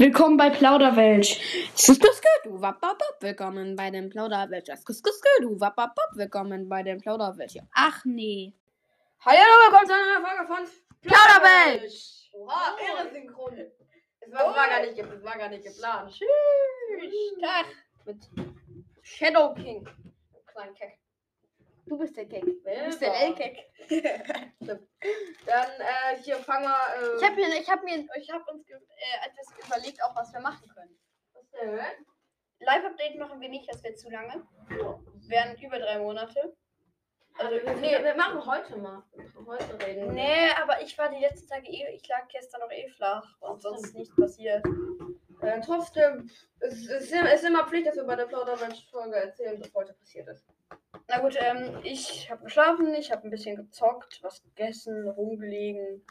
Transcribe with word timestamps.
Willkommen 0.00 0.38
bei 0.38 0.48
Plauderwelt. 0.48 1.26
Skuskusku, 1.76 2.58
wapapap, 2.62 3.20
willkommen 3.20 3.76
bei 3.76 3.90
dem 3.90 4.08
Plauderwelt. 4.08 4.66
Skuskusku, 4.66 5.60
wapapap, 5.60 6.12
willkommen 6.14 6.70
bei 6.70 6.82
dem 6.82 6.96
Plauderwelt. 7.02 7.52
Ja. 7.52 7.64
Ach 7.74 8.02
nee. 8.06 8.54
Hallo, 9.26 9.36
willkommen 9.36 9.86
zu 9.86 9.92
einer 9.92 10.20
neuen 10.20 10.24
Folge 10.26 10.46
von 10.46 10.64
Plauderwelt. 11.02 11.92
Oha, 12.32 12.76
irre 12.80 13.10
synchron. 13.12 13.58
Es 14.20 14.32
war, 14.32 14.46
war, 14.46 14.68
gar 14.68 14.80
nicht, 14.80 14.94
ge- 14.94 15.04
es 15.04 15.22
war 15.22 15.36
gar 15.36 15.50
nicht 15.50 15.64
geplant. 15.64 16.10
Tschüss. 16.12 16.28
Tag. 17.42 17.66
Mit 18.06 18.30
Shadow 19.02 19.52
King. 19.52 19.86
Kleinen 20.46 20.74
Keck. 20.76 20.98
Du 21.90 21.98
bist 21.98 22.16
der 22.16 22.28
Keck. 22.28 22.44
Wer 22.62 22.84
bist 22.84 23.00
der? 23.02 23.12
L-Keck. 23.20 23.66
Dann 24.60 24.78
äh, 25.80 26.16
hier 26.22 26.36
fangen 26.36 26.66
wir. 26.66 27.14
Äh, 27.14 27.16
Ich 27.16 27.24
habe 27.24 27.34
mir, 27.34 27.60
ich 27.60 27.68
habe 27.68 27.82
mir, 27.84 28.06
ich 28.16 28.30
habe 28.30 28.44
uns 28.52 28.64
äh, 28.70 28.76
etwas 29.26 29.66
überlegt, 29.66 30.00
auch 30.04 30.14
was 30.14 30.32
wir 30.32 30.38
machen 30.38 30.68
können. 30.72 30.96
was 31.32 31.50
denn? 31.50 31.80
Live-Update 32.60 33.18
machen 33.18 33.40
wir 33.40 33.48
nicht, 33.48 33.68
das 33.68 33.82
wäre 33.82 33.94
zu 33.94 34.08
lange. 34.08 34.46
Wären 35.26 35.60
über 35.60 35.80
drei 35.80 35.98
Monate. 35.98 36.56
Also, 37.38 37.56
nee, 37.80 38.04
wir 38.04 38.14
machen 38.14 38.46
heute 38.46 38.76
mal. 38.76 39.02
Heute 39.44 39.84
reden. 39.84 40.06
wir. 40.06 40.12
Nee, 40.12 40.50
aber 40.62 40.80
ich 40.82 40.96
war 40.96 41.10
die 41.10 41.18
letzten 41.18 41.48
Tage 41.48 41.66
eh, 41.66 41.92
ich 41.96 42.06
lag 42.06 42.28
gestern 42.28 42.60
noch 42.60 42.70
eh 42.70 42.88
flach 42.90 43.26
und 43.40 43.62
sonst 43.62 43.86
ist 43.86 43.94
nichts 43.96 44.14
passiert. 44.14 44.64
Äh, 45.42 45.60
trotzdem, 45.60 46.30
es 46.60 46.86
ist, 46.86 47.10
ist 47.12 47.44
immer 47.44 47.66
Pflicht, 47.66 47.88
dass 47.88 47.96
wir 47.96 48.04
bei 48.04 48.14
der 48.14 48.26
Plaudermensch-Folge 48.26 49.16
erzählen, 49.16 49.60
was 49.60 49.74
heute 49.74 49.94
passiert 49.94 50.28
ist. 50.28 50.46
Na 51.08 51.18
gut, 51.20 51.36
ähm, 51.40 51.78
ich 51.82 52.30
habe 52.30 52.44
geschlafen, 52.44 52.94
ich 52.94 53.10
habe 53.12 53.24
ein 53.24 53.30
bisschen 53.30 53.56
gezockt, 53.56 54.20
was 54.22 54.42
gegessen, 54.42 55.08
rumgelegen. 55.08 56.04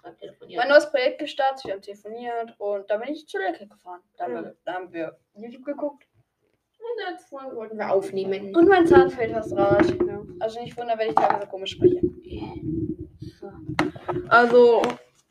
Mein 0.56 0.68
neues 0.70 0.90
Projekt 0.90 1.20
gestartet, 1.20 1.66
wir 1.66 1.74
haben 1.74 1.82
telefoniert 1.82 2.54
und 2.60 2.90
da 2.90 2.98
bin 2.98 3.10
ich 3.14 3.28
zu 3.28 3.38
Lecke 3.38 3.68
gefahren. 3.68 4.02
Da 4.18 4.26
haben, 4.26 4.34
Mhm. 4.34 4.44
wir, 4.44 4.56
da 4.66 4.74
haben 4.74 4.94
wir 4.94 5.18
YouTube 5.36 5.66
geguckt. 5.66 6.06
In 6.80 6.86
der 7.06 7.12
letzten 7.12 7.38
Folge 7.38 7.56
wollten 7.56 7.78
wir 7.78 7.90
aufnehmen. 7.92 8.56
Und 8.56 8.68
mein 8.68 8.88
Zahnfilterdraht. 8.88 9.90
Ja. 10.08 10.22
Also 10.40 10.62
nicht 10.62 10.78
wundern, 10.78 10.98
wenn 10.98 11.10
ich 11.10 11.16
teilweise 11.16 11.48
komisch 11.48 11.72
spreche. 11.72 12.02
Also, 14.30 14.82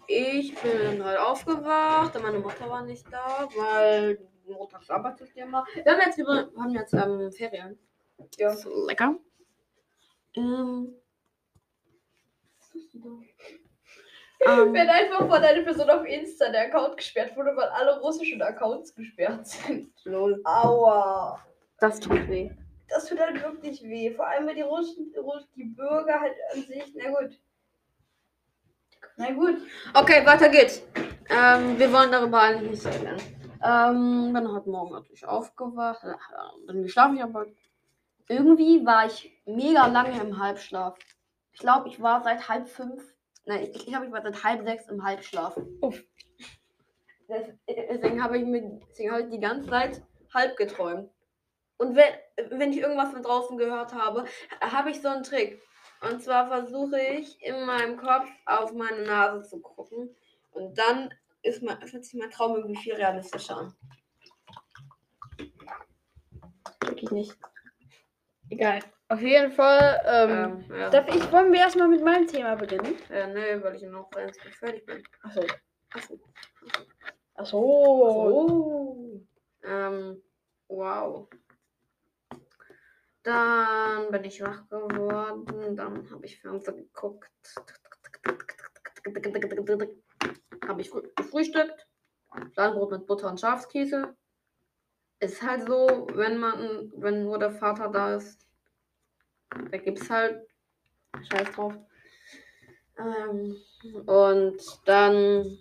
ich 0.06 0.54
bin 0.60 1.02
halt 1.04 1.18
aufgewacht, 1.18 2.14
und 2.16 2.22
meine 2.22 2.38
Mutter 2.38 2.68
war 2.68 2.82
nicht 2.84 3.06
da, 3.10 3.48
weil 3.56 4.18
montags 4.46 4.88
Arbeitssystem 4.90 5.50
war. 5.52 5.66
Wir 5.74 5.92
haben 5.92 6.00
jetzt, 6.04 6.18
über, 6.18 6.48
haben 6.56 6.74
jetzt 6.74 6.92
ähm, 6.94 7.30
Ferien. 7.32 7.78
Ja. 8.36 8.52
Ist 8.52 8.66
lecker. 8.86 9.16
Ähm. 10.38 10.94
Was 12.58 12.70
tust 12.70 12.94
du 12.94 12.98
da? 13.00 13.08
Ähm, 14.46 14.72
Wenn 14.72 14.88
einfach 14.88 15.18
von 15.18 15.42
deiner 15.42 15.62
Person 15.62 15.90
auf 15.90 16.04
Insta 16.04 16.48
der 16.50 16.66
Account 16.66 16.96
gesperrt 16.96 17.36
wurde, 17.36 17.56
weil 17.56 17.68
alle 17.70 18.00
russischen 18.00 18.40
Accounts 18.40 18.94
gesperrt 18.94 19.46
sind. 19.46 19.92
lol. 20.04 20.40
Aua. 20.44 21.40
Das 21.80 21.98
tut 21.98 22.28
weh. 22.28 22.50
Das 22.88 23.06
tut 23.06 23.18
halt 23.18 23.42
wirklich 23.42 23.82
weh. 23.82 24.12
Vor 24.12 24.26
allem, 24.26 24.46
weil 24.46 24.54
die 24.54 24.62
Russen, 24.62 25.12
die 25.56 25.64
Bürger 25.64 26.20
halt 26.20 26.34
an 26.54 26.62
sich, 26.62 26.94
na 26.94 27.10
gut. 27.10 27.38
Na 29.16 29.32
gut. 29.32 29.56
Okay, 29.94 30.24
weiter 30.24 30.48
geht's. 30.48 30.82
Ähm, 31.28 31.78
wir 31.78 31.92
wollen 31.92 32.10
darüber 32.10 32.40
eigentlich 32.40 32.84
nicht 32.84 32.86
reden. 32.86 33.16
Ähm, 33.62 34.32
bin 34.32 34.52
heute 34.52 34.70
Morgen 34.70 34.92
natürlich 34.92 35.26
aufgewacht. 35.26 36.00
Bin 36.66 36.82
geschlafen, 36.84 37.20
aber 37.20 37.46
irgendwie 38.28 38.84
war 38.84 39.06
ich 39.06 39.32
mega 39.46 39.86
lange 39.86 40.20
im 40.20 40.38
Halbschlaf. 40.38 40.98
Ich 41.52 41.60
glaube, 41.60 41.88
ich 41.88 42.00
war 42.00 42.22
seit 42.22 42.48
halb 42.48 42.68
fünf. 42.68 43.02
Nein, 43.44 43.62
ich, 43.62 43.74
ich 43.74 43.86
glaube, 43.86 44.06
ich 44.06 44.12
war 44.12 44.22
seit 44.22 44.44
halb 44.44 44.64
sechs 44.64 44.86
im 44.88 45.02
Halbschlaf. 45.02 45.58
Uff. 45.80 46.04
Deswegen 47.28 48.22
habe 48.22 48.38
ich 48.38 48.44
mir 48.44 48.80
deswegen 48.88 49.12
habe 49.12 49.22
ich 49.22 49.30
die 49.30 49.40
ganze 49.40 49.68
Zeit 49.68 50.02
halb 50.32 50.56
geträumt. 50.56 51.10
Und 51.76 51.94
wenn, 51.94 52.58
wenn 52.58 52.72
ich 52.72 52.78
irgendwas 52.78 53.10
von 53.10 53.22
draußen 53.22 53.56
gehört 53.56 53.94
habe, 53.94 54.24
habe 54.60 54.90
ich 54.90 55.00
so 55.00 55.08
einen 55.08 55.22
Trick. 55.22 55.60
Und 56.00 56.22
zwar 56.22 56.48
versuche 56.48 57.00
ich 57.00 57.42
in 57.42 57.64
meinem 57.64 57.96
Kopf 57.96 58.28
auf 58.46 58.72
meine 58.72 59.02
Nase 59.02 59.48
zu 59.48 59.60
gucken. 59.60 60.14
Und 60.50 60.76
dann 60.78 61.12
ist 61.42 61.62
mein, 61.62 61.80
fühlt 61.86 62.04
sich 62.04 62.14
mein 62.14 62.30
Traum 62.30 62.56
irgendwie 62.56 62.80
viel 62.80 62.94
realistischer 62.94 63.56
an. 63.56 63.74
Wirklich 66.80 67.10
nicht. 67.10 67.36
Egal. 68.50 68.80
Auf 69.08 69.20
jeden 69.22 69.52
Fall, 69.52 70.00
ähm, 70.06 70.64
Ähm, 70.70 70.78
ja. 70.78 70.90
darf 70.90 71.08
ich, 71.08 71.32
wollen 71.32 71.50
wir 71.52 71.60
erstmal 71.60 71.88
mit 71.88 72.04
meinem 72.04 72.26
Thema 72.26 72.54
beginnen? 72.56 72.94
äh, 73.10 73.26
nee, 73.32 73.62
weil 73.62 73.76
ich 73.76 73.82
noch 73.82 74.10
ganz 74.10 74.38
gut 74.38 74.54
fertig 74.54 74.84
bin. 74.84 75.02
Achso. 75.22 75.42
Achso. 75.94 76.20
Achso. 77.34 77.58
Oh. 77.58 79.20
Ähm, 79.64 80.22
wow. 80.68 81.28
Dann 83.22 84.10
bin 84.10 84.24
ich 84.24 84.40
wach 84.42 84.66
geworden, 84.68 85.76
dann 85.76 86.10
habe 86.10 86.24
ich 86.26 86.40
Fernsehen 86.40 86.76
geguckt. 86.76 87.28
Habe 90.66 90.80
ich 90.80 90.90
frü- 90.90 91.08
gefrühstückt. 91.16 91.86
Fladenbrot 92.52 92.90
mit 92.92 93.06
Butter 93.06 93.28
und 93.30 93.40
Schafskäse. 93.40 94.14
Ist 95.20 95.42
halt 95.42 95.66
so, 95.66 96.06
wenn 96.14 96.38
man, 96.38 96.92
wenn 96.96 97.24
nur 97.24 97.38
der 97.38 97.50
Vater 97.50 97.88
da 97.88 98.14
ist, 98.16 98.46
da 99.50 99.78
gibt's 99.78 100.08
halt 100.08 100.46
Scheiß 101.22 101.52
drauf. 101.52 101.74
Ähm, 102.98 103.56
und 104.06 104.62
dann 104.84 105.58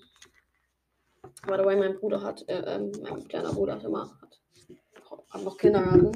By 1.46 1.56
the 1.58 1.64
way, 1.64 1.76
mein 1.76 1.96
Bruder 1.98 2.22
hat, 2.22 2.44
äh, 2.50 2.76
ähm, 2.76 2.92
mein 3.04 3.28
kleiner 3.28 3.54
Bruder 3.54 3.76
hat 3.76 3.84
immer, 3.84 4.10
hat, 4.22 4.40
hat 5.30 5.44
noch 5.44 5.58
Kindergarten. 5.58 6.12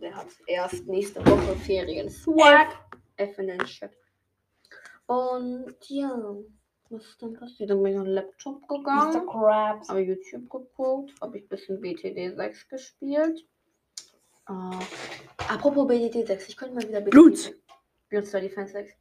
Der 0.00 0.14
hat 0.14 0.28
erst 0.46 0.86
nächste 0.86 1.24
Woche 1.26 1.56
Ferien. 1.56 2.10
Swag! 2.10 2.68
F 3.16 3.38
in 3.38 3.48
den 3.48 3.58
Chat. 3.60 3.90
Und 5.06 5.74
ja, 5.88 6.36
was 6.92 7.06
ist 7.06 7.22
dann 7.22 7.34
passiert? 7.34 7.70
Dann 7.70 7.82
bin 7.82 7.92
ich 7.92 7.98
auf 7.98 8.04
den 8.04 8.14
Laptop 8.14 8.60
Mr. 8.62 8.78
gegangen, 8.78 9.26
Krabs. 9.26 9.88
habe 9.88 10.00
YouTube 10.00 10.50
geguckt, 10.50 11.14
habe 11.20 11.38
ich 11.38 11.44
ein 11.44 11.48
bisschen 11.48 11.80
BTD 11.80 12.36
6 12.36 12.68
gespielt. 12.68 13.46
Äh, 14.48 15.42
apropos 15.48 15.88
BTD 15.88 16.26
6, 16.26 16.48
ich 16.48 16.56
könnte 16.56 16.74
mal 16.74 16.86
wieder 16.86 17.00
BTD 17.00 17.10
Blut. 17.10 17.54
Blutz 18.08 18.30
Defense 18.30 18.72
6. 18.72 18.92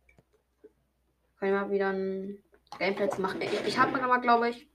Kann 1.38 1.50
ich 1.50 1.56
mal 1.56 1.72
wieder 1.72 1.90
ein 1.90 2.42
Gameplay 2.80 3.10
zu 3.10 3.22
machen. 3.22 3.42
Ich, 3.42 3.54
ich 3.66 3.78
habe 3.78 3.92
mal, 3.92 4.22
glaube 4.22 4.50
ich, 4.50 4.70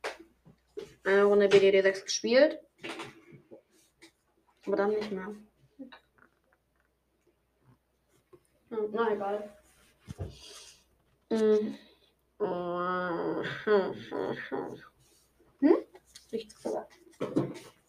eine 1.05 1.25
Runde 1.25 1.49
BDD 1.49 1.83
6 1.83 2.05
gespielt. 2.05 2.61
Aber 4.67 4.77
dann 4.77 4.91
nicht 4.91 5.11
mehr. 5.11 5.35
Hm, 8.69 8.89
na 8.93 9.13
egal. 9.13 9.49
Hm. 11.31 11.79
Hm? 15.61 15.77
Nichts 16.33 16.63
gesagt. 16.63 16.93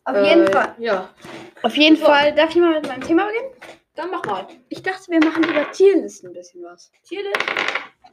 Auf 0.06 0.16
jeden 0.16 0.48
Äh, 0.48 0.52
Fall. 0.52 0.76
Ja, 0.78 1.14
Auf 1.64 1.76
jeden 1.76 1.98
So. 1.98 2.06
Fall. 2.06 2.34
Darf 2.34 2.52
ich 2.52 2.56
mal 2.58 2.76
mit 2.80 2.88
meinem 2.88 3.02
Thema 3.02 3.26
beginnen? 3.28 3.52
dann 3.96 4.12
mach 4.12 4.24
mal. 4.26 4.48
Ich 4.70 4.84
dachte, 4.84 5.10
wir 5.12 5.20
machen 5.20 5.44
über 5.44 5.72
Tierlisten 5.72 6.30
ein 6.30 6.34
bisschen 6.34 6.64
was. 6.64 6.92
Tierlist? 7.04 7.36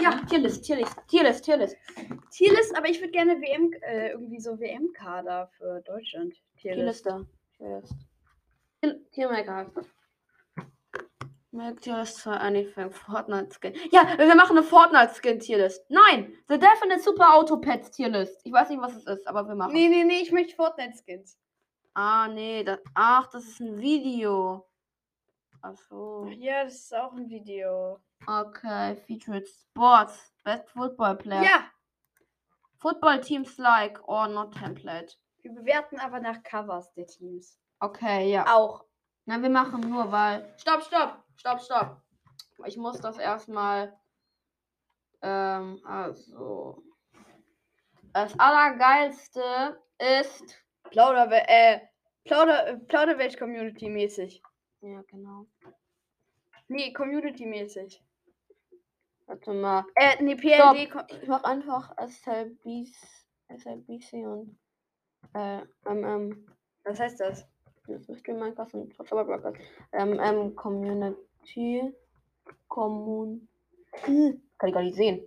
Ja, 0.00 0.18
Tierlist, 0.28 0.64
Tierlist, 0.64 0.96
Tierlist, 1.08 1.44
Tierlist. 1.44 1.76
Tierlist, 2.30 2.74
aber 2.76 2.88
ich 2.88 3.00
würde 3.00 3.12
gerne 3.12 3.38
WM, 3.40 3.70
äh, 3.82 4.08
irgendwie 4.12 4.40
so 4.40 4.58
WM-Kader 4.58 5.50
für 5.58 5.82
Deutschland. 5.82 6.34
Tierlist. 6.56 7.04
Tierliste. 7.04 7.26
Tierlist. 7.58 7.94
Tier- 9.12 9.30
Tiermaker. 11.54 11.70
Make 11.70 11.80
Tierlist 11.80 12.20
für 12.20 12.32
anything. 12.32 12.90
Fortnite-Skin. 12.90 13.74
Ja, 13.90 14.18
wir 14.18 14.34
machen 14.34 14.56
eine 14.56 14.66
Fortnite-Skin-Tierlist. 14.66 15.88
Nein! 15.88 16.34
The 16.48 16.58
Definite 16.58 17.00
Super 17.00 17.34
Auto 17.34 17.56
Pets 17.58 17.90
Tierlist. 17.92 18.40
Ich 18.44 18.52
weiß 18.52 18.70
nicht, 18.70 18.80
was 18.80 18.94
es 18.94 19.06
ist, 19.06 19.26
aber 19.26 19.46
wir 19.48 19.54
machen. 19.54 19.72
Nee, 19.72 19.88
nee, 19.88 20.04
nee, 20.04 20.20
ich 20.22 20.32
möchte 20.32 20.54
Fortnite-Skins. 20.56 21.38
Ah, 21.94 22.28
nee. 22.28 22.64
Das, 22.64 22.80
ach, 22.94 23.28
das 23.28 23.44
ist 23.44 23.60
ein 23.60 23.78
Video. 23.80 24.66
Ach 25.62 25.76
so. 25.88 26.28
Ja, 26.38 26.64
das 26.64 26.74
ist 26.74 26.94
auch 26.94 27.12
ein 27.12 27.28
Video. 27.28 28.00
Okay. 28.26 28.96
Featured 29.06 29.48
Sports. 29.48 30.32
Best 30.44 30.68
Football 30.70 31.16
Player. 31.16 31.42
Ja, 31.42 31.70
Football 32.84 33.20
Teams 33.20 33.56
like 33.56 33.98
or 34.06 34.28
not 34.28 34.52
template. 34.52 35.16
wir 35.40 35.52
bewerten 35.52 35.98
aber 36.00 36.20
nach 36.20 36.42
Covers 36.42 36.92
der 36.92 37.06
Teams. 37.06 37.58
Okay, 37.80 38.30
ja. 38.30 38.44
Auch. 38.54 38.84
Na, 39.24 39.40
wir 39.40 39.48
machen 39.48 39.80
nur, 39.88 40.12
weil. 40.12 40.52
Stopp, 40.58 40.82
stopp, 40.82 41.23
stopp, 41.36 41.60
stopp. 41.60 42.02
Ich 42.66 42.76
muss 42.76 43.00
das 43.00 43.18
erstmal. 43.18 43.98
Ähm, 45.22 45.80
also. 45.84 46.82
Das 48.12 48.38
Allergeilste 48.38 49.80
ist. 49.98 50.62
Plauder, 50.90 51.28
äh, 51.48 51.80
Plauder, 52.24 52.68
äh, 52.68 52.76
Plauderwelt-Community 52.78 53.88
mäßig. 53.88 54.42
Ja, 54.80 55.02
genau. 55.08 55.46
Nee, 56.68 56.92
Community-mäßig. 56.92 58.02
Warte 59.26 59.52
mal. 59.52 59.84
Äh, 59.96 60.22
nee, 60.22 60.34
PLD. 60.36 60.90
Ko- 60.90 61.00
Ich 61.22 61.26
mach 61.28 61.42
einfach 61.44 61.94
SLBC, 61.96 62.94
SLBC 63.48 64.26
und 64.26 64.58
Äh, 65.32 65.62
ähm, 65.86 66.04
ähm, 66.04 66.46
Was 66.84 67.00
heißt 67.00 67.18
das? 67.20 67.46
Das 67.86 68.08
ist 68.08 68.26
in 68.28 68.38
Minecraft 68.38 68.68
und 68.72 68.94
Zauberblock. 69.06 69.54
Ähm, 69.92 70.18
ähm, 70.22 70.54
Community. 70.54 71.92
Kommun. 72.68 73.48
Kann 74.02 74.68
ich 74.68 74.72
gar 74.74 74.82
nicht 74.82 74.96
sehen. 74.96 75.24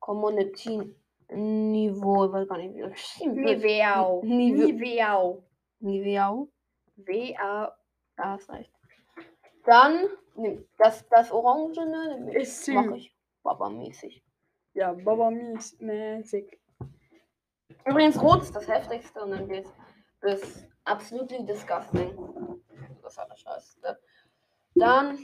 Community 0.00 0.94
Niveau, 1.30 2.26
ich 2.26 2.32
weiß 2.32 2.48
gar 2.48 2.58
nicht, 2.58 2.74
wie 2.74 2.80
das 2.80 2.92
geschrieben 2.92 3.36
wird. 3.36 3.58
Niveau. 3.62 4.22
Nive- 4.24 4.72
Niveau. 4.72 5.42
Niveau. 5.80 6.48
W-A. 6.96 7.76
Da 8.16 8.24
hast 8.24 8.50
recht. 8.50 8.70
Dann, 9.64 10.06
das, 10.78 11.06
das 11.08 11.32
Orangene 11.32 12.30
Ist 12.34 12.68
mach 12.68 12.94
ich 12.94 13.14
Baba-mäßig. 13.42 14.22
Ja, 14.74 14.92
Baba 14.92 15.30
mäßig. 15.30 16.58
Übrigens, 17.86 18.20
Rot 18.22 18.42
ist 18.42 18.54
das 18.54 18.68
heftigste 18.68 19.22
und 19.22 19.30
dann 19.30 19.48
geht's 19.48 19.72
bis 20.20 20.66
absolutely 20.84 21.44
disgusting. 21.44 22.16
Das 23.02 23.18
hat 23.18 23.30
der 23.30 23.36
Scheiß. 23.36 23.78
Dann. 24.74 25.18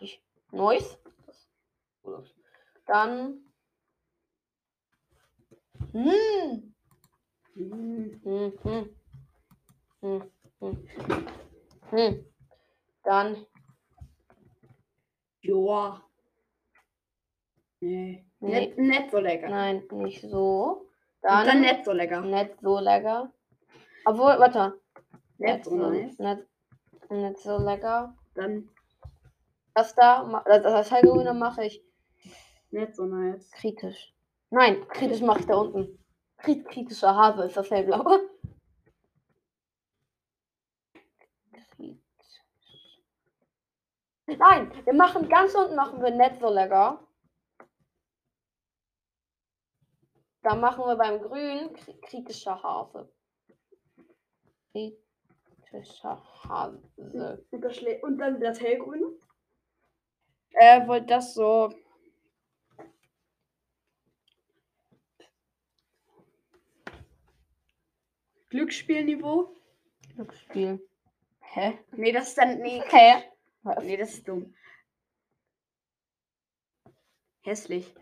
Ich. 0.00 0.22
Gut. 0.50 0.98
Dann. 2.86 3.44
Hm. 5.92 6.74
Hm. 7.54 8.20
Hm, 8.22 8.52
hm. 8.62 8.96
Hm, 10.00 10.30
hm. 10.60 10.88
Hm. 11.90 12.26
Dann. 13.04 13.46
Joa. 15.40 16.02
Nee. 17.80 18.24
Nee. 18.40 18.60
Nicht, 18.60 18.78
nicht 18.78 19.10
so 19.10 19.18
lecker. 19.18 19.48
Nein, 19.48 19.86
nicht 19.92 20.22
so. 20.22 20.85
Dann, 21.26 21.44
Dann, 21.44 21.60
nicht 21.60 21.84
so 21.84 21.90
lecker. 21.92 22.20
nicht 22.20 22.60
so 22.60 22.78
lecker. 22.78 23.32
Obwohl, 24.04 24.38
warte. 24.38 24.80
Nicht 25.38 25.64
so 25.64 25.74
nice. 25.74 26.16
Nicht, 26.20 26.42
nicht 27.10 27.38
so 27.38 27.58
lecker. 27.58 28.14
Dann 28.36 28.68
Das 29.74 29.92
da, 29.96 30.42
das, 30.46 30.62
das 30.62 30.90
Halloween 30.92 31.36
mache 31.36 31.64
ich 31.64 31.82
nicht 32.70 32.94
so 32.94 33.06
nice. 33.06 33.50
kritisch. 33.50 34.14
Nein, 34.50 34.86
kritisch 34.88 35.20
mache 35.20 35.40
ich 35.40 35.46
da 35.46 35.56
unten. 35.56 35.98
Krit 36.38 36.64
kritischer 36.68 37.16
Hase 37.16 37.42
ist 37.44 37.56
das 37.56 37.70
hellblaue. 37.72 38.20
Kritisch. 41.74 42.42
Nein, 44.26 44.70
wir 44.84 44.94
machen 44.94 45.28
ganz 45.28 45.56
unten 45.56 45.74
machen 45.74 46.00
wir 46.00 46.12
nicht 46.12 46.38
so 46.40 46.48
lecker. 46.50 47.00
Da 50.46 50.54
machen 50.54 50.84
wir 50.86 50.94
beim 50.94 51.20
Grün 51.20 51.74
kri- 51.74 52.00
kritischer 52.02 52.62
Hase. 52.62 53.12
Kritischer 54.72 56.22
Hase. 56.44 57.44
Überschlä 57.50 58.00
Und 58.02 58.18
dann 58.18 58.40
das 58.40 58.60
hellgrüne? 58.60 59.08
Äh, 60.52 60.86
wollte 60.86 61.06
das 61.06 61.34
so. 61.34 61.74
Glücksspielniveau? 68.50 69.48
Glücksspiel. 70.14 70.78
Hä? 71.40 71.78
Nee, 71.92 72.12
das 72.12 72.28
ist 72.28 72.38
dann. 72.38 72.58
Nee, 72.60 72.82
Hä? 72.88 73.22
Nee, 73.82 73.96
das 73.96 74.10
ist 74.14 74.28
dumm. 74.28 74.54
Hässlich. 77.42 77.94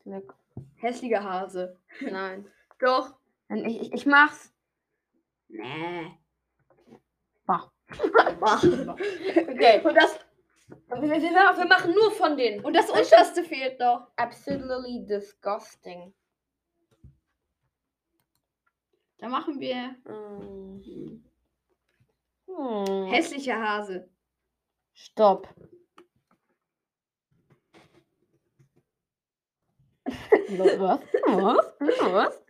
Glück. 0.00 0.34
Hässlicher 0.76 1.22
Hase. 1.22 1.78
Nein. 2.00 2.46
Doch. 2.78 3.14
Ich, 3.48 3.80
ich, 3.82 3.92
ich 3.92 4.06
mach's. 4.06 4.52
Nee. 5.48 6.18
Bah. 7.46 7.70
okay. 7.90 9.80
Und 9.84 9.94
das, 9.94 10.18
Wir, 10.88 11.02
wir, 11.02 11.20
wir 11.20 11.66
machen 11.66 11.92
nur 11.94 12.10
von 12.12 12.36
denen. 12.36 12.64
und 12.64 12.74
das 12.74 12.90
unterste 12.90 13.44
fehlt 13.44 13.78
noch. 13.78 14.08
Absolutely 14.16 15.04
disgusting. 15.06 16.12
Da 19.18 19.28
machen 19.28 19.60
wir 19.60 19.94
Hm. 20.04 21.22
Hm. 22.46 23.06
hässlicher 23.06 23.60
Hase. 23.60 24.08
Stopp. 24.94 25.48
Was? 30.58 31.00
Was? 31.26 31.74
Was? 32.12 32.42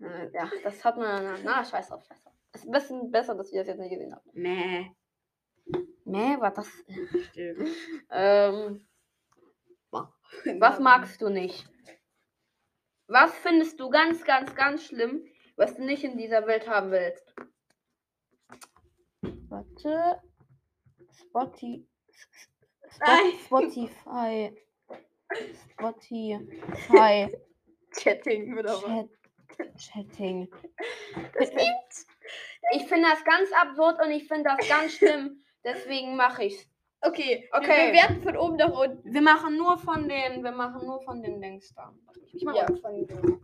Äh, 0.00 0.30
Ja, 0.32 0.50
das 0.62 0.84
hat 0.84 0.96
man. 0.96 1.42
Na, 1.44 1.64
scheiß 1.64 1.88
drauf, 1.88 2.04
scheiß 2.04 2.22
drauf. 2.22 2.32
Ist 2.54 2.64
ein 2.66 2.70
bisschen 2.72 3.10
besser, 3.10 3.34
dass 3.34 3.52
ihr 3.52 3.60
das 3.60 3.68
jetzt 3.68 3.78
nicht 3.78 3.90
gesehen 3.90 4.14
habt. 4.14 4.26
Nee. 4.34 4.90
Nee, 6.04 6.38
war 6.40 6.52
das. 6.52 6.68
Stimmt. 7.30 7.68
Ähm, 8.10 8.86
was 10.60 10.78
magst 10.78 11.20
du 11.20 11.28
nicht? 11.28 11.68
Was 13.08 13.34
findest 13.38 13.78
du 13.80 13.88
ganz, 13.90 14.24
ganz, 14.24 14.54
ganz 14.54 14.84
schlimm, 14.84 15.24
was 15.56 15.76
du 15.76 15.84
nicht 15.84 16.04
in 16.04 16.16
dieser 16.16 16.46
Welt 16.46 16.68
haben 16.68 16.90
willst? 16.90 17.34
Warte. 19.48 20.20
Spotify. 21.12 21.86
Spotify. 23.44 24.56
Spotify. 25.72 27.38
Chatting 27.98 28.58
oder 28.58 28.74
was? 28.74 29.08
Chat, 29.56 29.76
Chatting. 29.78 30.48
Ich 32.72 32.84
finde 32.88 33.08
das 33.08 33.24
ganz 33.24 33.52
absurd 33.52 34.02
und 34.04 34.10
ich 34.10 34.26
finde 34.26 34.50
das 34.56 34.68
ganz 34.68 34.92
schlimm. 34.94 35.40
Deswegen 35.64 36.16
mache 36.16 36.44
ich's. 36.44 36.66
Okay, 37.00 37.48
Okay. 37.52 37.68
Wir 37.68 37.92
bewerten 37.92 38.22
von 38.22 38.36
oben 38.36 38.56
nach 38.56 38.72
unten. 38.76 39.12
Wir 39.14 39.20
machen 39.22 39.56
nur 39.56 39.78
von 39.78 40.08
den, 40.08 40.42
wir 40.42 40.50
machen 40.50 40.84
nur 40.84 41.00
von 41.02 41.22
den 41.22 41.40
Dings 41.40 41.72
da. 41.74 41.94
Ich 42.32 42.44
mache 42.44 42.56
Ja. 42.58 42.66
von 42.66 43.06
den 43.06 43.40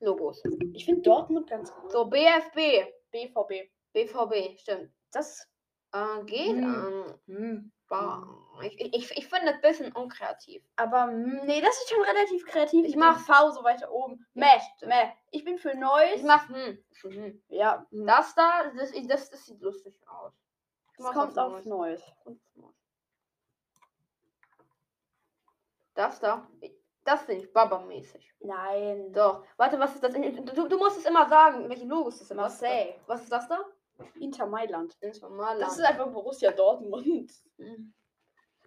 Logos. 0.00 0.42
Ich 0.72 0.84
finde 0.84 1.02
Dortmund 1.02 1.50
ganz 1.50 1.72
gut. 1.74 1.90
So, 1.90 2.04
BFB. 2.04 2.86
BVB. 3.10 3.70
BVB, 3.92 4.58
stimmt. 4.60 4.92
Das. 5.12 5.46
Äh, 5.92 6.24
geht. 6.24 6.56
Hm. 6.56 7.04
Ähm, 7.26 7.72
war, 7.88 8.24
ich 8.49 8.49
ich, 8.62 8.80
ich, 8.80 9.10
ich 9.16 9.28
finde 9.28 9.46
das 9.46 9.54
ein 9.56 9.60
bisschen 9.60 9.92
unkreativ. 9.92 10.62
Aber 10.76 11.06
mm, 11.06 11.46
nee, 11.46 11.60
das 11.60 11.76
ist 11.78 11.90
schon 11.90 12.02
relativ 12.02 12.46
kreativ. 12.46 12.84
Ich 12.84 12.90
Ich 12.90 12.96
mach- 12.96 13.26
mach 13.26 13.42
V 13.42 13.50
so 13.50 13.64
weiter 13.64 13.90
oben. 13.90 14.26
Meh, 14.34 14.46
meh. 14.82 15.12
Ich 15.30 15.44
bin 15.44 15.58
für 15.58 15.74
Neues. 15.74 16.16
Ich 16.16 16.22
mach, 16.22 16.48
hm. 16.48 16.78
hm. 17.02 17.42
Ja, 17.48 17.86
mm. 17.90 18.06
Das 18.06 18.34
da, 18.34 18.70
das, 18.76 18.92
das, 18.92 19.30
das 19.30 19.46
sieht 19.46 19.60
lustig 19.60 19.94
aus. 20.06 20.32
Ich 20.92 21.04
das 21.04 21.12
kommt 21.14 21.38
auf 21.38 21.64
Neues. 21.64 22.02
Das 25.94 26.20
da, 26.20 26.46
das 27.04 27.22
finde 27.22 27.44
ich 27.44 27.52
Baba-mäßig. 27.52 28.34
Nein. 28.40 29.12
Doch. 29.12 29.44
Warte, 29.56 29.78
was 29.78 29.94
ist 29.94 30.04
das? 30.04 30.12
Du, 30.14 30.68
du 30.68 30.78
musst 30.78 30.98
es 30.98 31.04
immer 31.04 31.28
sagen, 31.28 31.68
welche 31.68 31.86
Logos 31.86 32.18
das 32.18 32.30
immer 32.30 32.42
Marseille. 32.42 32.94
Was 33.06 33.22
ist 33.22 33.32
das 33.32 33.48
da? 33.48 33.64
Inter 34.18 34.46
Mailand. 34.46 34.96
Das, 35.00 35.20
normal 35.20 35.58
Das 35.58 35.78
ist 35.78 35.84
einfach 35.84 36.08
Borussia 36.08 36.52
Dortmund. 36.52 37.32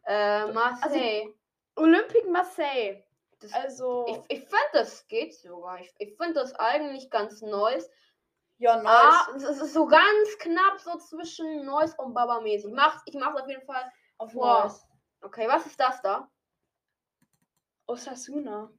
Äh, 0.06 0.52
Marseille. 0.52 1.34
Olympique 1.76 2.30
Marseille. 2.30 3.04
das, 3.40 3.54
Also. 3.54 4.06
ich 4.08 4.18
ich 4.30 4.40
finde, 4.40 4.70
das 4.74 5.08
geht 5.08 5.34
sogar. 5.36 5.80
Ich, 5.82 5.94
ich 5.98 6.16
finde 6.18 6.34
das 6.36 6.54
eigentlich 6.56 7.10
ganz 7.10 7.42
nice. 7.42 7.90
ja, 8.60 8.82
Ah, 8.86 9.28
es 9.36 9.44
ist- 9.44 9.50
es 9.50 9.62
ist 9.62 9.74
so 9.74 9.86
ganz 9.88 10.38
knapp 10.40 10.80
so 10.80 10.98
zwischen 10.98 11.66
Neues 11.66 11.94
und 11.96 12.14
Baba-mäßig. 12.14 12.70
Ich 12.70 12.76
mach's, 12.76 13.02
ich 13.06 13.16
mach's 13.16 13.42
auf 13.42 13.48
jeden 13.50 13.66
Fall. 13.66 13.92
Auf 14.18 14.32
vor. 14.32 14.62
Neues. 14.62 14.86
Okay, 15.22 15.48
was 15.48 15.66
ist 15.66 15.80
das 15.80 16.02
da? 16.02 16.30
Osasuna. 17.88 18.72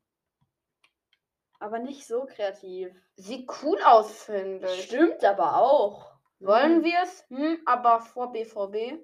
Aber 1.59 1.79
nicht 1.79 2.07
so 2.07 2.25
kreativ. 2.27 2.95
Sieht 3.17 3.51
cool 3.63 3.79
aus, 3.85 4.25
finde 4.25 4.73
ich. 4.75 4.85
Stimmt 4.85 5.25
aber 5.25 5.57
auch. 5.57 6.13
Wollen 6.41 6.77
Hm. 6.77 6.85
wir 6.85 7.01
es? 7.03 7.25
Hm, 7.29 7.59
aber 7.67 8.01
vor 8.01 8.33
BVB. 8.33 8.99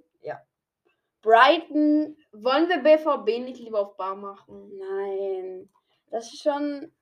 Brighton. 1.22 2.16
Wollen 2.32 2.68
wir 2.68 2.78
BVB 2.78 3.44
nicht 3.44 3.60
lieber 3.60 3.80
auf 3.80 3.96
Bar 3.96 4.16
machen? 4.16 4.76
Nein. 4.78 5.68
Das 6.10 6.32
ist 6.32 6.42
schon. 6.42 6.92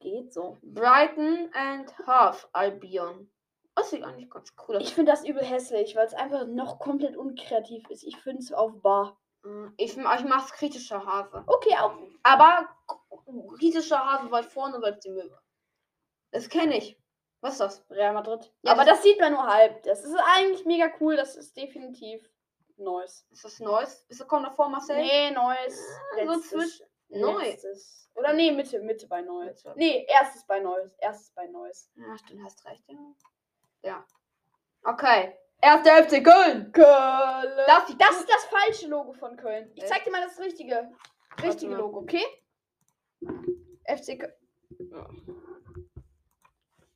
Geht 0.00 0.32
so. 0.32 0.56
Brighton 0.62 1.50
and 1.54 1.92
Half 2.06 2.48
Albion. 2.52 3.30
Das 3.74 3.90
sieht 3.90 4.02
eigentlich 4.04 4.30
ganz 4.30 4.52
cool 4.66 4.76
aus. 4.76 4.82
Ich 4.82 4.94
finde 4.94 5.10
das 5.12 5.24
übel 5.24 5.42
hässlich, 5.44 5.94
weil 5.96 6.06
es 6.06 6.14
einfach 6.14 6.46
noch 6.46 6.78
komplett 6.78 7.16
unkreativ 7.16 7.88
ist. 7.90 8.04
Ich 8.04 8.16
finde 8.16 8.40
es 8.40 8.52
auf 8.52 8.72
Bar. 8.82 9.16
Äh, 9.44 9.68
Ich, 9.76 9.96
ich 9.96 10.04
mach's 10.24 10.52
kritischer 10.52 11.04
Hase. 11.04 11.42
Okay, 11.46 11.76
auch. 11.80 11.96
Aber 12.22 12.68
kritischer 13.56 14.04
Hase 14.04 14.30
weit 14.30 14.46
vorne, 14.46 14.80
weil 14.82 14.94
es 14.94 15.00
die 15.00 15.10
Möwe. 15.10 15.38
Das 16.32 16.48
kenne 16.48 16.76
ich. 16.76 16.96
Was 17.40 17.52
ist 17.54 17.60
das? 17.60 17.84
Real 17.90 18.14
Madrid. 18.14 18.52
Ja, 18.62 18.72
aber 18.72 18.84
das- 18.84 18.96
das 18.98 19.02
sieht 19.04 19.20
man 19.20 19.32
nur 19.32 19.46
halb. 19.46 19.82
Das 19.84 20.04
ist 20.04 20.16
eigentlich 20.36 20.64
mega 20.66 20.90
cool. 21.00 21.16
Das 21.16 21.36
ist 21.36 21.56
definitiv 21.56 22.28
Neues. 22.78 23.26
Ist 23.30 23.44
das 23.44 23.60
Neues? 23.60 24.04
Ist 24.08 24.20
das 24.20 24.28
kommt 24.28 24.46
davor 24.46 24.68
Marcel? 24.68 24.96
Nee, 24.96 25.30
Neues. 25.30 25.78
so 26.14 26.16
Letztes. 26.24 26.48
zwischen. 26.50 26.86
Neu. 27.10 27.42
letztes. 27.42 28.10
Oder 28.14 28.32
nee, 28.34 28.52
Mitte, 28.52 28.80
Mitte 28.80 29.06
bei 29.06 29.22
Neues. 29.22 29.64
Mitte. 29.64 29.78
Nee, 29.78 30.06
erstes 30.08 30.44
bei 30.46 30.60
Neues. 30.60 30.92
Erstes 30.98 31.30
bei 31.30 31.46
Neues. 31.46 31.90
Ja, 31.96 32.18
stimmt, 32.18 32.44
hast 32.44 32.64
recht, 32.66 32.84
ja. 32.88 32.98
Ja. 33.82 34.06
Okay. 34.82 35.34
Erster 35.60 36.04
FC 36.04 36.22
Köln. 36.22 36.70
Köln. 36.72 37.56
Das, 37.66 37.86
Das, 37.98 38.20
ist 38.20 38.28
das 38.28 38.44
falsche 38.44 38.88
Logo 38.88 39.12
von 39.12 39.36
Köln. 39.36 39.70
Ich 39.74 39.86
zeig 39.86 40.04
dir 40.04 40.10
mal 40.10 40.22
das 40.22 40.38
richtige, 40.38 40.90
richtige. 41.42 41.74
Logo, 41.74 42.00
okay? 42.00 42.24
FC 43.84 44.18
Köln. 44.18 44.32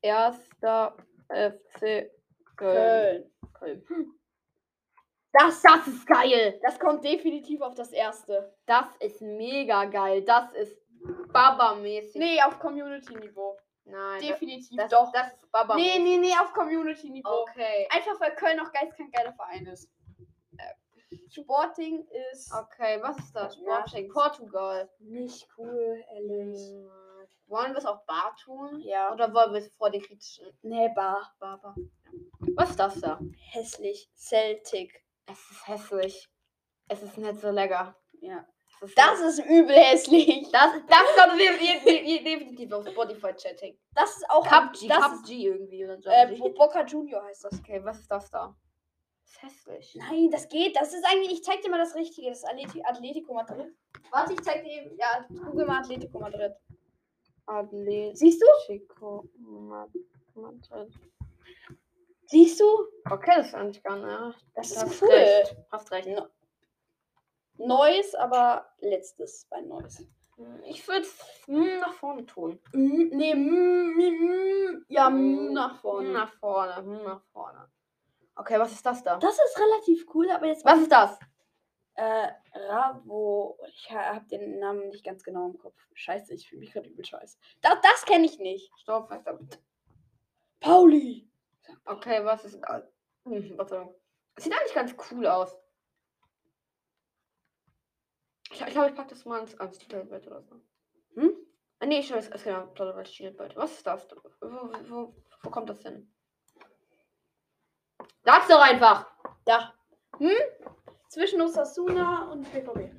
Erster 0.00 0.96
FC 1.28 2.10
Köln. 2.56 3.30
Köln. 3.54 3.84
Köln. 3.84 4.14
Das, 5.32 5.62
Das 5.62 5.86
ist 5.86 6.06
geil. 6.06 6.60
das 6.62 6.78
kommt 6.78 7.04
definitiv 7.04 7.60
auf 7.62 7.74
das 7.74 7.90
erste. 7.92 8.54
Das 8.66 8.86
ist 9.00 9.20
mega 9.22 9.86
geil. 9.86 10.22
Das 10.22 10.52
ist 10.52 10.76
Baba-mäßig. 11.32 12.16
Nee, 12.16 12.40
auf 12.42 12.58
Community-Niveau. 12.58 13.56
Nein. 13.84 14.20
Definitiv 14.20 14.76
das, 14.76 14.90
doch. 14.90 15.10
Das 15.12 15.32
ist 15.32 15.50
Baba. 15.50 15.74
nee, 15.74 15.98
nee, 15.98 16.18
nee, 16.18 16.32
auf 16.40 16.52
Community-Niveau. 16.52 17.28
Okay. 17.48 17.88
Einfach 17.90 18.20
weil 18.20 18.34
Köln 18.36 18.56
noch 18.58 18.70
geistkrank 18.72 19.12
geiler 19.12 19.32
Verein 19.32 19.66
ist. 19.66 19.90
Äh, 20.58 21.16
Sporting 21.30 22.06
ist 22.30 22.52
Okay, 22.54 22.98
was 23.02 23.18
ist 23.18 23.34
das? 23.34 23.56
Ja, 23.56 23.78
Sporting 23.86 24.08
Portugal. 24.12 24.88
nicht 25.00 25.48
cool, 25.58 26.04
ehrlich. 26.14 26.58
Wollen 27.46 27.72
wir 27.72 27.78
es 27.78 27.86
auf 27.86 28.04
Bar 28.06 28.34
tun? 28.44 28.80
Ja. 28.80 29.12
Oder 29.12 29.32
wollen 29.34 29.52
wir 29.52 29.60
es 29.60 29.74
vor 29.76 29.90
den 29.90 30.02
kritischen 30.02 30.46
Nee, 30.62 30.88
Bar. 30.94 31.34
Baba? 31.40 31.74
Was 32.54 32.70
ist 32.70 32.78
das 32.78 33.00
da? 33.00 33.18
Hässlich. 33.50 34.08
Celtic. 34.14 35.02
Es 35.26 35.50
ist 35.50 35.68
hässlich. 35.68 36.28
Es 36.88 37.02
ist 37.02 37.16
nicht 37.18 37.40
so 37.40 37.50
lecker. 37.50 37.96
Ja. 38.20 38.46
Ist 38.80 38.98
Das 38.98 39.20
ist 39.20 39.38
übel 39.38 39.76
hässlich. 39.76 40.50
Das, 40.50 40.72
das 40.88 41.06
kommt 41.16 41.40
de- 41.40 41.56
de- 41.58 41.84
de- 42.04 42.24
definitiv 42.24 42.72
auf 42.72 42.86
Spotify-Chatting. 42.88 43.78
Das 43.94 44.16
ist 44.16 44.28
auch 44.28 44.44
PUBG, 44.46 44.88
das 44.88 45.08
PUBG 45.20 45.30
irgendwie. 45.46 45.84
Oder 45.84 45.98
Ist, 45.98 46.40
äh, 46.40 46.48
Boca 46.50 46.84
Junior 46.84 47.22
heißt 47.24 47.44
das. 47.44 47.58
okay, 47.60 47.80
was 47.84 48.00
ist 48.00 48.10
das 48.10 48.28
da? 48.30 48.54
Das 49.24 49.30
ist 49.32 49.42
hässlich. 49.42 49.94
Nein, 49.94 50.30
das 50.32 50.48
geht. 50.48 50.74
Das 50.76 50.92
ist 50.92 51.04
eigentlich. 51.06 51.32
Ich 51.32 51.44
zeig 51.44 51.62
dir 51.62 51.70
mal 51.70 51.78
das 51.78 51.94
Richtige. 51.94 52.28
Das 52.30 52.38
ist 52.38 52.44
Atleti 52.48 52.82
Atletico 52.84 53.34
Madrid. 53.34 53.72
Warte, 54.10 54.32
ich 54.32 54.40
zeig 54.42 54.64
dir 54.64 54.82
eben. 54.82 54.96
Ja, 54.96 55.24
google 55.28 55.64
mal 55.64 55.78
Atletico 55.80 56.18
Madrid. 56.18 56.52
Atletico 57.46 58.16
Siehst 58.16 58.42
du? 58.42 59.30
Madrid. 60.34 60.90
Siehst 62.32 62.60
du? 62.60 62.64
Okay, 63.10 63.32
das 63.36 63.48
ist 63.48 63.54
eigentlich 63.54 63.82
gar 63.82 63.96
nicht. 64.26 64.38
Das 64.54 64.72
Du 64.72 64.86
ist 64.86 65.02
cool. 65.02 65.08
recht. 65.10 65.54
Hast 65.70 65.90
recht. 65.92 66.08
No. 66.08 66.28
Neues, 67.58 68.14
aber 68.14 68.66
letztes 68.78 69.46
bei 69.50 69.60
Neues. 69.60 70.02
Ich 70.64 70.88
würde 70.88 71.02
es 71.02 71.46
nach 71.46 71.92
vorne 71.92 72.24
tun. 72.24 72.58
Mm, 72.72 73.08
nee, 73.14 73.34
mm, 73.34 73.94
mm, 73.94 74.00
mm, 74.00 74.84
ja, 74.88 75.10
mm, 75.10 75.50
Mm, 75.50 75.52
nach 75.52 75.78
vorne. 75.78 76.06
Hm, 76.08 76.12
Nach 76.14 76.32
vorne, 76.32 76.76
hm, 76.76 77.04
nach 77.04 77.22
vorne. 77.34 77.68
Okay, 78.34 78.58
was 78.58 78.72
ist 78.72 78.86
das 78.86 79.04
da? 79.04 79.18
Das 79.18 79.34
ist 79.34 79.58
relativ 79.58 80.06
cool, 80.14 80.30
aber 80.30 80.46
jetzt. 80.46 80.64
Was 80.64 80.80
ist 80.80 80.90
das? 80.90 81.18
Äh, 81.96 82.28
Ravo. 82.54 83.58
Ich 83.68 83.90
ha- 83.92 84.14
hab 84.14 84.26
den 84.28 84.58
Namen 84.58 84.88
nicht 84.88 85.04
ganz 85.04 85.22
genau 85.22 85.50
im 85.50 85.58
Kopf. 85.58 85.76
Scheiße, 85.92 86.32
ich 86.32 86.48
fühle 86.48 86.60
mich 86.60 86.72
gerade 86.72 86.88
übel 86.88 87.04
scheiße. 87.04 87.36
Das, 87.60 87.74
das 87.82 88.06
kenne 88.06 88.24
ich 88.24 88.38
nicht. 88.38 88.72
Stopp, 88.78 89.10
was 89.10 89.22
da? 89.22 89.38
Pauli. 90.60 91.28
Okay, 91.84 92.24
was 92.24 92.44
ist 92.44 92.60
das? 92.60 92.84
Hm, 93.24 93.56
warte. 93.56 93.94
Sieht 94.38 94.52
eigentlich 94.52 94.74
ganz 94.74 94.94
cool 95.10 95.26
aus. 95.26 95.56
Ich, 98.50 98.60
ich 98.60 98.66
glaube, 98.68 98.90
ich 98.90 98.94
packe 98.94 99.10
das 99.10 99.24
mal 99.24 99.36
ans, 99.36 99.58
ans 99.58 99.78
Titelbild 99.78 100.26
oder 100.26 100.42
so. 100.42 100.60
Hm? 101.14 101.36
Ah, 101.78 101.86
nee, 101.86 102.00
ich 102.00 102.08
schaue 102.08 102.18
es 102.18 102.44
genau 102.44 102.66
Titelbild, 102.66 103.08
Titelbild. 103.08 103.56
Was 103.56 103.72
ist 103.72 103.86
das? 103.86 104.06
Wo, 104.40 104.72
wo, 104.88 105.14
wo 105.42 105.50
kommt 105.50 105.68
das 105.68 105.82
hin? 105.82 106.12
Sag's 108.24 108.48
doch 108.48 108.60
einfach! 108.60 109.10
Da. 109.44 109.74
Hm? 110.18 110.30
Zwischen 111.08 111.42
Osasuna 111.42 112.30
und 112.30 112.50
BVB. 112.52 112.90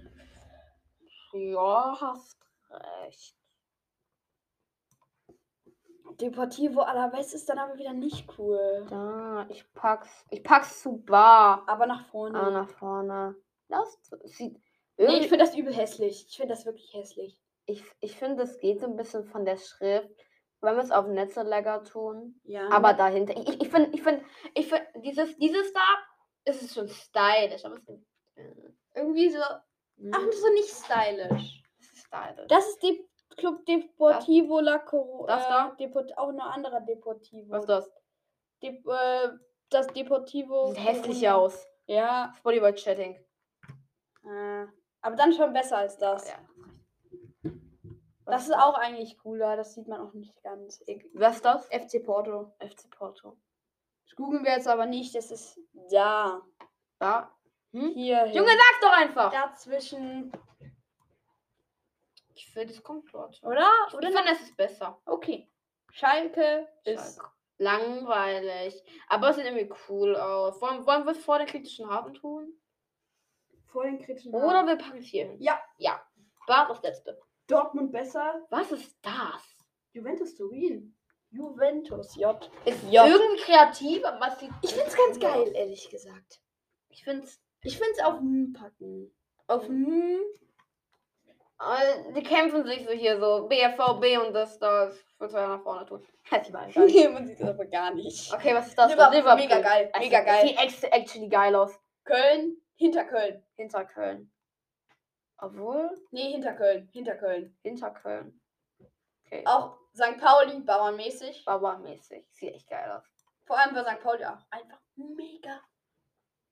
Ja, 1.33 1.97
hast 1.99 2.45
recht. 2.69 3.42
Deportivo 6.19 6.81
Alaves 6.81 7.33
ist 7.33 7.49
dann 7.49 7.59
aber 7.59 7.77
wieder 7.77 7.93
nicht 7.93 8.27
cool. 8.37 8.85
Da, 8.89 9.45
ich 9.49 9.71
pack's. 9.73 10.25
Ich 10.29 10.43
pack's 10.43 10.81
zu 10.81 10.97
bar. 10.97 11.63
Aber 11.67 11.85
nach 11.85 12.05
vorne. 12.07 12.39
Ah, 12.39 12.49
nach 12.51 12.69
vorne. 12.69 13.35
Das 13.69 13.99
sieht. 14.25 14.59
nee, 14.97 15.19
ich 15.19 15.27
finde 15.29 15.45
das 15.45 15.55
übel 15.55 15.73
hässlich. 15.73 16.25
Ich 16.29 16.37
finde 16.37 16.53
das 16.53 16.65
wirklich 16.65 16.93
hässlich. 16.93 17.39
ich, 17.65 17.83
ich 18.01 18.15
finde, 18.17 18.43
es 18.43 18.59
geht 18.59 18.79
so 18.79 18.85
ein 18.87 18.95
bisschen 18.95 19.23
von 19.25 19.45
der 19.45 19.57
Schrift. 19.57 20.09
Wenn 20.61 20.75
wir 20.75 20.83
es 20.83 20.91
auf 20.91 21.07
Netzerlegger 21.07 21.83
tun. 21.83 22.39
Ja. 22.43 22.69
Aber 22.71 22.93
dahinter. 22.93 23.35
Ich, 23.35 23.61
ich 23.61 23.69
finde, 23.69 23.89
ich 23.93 24.01
finde, 24.01 24.23
ich 24.53 24.67
finde, 24.67 24.85
dieses, 25.03 25.37
dieses 25.37 25.73
da 25.73 25.81
ist 26.45 26.61
es 26.61 26.73
schon 26.73 26.87
stylisch. 26.87 27.65
Aber 27.65 27.75
es 27.75 27.87
ist. 27.89 28.05
Äh, 28.35 28.53
irgendwie 28.95 29.29
so. 29.29 29.39
mm, 29.97 30.11
Ach, 30.13 30.31
so 30.31 30.49
nicht 30.53 30.69
stylisch. 30.69 31.63
es 31.79 31.91
ist 31.93 32.05
stylisch. 32.07 32.47
Das 32.47 32.67
ist 32.69 32.81
die 32.83 33.05
Club 33.37 33.65
Deportivo 33.65 34.59
La 34.59 34.79
Coro. 34.79 35.25
Das 35.25 35.45
äh, 35.45 35.49
da? 35.49 35.75
Deport 35.79 36.17
auch 36.17 36.29
ein 36.29 36.39
anderer 36.39 36.81
Deportivo. 36.81 37.51
Was 37.51 37.61
ist 37.63 37.69
das? 37.69 37.91
Dep 38.61 38.85
äh, 38.87 39.29
das 39.69 39.87
Deportivo. 39.87 40.67
Sieht 40.67 40.83
hässlich 40.83 41.29
aus. 41.29 41.65
Ja. 41.85 42.33
Spotify 42.37 42.73
Chatting. 42.73 43.15
Äh, 44.25 44.65
aber 45.01 45.15
dann 45.15 45.33
schon 45.33 45.51
besser 45.53 45.77
als 45.77 45.97
das. 45.97 46.27
Ja. 46.29 46.35
Das 48.25 48.45
ist 48.47 48.53
auch 48.55 48.75
eigentlich 48.75 49.17
cooler. 49.17 49.57
Das 49.57 49.73
sieht 49.73 49.87
man 49.87 49.99
auch 50.01 50.13
nicht 50.13 50.41
ganz. 50.43 50.81
Ich- 50.87 51.05
Was 51.13 51.35
ist 51.37 51.45
das? 51.45 51.67
FC 51.67 52.03
Porto. 52.03 52.53
FC 52.59 52.89
Porto. 52.89 53.37
Das 54.05 54.15
googeln 54.15 54.43
wir 54.45 54.51
jetzt 54.53 54.67
aber 54.67 54.85
nicht. 54.85 55.13
Das 55.15 55.29
ist 55.31 55.59
da. 55.91 56.41
Da. 56.99 57.31
Hm? 57.73 57.91
Hier. 57.93 58.27
Junge, 58.27 58.49
sag's 58.51 58.79
doch 58.81 58.91
einfach! 58.93 59.31
Dazwischen. 59.31 60.31
Es 62.55 62.83
kommt 62.83 63.11
dort. 63.13 63.41
Oder? 63.43 63.69
Ich 63.89 63.93
Oder? 63.95 64.07
finde, 64.11 64.31
es 64.31 64.41
ist 64.41 64.55
besser. 64.57 64.99
Okay. 65.05 65.49
Schalke 65.91 66.67
ist. 66.85 67.15
Schalke. 67.17 67.31
Langweilig. 67.57 68.83
Aber 69.07 69.29
es 69.29 69.35
sieht 69.37 69.45
irgendwie 69.45 69.71
cool 69.89 70.15
aus. 70.15 70.59
Wollen, 70.61 70.85
wollen 70.85 71.05
wir 71.05 71.11
es 71.11 71.23
vor 71.23 71.37
den 71.37 71.47
kritischen 71.47 71.89
Hafen 71.89 72.13
tun? 72.13 72.53
Vor 73.67 73.83
den 73.83 73.99
kritischen. 73.99 74.33
Oder 74.33 74.65
wir 74.65 74.75
packen 74.75 74.97
es 74.99 75.05
hier 75.05 75.27
hin? 75.27 75.37
Ja. 75.39 75.61
Ja. 75.77 76.01
War 76.47 76.67
das 76.67 76.81
letzte. 76.81 77.19
Dortmund 77.47 77.91
besser. 77.91 78.45
Was 78.49 78.71
ist 78.71 78.97
das? 79.01 79.43
Juventus 79.93 80.35
Turin. 80.35 80.95
Juventus 81.29 82.15
J. 82.15 82.49
Ist 82.65 82.83
Ja. 82.89 83.07
irgendwie 83.07 83.41
kreativ, 83.41 84.03
aber 84.05 84.27
es 84.27 84.39
sieht. 84.39 84.51
Ich 84.61 84.71
finde 84.73 84.87
es 84.87 84.97
cool 84.97 85.05
ganz 85.07 85.19
geil, 85.19 85.41
aus. 85.41 85.49
ehrlich 85.49 85.89
gesagt. 85.89 86.41
Ich 86.89 87.03
finde 87.03 87.23
es. 87.23 87.41
Ich 87.61 87.77
finde 87.77 87.93
es 87.93 88.03
auf 88.03 88.19
M 88.19 88.53
packen. 88.53 89.15
Auf 89.47 89.65
M. 89.67 90.19
Äh, 91.63 92.13
die 92.13 92.23
kämpfen 92.23 92.65
sich 92.65 92.85
so 92.85 92.91
hier 92.91 93.19
so. 93.19 93.47
BFVB 93.47 94.25
und 94.25 94.33
das 94.33 94.59
da. 94.59 94.89
Ich 94.89 95.19
würde 95.19 95.27
es 95.27 95.33
nach 95.33 95.61
vorne 95.61 95.85
tun. 95.85 96.05
Hätte 96.23 96.47
ich 96.47 96.53
mal. 96.53 96.69
Nee, 96.75 97.07
man 97.07 97.25
sieht 97.25 97.39
das 97.39 97.49
aber 97.49 97.65
gar 97.65 97.93
nicht. 97.93 98.33
Okay, 98.33 98.53
was 98.53 98.67
ist 98.67 98.77
das? 98.77 98.91
Liverpool, 98.91 99.35
mega 99.35 99.59
geil, 99.61 99.89
Es 99.93 99.99
mega 99.99 100.21
geil. 100.21 100.47
Sieht 100.47 100.91
actually 100.91 101.29
geil 101.29 101.55
aus. 101.55 101.71
Köln, 102.05 102.57
hinter 102.75 103.05
Köln. 103.05 103.43
Hinter 103.55 103.85
Köln. 103.85 104.31
Obwohl, 105.37 105.89
Nee, 106.11 106.31
hinter 106.31 106.53
Köln, 106.53 106.89
hinter 106.93 107.15
Köln. 107.15 107.57
hinter 107.63 107.91
Köln. 107.91 108.39
Okay. 109.25 109.43
Auch 109.45 109.77
St. 109.95 110.17
Pauli, 110.19 110.59
Bauernmäßig. 110.61 111.45
Bauermäßig. 111.45 112.25
Sieht 112.31 112.53
echt 112.55 112.69
geil 112.69 112.91
aus. 112.91 113.03
Vor 113.45 113.57
allem 113.57 113.73
bei 113.73 113.83
St. 113.83 114.01
Pauli 114.01 114.25
auch 114.25 114.37
einfach 114.51 114.79
mega 114.95 115.59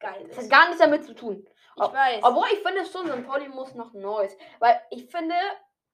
geil 0.02 0.26
Das 0.28 0.38
ist. 0.38 0.44
hat 0.44 0.50
gar 0.50 0.66
nichts 0.68 0.82
damit 0.82 1.06
zu 1.06 1.14
tun. 1.16 1.48
Ich 1.78 1.82
weiß. 1.82 2.24
Obwohl 2.24 2.48
ich 2.52 2.60
finde 2.60 2.86
schon, 2.86 3.08
St. 3.08 3.26
Pauli 3.26 3.48
muss 3.48 3.74
noch 3.76 3.94
Neues. 3.94 4.36
Weil 4.60 4.82
ich 4.90 5.10
finde, 5.10 5.36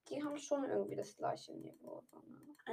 die 0.09 0.23
haben 0.23 0.37
schon 0.37 0.63
irgendwie 0.63 0.95
das 0.95 1.15
gleiche 1.15 1.53
Niveau. 1.53 2.03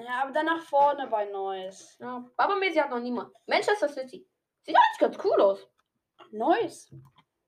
ja, 0.02 0.22
aber 0.22 0.32
dann 0.32 0.46
nach 0.46 0.62
vorne 0.62 1.06
bei 1.08 1.26
Neues. 1.26 1.96
Ja, 2.00 2.24
Bauermäßig 2.36 2.80
hat 2.82 2.90
noch 2.90 3.00
niemand. 3.00 3.32
Manchester 3.46 3.88
City. 3.88 4.26
Sieht 4.62 4.74
eigentlich 4.76 4.98
ganz 4.98 5.18
cool 5.24 5.40
aus. 5.40 5.68
Neues. 6.30 6.90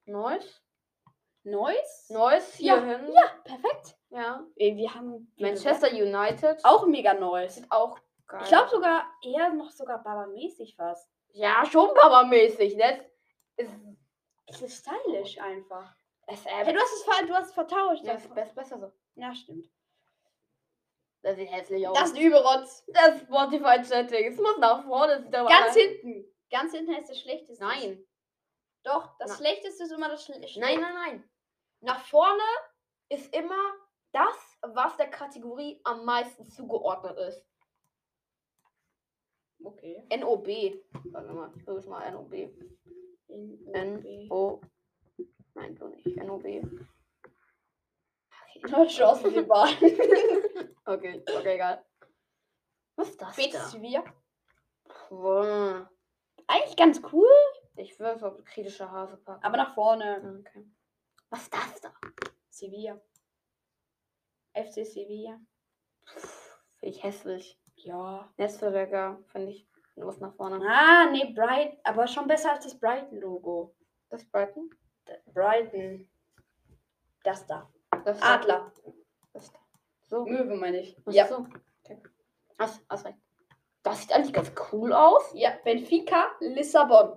Neues. 0.05 0.63
Neues? 1.45 2.07
Neues 2.11 2.59
Ja, 2.59 2.81
hierhin. 2.83 3.13
Ja, 3.13 3.23
perfekt. 3.45 3.97
ja. 4.11 4.45
Wir 4.57 4.95
haben 4.95 5.33
Manchester 5.39 5.91
United. 5.91 6.65
auch 6.65 6.87
mega 6.87 7.15
Neues. 7.15 7.55
Sieht 7.55 7.71
auch 7.71 7.99
geil. 8.27 8.41
Ich 8.43 8.49
glaube 8.49 8.69
sogar 8.69 9.05
eher 9.23 9.51
noch 9.55 9.71
sogar 9.71 10.03
Baba-mäßig 10.03 10.77
fast. 10.77 11.09
Ja, 11.33 11.65
schon 11.65 11.95
Bauermäßig. 11.95 12.77
Das 12.77 12.99
ist. 13.57 13.71
Es 14.47 14.63
ist 14.63 14.85
stylisch 14.87 15.39
einfach. 15.39 15.95
Es, 16.29 16.45
Hey, 16.45 16.73
du 16.73 16.79
hast 16.81 16.93
es, 16.93 17.03
ver 17.05 17.27
du 17.27 17.35
hast 17.35 17.47
es 17.49 17.53
vertauscht. 17.55 18.05
ja, 18.05 18.13
ist 18.15 18.33
best, 18.35 18.55
besser 18.55 18.79
so. 18.79 18.93
ja, 19.15 19.35
stimmt. 19.35 19.71
Das 21.23 21.37
sieht 21.37 21.51
hässlich 21.51 21.87
aus. 21.89 21.97
Das 21.99 22.11
ist 22.13 22.19
Überrotz. 22.19 22.85
das 22.89 23.21
Spotify-Chatting. 23.23 24.33
Es 24.33 24.39
muss 24.39 24.59
nach 24.59 24.85
vorne. 24.85 25.29
Ganz 25.31 25.75
geil. 25.75 25.99
hinten. 26.01 26.35
Ganz 26.51 26.73
hinten 26.73 26.93
ist 26.95 27.11
das 27.11 27.19
Schlechteste. 27.21 27.63
Nein. 27.65 28.07
Doch, 28.85 29.17
das 29.19 29.31
Na- 29.31 29.37
Schlechteste 29.37 29.83
ist 29.85 29.91
immer 29.93 30.09
das 30.09 30.25
Schlechteste. 30.25 30.61
Nein, 30.61 30.81
nein, 30.81 30.95
nein. 30.95 31.31
Nach 31.81 32.01
vorne 32.07 32.43
ist 33.09 33.35
immer 33.35 33.75
das, 34.13 34.59
was 34.63 34.97
der 34.97 35.11
Kategorie 35.11 35.81
am 35.85 36.05
meisten 36.05 36.47
zugeordnet 36.47 37.19
ist. 37.19 37.45
Okay. 39.65 40.07
NOB. 40.17 40.47
Warte 41.13 41.33
mal, 41.33 41.53
ich 41.57 41.65
versuche 41.65 41.89
mal 41.89 42.11
NOB. 42.13 42.33
N-O. 43.29 44.61
Nein, 45.55 45.77
so 45.77 45.89
nicht. 45.89 46.17
NOB. 46.17 46.45
Noch 48.71 48.87
Chancen 48.89 49.33
die 49.35 49.43
Bahn. 49.43 49.69
Okay, 50.85 51.23
okay, 51.27 51.55
egal. 51.55 51.85
Was 52.97 53.11
ist 53.11 53.21
das 53.21 53.37
da? 53.37 53.43
Bezwier. 53.43 54.05
Puh. 54.85 55.87
Eigentlich 56.49 56.77
ganz 56.77 57.03
cool, 57.13 57.29
Ich 57.77 57.99
es 57.99 58.23
auf 58.23 58.43
kritische 58.45 58.91
Hase 58.91 59.17
packen. 59.19 59.43
aber 59.45 59.57
nach 59.57 59.75
vorne. 59.75 60.41
Okay. 60.41 60.65
Was 61.31 61.43
ist 61.43 61.55
das 61.55 61.81
da? 61.81 61.93
Sevilla. 62.51 63.01
FC 64.55 64.87
Sevilla. 64.87 65.41
Finde 66.79 66.97
ich 66.97 67.03
hässlich. 67.03 67.61
Ja. 67.75 68.33
Netzverleger 68.39 69.23
finde 69.27 69.51
ich 69.51 69.69
los 69.97 70.19
nach 70.21 70.35
vorne. 70.35 70.61
Ah, 70.69 71.11
nee, 71.11 71.33
Bright, 71.33 71.79
aber 71.85 72.07
schon 72.07 72.27
besser 72.27 72.53
als 72.53 72.65
das 72.65 72.79
Brighton-Logo. 72.79 73.75
Das 74.11 74.25
Brighton? 74.25 74.71
Brighton. 75.33 76.09
Das 77.25 77.47
da. 77.47 77.69
Das 78.05 78.21
da. 78.21 78.35
Adler. 78.35 78.73
Das 79.33 79.51
da. 79.53 79.59
So. 80.05 80.25
Möwe 80.25 80.55
meine 80.57 80.81
ich. 80.81 80.97
Was 81.05 81.15
Ja. 81.15 81.27
so? 81.27 81.47
Okay. 81.85 82.01
Hast, 82.59 82.81
hast 82.89 83.05
recht. 83.07 83.19
Das 83.83 84.01
sieht 84.01 84.13
eigentlich 84.13 84.33
ganz 84.33 84.53
cool 84.73 84.93
aus. 84.93 85.31
Ja, 85.35 85.51
Benfica, 85.65 86.31
Lissabon. 86.41 87.17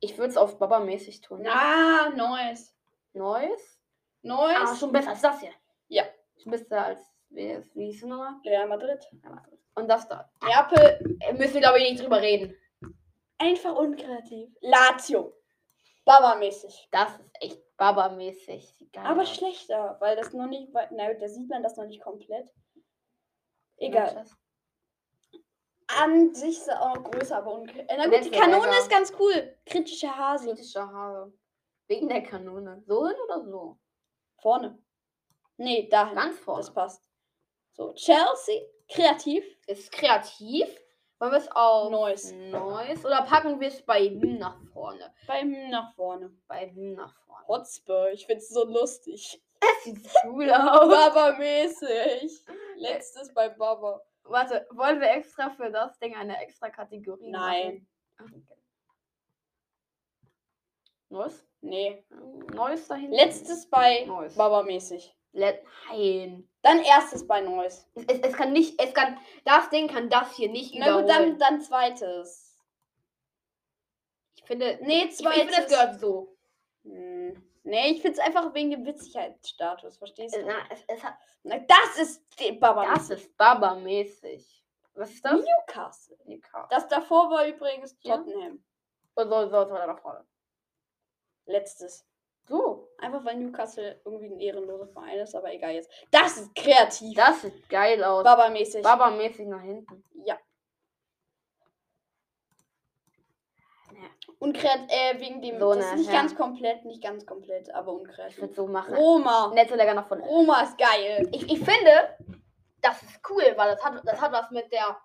Ich 0.00 0.16
würde 0.18 0.30
es 0.30 0.36
auf 0.36 0.58
Baba-mäßig 0.58 1.20
tun. 1.20 1.46
Ah, 1.46 2.10
Neues. 2.10 2.74
Neues? 3.12 3.78
Neues. 4.22 4.56
Ah, 4.58 4.74
schon 4.76 4.92
besser 4.92 5.10
als 5.10 5.20
das 5.22 5.40
hier. 5.40 5.52
Ja. 5.88 6.04
Schon 6.42 6.52
besser 6.52 6.84
als. 6.84 7.10
Wie, 7.30 7.58
wie 7.74 7.86
hieß 7.86 8.04
nochmal? 8.04 8.34
Real 8.44 8.68
Madrid. 8.68 9.04
Ja, 9.22 9.30
warte. 9.30 9.58
Und 9.76 9.88
das 9.88 10.08
da. 10.08 10.30
Neapel, 10.42 11.16
Äh, 11.20 11.32
Müssen 11.34 11.54
wir, 11.54 11.60
glaube 11.60 11.78
ich, 11.78 11.90
nicht 11.90 12.02
drüber 12.02 12.20
reden. 12.20 12.54
einfach 13.38 13.74
unkreativ. 13.76 14.50
Lazio. 14.60 15.34
Baba-mäßig. 16.04 16.88
Das 16.90 17.10
ist 17.18 17.30
echt 17.40 17.76
Baba-mäßig. 17.76 18.88
Aber 18.96 19.22
aus. 19.22 19.34
schlechter, 19.34 19.96
weil 20.00 20.16
das 20.16 20.32
noch 20.32 20.46
nicht, 20.46 20.72
weil- 20.74 20.88
na, 20.92 21.12
da 21.14 21.28
sieht 21.28 21.48
man 21.48 21.62
das 21.62 21.76
noch 21.76 21.86
nicht 21.86 22.02
komplett. 22.02 22.50
Egal. 23.76 24.24
An 25.98 26.34
sich 26.34 26.58
ist 26.58 26.68
er 26.68 26.82
auch 26.82 26.94
noch 26.96 27.10
größer, 27.10 27.36
aber 27.38 27.52
unkreativ. 27.54 27.86
Na 27.96 28.06
gut, 28.06 28.24
die 28.24 28.30
Kanone 28.30 28.68
ist 28.78 28.90
ganz 28.90 29.12
cool. 29.18 29.56
Kritische 29.66 30.14
Hase. 30.16 30.46
Kritische 30.48 30.80
Haare. 30.80 31.32
Wegen 31.88 32.08
der 32.08 32.22
Kanone. 32.22 32.82
So 32.86 33.06
hin 33.08 33.16
oder 33.24 33.42
so? 33.44 33.78
Vorne. 34.40 34.78
Nee, 35.56 35.88
dahin. 35.88 36.14
Ganz 36.14 36.38
vorne. 36.38 36.60
Das 36.60 36.72
passt. 36.72 37.02
So, 37.80 37.94
Chelsea, 37.94 38.60
kreativ. 38.90 39.42
ist 39.66 39.90
kreativ. 39.90 40.68
Wollen 41.18 41.32
wir 41.32 41.38
es 41.38 41.50
auf 41.50 41.90
Neues. 41.90 42.30
Neues 42.30 43.02
oder 43.06 43.22
packen 43.22 43.58
wir 43.58 43.68
es 43.68 43.80
bei 43.80 44.06
hm 44.06 44.36
nach 44.36 44.60
vorne? 44.74 45.10
Beim 45.26 45.70
nach 45.70 45.94
vorne. 45.94 46.30
Bei 46.46 46.68
hm 46.68 46.92
nach 46.92 47.14
vorne. 47.24 47.46
Hotspur, 47.48 48.10
ich 48.10 48.26
find's 48.26 48.50
so 48.50 48.66
lustig. 48.66 49.42
Das 49.60 49.84
sieht 49.84 49.98
cool 50.26 50.50
aus. 50.50 50.90
Baba-mäßig. 50.90 52.44
Letztes 52.76 53.32
bei 53.32 53.48
Baba. 53.48 54.02
Warte, 54.24 54.66
wollen 54.72 55.00
wir 55.00 55.08
extra 55.12 55.48
für 55.48 55.70
das 55.70 55.98
Ding 56.00 56.14
eine 56.14 56.38
extra 56.42 56.68
Kategorie 56.68 57.30
Nein. 57.30 57.66
machen? 57.66 57.88
Ach, 58.18 58.24
okay. 58.26 58.60
Neues? 61.08 61.46
Nee. 61.62 62.04
Neues 62.52 62.86
dahin? 62.88 63.10
Letztes 63.10 63.70
bei. 63.70 64.06
Baba-mäßig. 64.36 65.16
Nein. 65.32 66.48
Dann 66.62 66.82
erstes 66.82 67.26
bei 67.26 67.40
Neues. 67.40 67.86
Es, 67.94 68.04
es, 68.06 68.18
es 68.20 68.32
kann 68.34 68.52
nicht, 68.52 68.80
es 68.82 68.92
kann, 68.92 69.18
das 69.44 69.70
Ding 69.70 69.88
kann 69.88 70.10
das 70.10 70.34
hier 70.36 70.50
nicht 70.50 70.74
Na 70.74 70.92
gut, 70.96 71.04
überholen. 71.04 71.38
dann, 71.38 71.58
dann 71.58 71.60
zweites. 71.62 72.58
ich 74.36 74.44
finde, 74.44 74.78
Nee, 74.82 75.04
ich, 75.04 75.20
ich 75.20 75.26
finde, 75.28 75.46
das 75.46 75.66
zweites. 75.66 75.70
gehört 75.70 76.00
so. 76.00 76.36
Hm. 76.84 77.46
Nee, 77.62 77.90
ich 77.92 78.02
find's 78.02 78.18
einfach 78.18 78.52
wegen 78.54 78.70
dem 78.70 78.86
Witzigkeitsstatus, 78.86 79.98
verstehst 79.98 80.34
du? 80.34 80.44
Na, 80.46 80.54
es, 80.70 80.82
es 80.88 81.02
hat, 81.04 81.14
Na, 81.42 81.58
das 81.58 81.98
ist 81.98 82.24
Baba. 82.58 82.94
das 82.94 83.10
ist 83.10 83.36
Baba-mäßig. 83.36 84.64
Was 84.94 85.10
ist 85.12 85.24
das? 85.24 85.32
Newcastle. 85.44 86.18
Newcastle. 86.24 86.66
Das 86.70 86.88
davor 86.88 87.30
war 87.30 87.46
übrigens 87.46 87.96
Ja. 88.02 88.16
Tottenham. 88.16 88.64
Und 89.14 89.28
so, 89.28 89.48
so, 89.48 89.64
so, 89.68 89.74
da 89.74 89.96
vorne. 89.96 90.26
Letztes. 91.46 92.04
So. 92.50 92.88
Einfach 92.98 93.24
weil 93.24 93.36
Newcastle 93.36 94.00
irgendwie 94.04 94.26
ein 94.26 94.40
ehrenloser 94.40 94.88
Verein 94.88 95.20
ist, 95.20 95.36
aber 95.36 95.54
egal 95.54 95.70
jetzt. 95.70 95.88
Das 96.10 96.36
ist 96.36 96.54
kreativ. 96.56 97.16
Das 97.16 97.42
sieht 97.42 97.68
geil 97.70 98.02
aus. 98.02 98.24
Baba-mäßig. 98.24 98.82
Baba-mäßig 98.82 99.46
nach 99.46 99.62
hinten. 99.62 100.02
Ja. 100.24 100.36
Unkreativ, 104.40 104.88
äh, 104.88 105.20
wegen 105.20 105.40
dem. 105.40 105.60
So 105.60 105.74
das 105.74 105.84
eine, 105.84 105.94
ist 105.94 105.98
nicht 105.98 106.12
ja. 106.12 106.20
ganz 106.20 106.34
komplett, 106.34 106.84
nicht 106.84 107.02
ganz 107.02 107.24
komplett, 107.24 107.72
aber 107.72 107.92
Ich 107.92 107.98
unkreativ. 107.98 108.40
würde 108.40 108.54
so 108.54 108.66
machen. 108.66 108.94
Roma. 108.94 109.52
Netto 109.54 109.76
lecker 109.76 109.94
nach 109.94 110.08
vorne. 110.08 110.24
Roma 110.24 110.62
ist 110.62 110.76
geil. 110.76 111.28
Ich, 111.30 111.44
ich 111.44 111.58
finde, 111.58 112.16
das 112.80 113.00
ist 113.02 113.20
cool, 113.30 113.44
weil 113.56 113.70
das 113.70 113.84
hat, 113.84 114.02
das 114.04 114.20
hat 114.20 114.32
was 114.32 114.50
mit 114.50 114.72
der, 114.72 114.96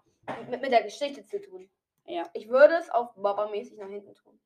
mit, 0.49 0.61
mit 0.61 0.71
der 0.71 0.81
Geschichte 0.81 1.23
zu 1.25 1.39
tun. 1.39 1.69
Ja. 2.05 2.23
Ich 2.33 2.49
würde 2.49 2.75
es 2.75 2.89
auf 2.89 3.13
Baba-mäßig 3.15 3.77
nach 3.77 3.89
hinten 3.89 4.15
tun. 4.15 4.39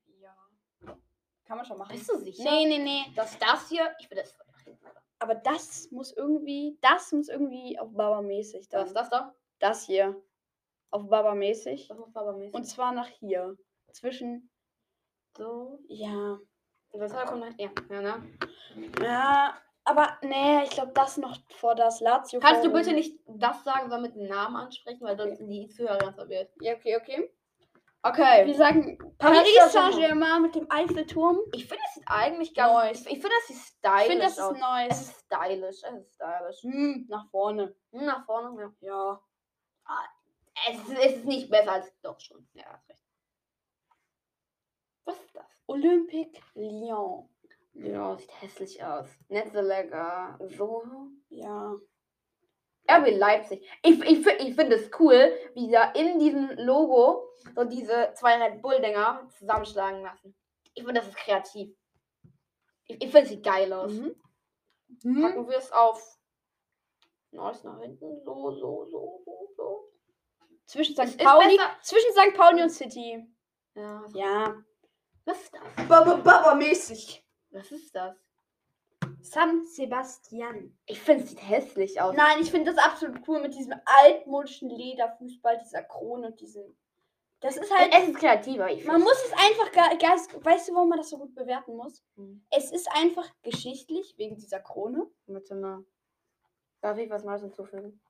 Kann 1.49 1.57
man 1.57 1.65
schon 1.65 1.79
machen. 1.79 1.93
Bist 1.93 2.07
du 2.07 2.19
sicher? 2.19 2.43
Nee, 2.43 2.67
nee, 2.67 2.77
nee. 2.77 3.05
Dass 3.15 3.39
das 3.39 3.67
hier, 3.69 3.91
ich 3.97 4.07
würde 4.07 4.21
das? 4.21 4.37
Aber 5.17 5.33
das 5.33 5.89
muss 5.89 6.15
irgendwie, 6.15 6.77
das 6.79 7.11
muss 7.11 7.27
irgendwie 7.27 7.79
auf 7.79 7.91
Baba-mäßig 7.91 8.67
Was 8.71 8.89
ist 8.89 8.93
das 8.93 9.09
da? 9.09 9.33
Das 9.57 9.83
hier. 9.83 10.15
Auf 10.91 11.09
Baba-mäßig. 11.09 11.87
Das 11.87 11.97
muss 11.97 12.13
Baba-mäßig. 12.13 12.53
Und 12.53 12.65
zwar 12.65 12.91
nach 12.91 13.07
hier. 13.07 13.57
Zwischen. 13.93 14.51
so. 15.35 15.79
Ja. 15.87 16.37
Und 16.91 16.99
das 16.99 17.13
kommt 17.13 17.39
nach, 17.39 17.57
ja, 17.57 17.71
ja, 17.89 18.01
ne? 18.01 18.23
Ja. 19.01 19.57
Aber 19.85 20.19
nee, 20.21 20.63
ich 20.65 20.69
glaube, 20.69 20.91
das 20.93 21.17
noch 21.17 21.35
vor 21.55 21.73
das 21.73 21.99
Lazio. 21.99 22.39
Kannst 22.39 22.63
du 22.63 22.71
bitte 22.71 22.93
nicht 22.93 23.19
das 23.25 23.63
sagen, 23.63 23.89
sondern 23.89 24.03
mit 24.03 24.15
dem 24.15 24.27
Namen 24.27 24.55
ansprechen, 24.55 25.01
weil 25.01 25.17
sonst 25.17 25.39
sind 25.39 25.49
die 25.49 25.67
Zuhörer 25.67 25.97
ganz 25.97 26.15
verwirrt. 26.15 26.51
Ja, 26.61 26.75
okay, 26.75 26.95
okay. 26.95 27.33
Okay. 28.01 28.45
Wir 28.45 28.55
sagen 28.55 28.97
Paris 29.17 29.39
Paris 29.57 29.73
Saint-Germain. 29.73 30.41
Mit 30.41 30.55
dem 30.55 30.71
Eiffelturm. 30.71 31.37
Ich 31.53 31.67
finde, 31.67 31.83
es 31.85 31.95
sieht 31.95 32.03
eigentlich 32.07 32.53
ganz. 32.53 32.73
Neues. 32.73 33.01
Ich, 33.01 33.13
ich 33.13 33.21
finde, 33.21 33.35
das 33.35 33.47
sieht 33.47 33.57
stylisch 33.57 34.01
Ich 34.01 34.07
finde, 34.07 34.23
das 34.23 34.33
ist 34.33 34.39
aus. 34.39 34.87
Es 34.89 35.01
ist 35.01 35.25
stylisch. 35.25 35.83
Es 35.83 35.93
ist 36.01 36.15
stylisch. 36.15 36.63
Hm, 36.63 37.05
nach 37.09 37.29
vorne. 37.29 37.75
Hm, 37.91 38.05
Nach 38.05 38.25
vorne, 38.25 38.73
ja. 38.79 39.21
Ja. 39.87 39.99
Es 40.69 40.77
ist, 40.77 40.89
es 40.97 41.13
ist 41.17 41.25
nicht 41.25 41.49
besser 41.49 41.73
als. 41.73 41.91
Doch 42.01 42.19
schon. 42.19 42.47
Ja, 42.53 42.65
hast 42.71 42.89
recht. 42.89 43.03
Was 45.05 45.19
ist 45.19 45.35
das? 45.35 45.63
Olympique 45.67 46.41
Lyon. 46.55 47.29
Ja, 47.73 48.17
sieht 48.17 48.41
hässlich 48.41 48.83
aus. 48.83 49.07
Nicht 49.27 49.51
so 49.51 49.61
lecker. 49.61 50.37
So. 50.57 50.83
Ja. 51.29 51.75
RB 52.89 53.17
Leipzig. 53.17 53.67
Ich, 53.83 53.99
ich, 54.01 54.25
ich 54.25 54.55
finde 54.55 54.75
es 54.75 54.89
cool, 54.99 55.31
wie 55.53 55.69
da 55.71 55.91
in 55.91 56.19
diesem 56.19 56.51
Logo 56.57 57.29
so 57.55 57.63
diese 57.63 58.11
zwei 58.15 58.41
Red 58.41 58.61
Bull-Dinger 58.61 59.27
zusammenschlagen 59.37 60.01
lassen. 60.01 60.35
Ich 60.73 60.83
finde, 60.83 60.99
das 60.99 61.09
ist 61.09 61.17
kreativ. 61.17 61.75
Ich, 62.85 63.03
ich 63.03 63.11
finde, 63.11 63.21
es 63.21 63.29
sieht 63.29 63.43
geil 63.43 63.71
aus. 63.71 63.91
Mhm. 63.91 64.15
Packen 65.21 65.47
wir 65.47 65.57
es 65.57 65.71
auf. 65.71 66.19
Neues 67.31 67.63
nach 67.63 67.79
hinten. 67.79 68.21
So, 68.23 68.51
so, 68.51 68.85
so, 68.89 69.21
so, 69.23 69.53
so. 69.55 69.91
Zwischen 70.65 70.95
St. 70.95 71.17
Pauli. 71.17 71.59
Zwischen 71.81 72.11
St. 72.11 72.35
Pauli 72.35 72.63
und 72.63 72.69
City. 72.69 73.25
Ja. 73.75 74.05
Ja. 74.13 74.63
Was 75.25 75.43
ist 75.43 75.53
das? 75.53 75.87
Baba-mäßig. 75.87 77.23
Was 77.51 77.71
ist 77.71 77.95
das? 77.95 78.15
San 79.21 79.65
Sebastian. 79.65 80.77
Ich 80.85 80.99
finde, 80.99 81.23
es 81.23 81.29
sieht 81.29 81.47
hässlich 81.47 82.01
aus. 82.01 82.15
Nein, 82.15 82.41
ich 82.41 82.51
finde 82.51 82.73
das 82.73 82.83
absolut 82.83 83.27
cool 83.27 83.41
mit 83.41 83.53
diesem 83.53 83.73
altmodischen 83.85 84.69
Lederfußball, 84.69 85.57
dieser 85.59 85.83
Krone 85.83 86.27
und 86.27 86.39
diesem. 86.39 86.75
Das 87.41 87.55
ist 87.55 87.73
halt. 87.73 87.93
es 87.93 88.09
ist 88.09 88.17
kreativer. 88.17 88.69
Ich 88.69 88.85
Man 88.85 89.01
muss 89.01 89.17
es 89.25 89.31
einfach. 89.33 89.71
Ganz, 89.99 90.27
weißt 90.33 90.69
du, 90.69 90.75
warum 90.75 90.89
man 90.89 90.97
das 90.97 91.09
so 91.09 91.17
gut 91.17 91.33
bewerten 91.35 91.75
muss? 91.75 92.03
Hm. 92.15 92.45
Es 92.49 92.71
ist 92.71 92.89
einfach 92.91 93.29
geschichtlich 93.43 94.13
wegen 94.17 94.35
dieser 94.35 94.59
Krone. 94.59 95.07
Warte 95.27 95.55
mal. 95.55 95.85
Darf 96.81 96.97
ich 96.97 97.09
was 97.09 97.23
Neues 97.23 97.41
hinzufügen? 97.41 98.01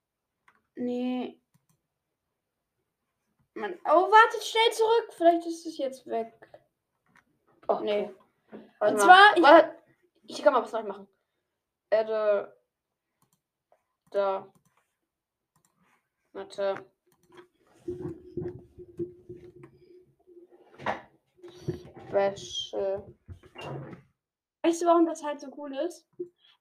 Nee. 0.75 1.39
Man, 3.53 3.77
oh, 3.85 4.09
wartet 4.11 4.43
schnell 4.43 4.71
zurück. 4.71 5.13
Vielleicht 5.15 5.45
ist 5.45 5.65
es 5.65 5.77
jetzt 5.77 6.07
weg. 6.07 6.33
Oh, 7.67 7.79
Nee. 7.81 8.09
Warte 8.79 8.95
Und 8.95 9.05
mal. 9.05 9.35
zwar, 9.35 9.37
ich, 9.37 9.78
ich 10.29 10.43
kann 10.43 10.53
mal 10.53 10.61
was 10.61 10.71
neu 10.71 10.83
machen. 10.83 11.07
Adde. 11.89 12.55
Da. 14.11 14.47
Warte. 16.33 16.85
Wäsche. 22.11 23.03
weißt 24.61 24.81
du, 24.81 24.85
warum 24.85 25.05
das 25.05 25.23
halt 25.23 25.39
so 25.39 25.47
cool 25.57 25.75
ist? 25.77 26.07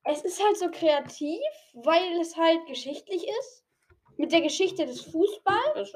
Es 0.04 0.24
ist 0.24 0.42
halt 0.42 0.56
so 0.56 0.70
kreativ, 0.70 1.40
weil 1.74 2.20
es 2.20 2.36
halt 2.36 2.66
geschichtlich 2.66 3.26
ist. 3.28 3.64
Mit 4.16 4.32
der 4.32 4.40
Geschichte 4.40 4.86
des 4.86 5.02
Fußballs 5.02 5.94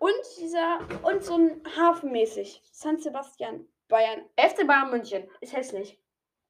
und 0.00 0.16
dieser 0.38 0.80
und 1.04 1.22
so 1.22 1.36
ein 1.36 1.62
Hafenmäßig. 1.76 2.60
San 2.72 2.98
Sebastian, 2.98 3.66
Bayern. 3.88 4.28
FC 4.36 4.66
Bayern 4.66 4.90
München. 4.90 5.28
Ist 5.40 5.54
hässlich. 5.54 6.00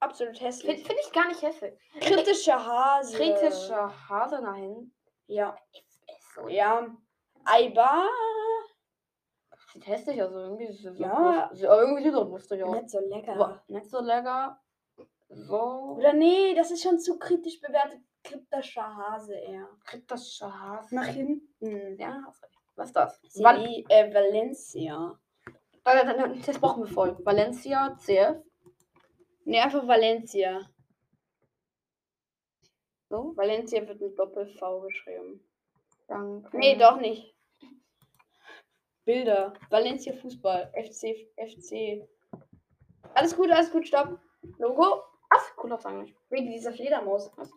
Absolut 0.01 0.37
Finde 0.37 0.51
hässlich. 0.51 0.87
find 0.87 0.99
ich 1.01 1.13
gar 1.13 1.29
nicht 1.29 1.43
hässlich. 1.43 1.75
Kritischer 2.01 2.65
Hase. 2.65 3.17
Kritischer 3.17 4.09
Hase 4.09 4.41
nach 4.43 4.57
hinten. 4.57 4.95
Ja. 5.27 5.57
So. 6.35 6.49
Ja. 6.49 6.87
Eibar. 7.45 8.09
Sieht 9.73 9.87
hässlich 9.87 10.23
aus. 10.23 10.33
Irgendwie 10.33 10.73
so 10.73 10.91
Ja. 10.91 11.49
lustig. 11.51 11.63
Irgendwie 11.69 12.03
sieht 12.05 12.15
auch 12.15 12.29
lustig 12.29 12.63
aus. 12.63 12.77
Nicht 12.77 12.91
so 12.91 13.01
lecker. 13.01 13.33
Aber 13.33 13.63
nicht 13.69 13.91
so 13.91 14.01
lecker. 14.01 14.61
So. 15.29 15.97
Oder 15.99 16.13
nee, 16.13 16.55
das 16.55 16.71
ist 16.71 16.83
schon 16.83 16.99
zu 16.99 17.19
kritisch 17.19 17.61
bewertet. 17.61 18.01
Kritischer 18.23 18.95
Hase 18.97 19.35
eher. 19.35 19.69
Kritischer 19.85 20.53
Hase. 20.61 20.95
Nach 20.95 21.07
hinten. 21.07 21.99
Ja. 21.99 22.23
Was 22.77 22.89
ist 22.89 22.97
das? 22.97 23.21
Val 23.43 23.65
äh, 23.89 24.13
Valencia. 24.15 25.19
Das 25.85 26.59
brauchen 26.59 26.85
wir 26.85 26.93
voll. 26.93 27.17
Valencia, 27.25 27.97
CF. 27.99 28.43
Nee, 29.45 29.61
einfach 29.61 29.87
Valencia. 29.87 30.61
So. 33.11 33.37
Valencia 33.37 33.87
wird 33.87 34.01
mit 34.01 34.19
Doppel-V 34.19 34.81
geschrieben. 34.81 35.41
Danke. 36.09 36.57
Nee, 36.57 36.77
doch 36.77 36.99
nicht. 36.99 37.35
Bilder. 39.05 39.53
Valencia 39.69 40.15
Fußball. 40.15 40.73
FC, 40.75 41.29
FC. 41.37 42.09
Alles 43.15 43.37
gut, 43.37 43.51
alles 43.51 43.71
gut, 43.71 43.87
stopp. 43.87 44.19
Logo. 44.59 45.03
Was? 45.31 45.53
Cool 45.63 45.73
aus 45.73 45.85
eigentlich. 45.85 46.15
Wegen 46.31 46.51
dieser 46.51 46.73
Fledermaus. 46.73 47.31
Was? 47.37 47.53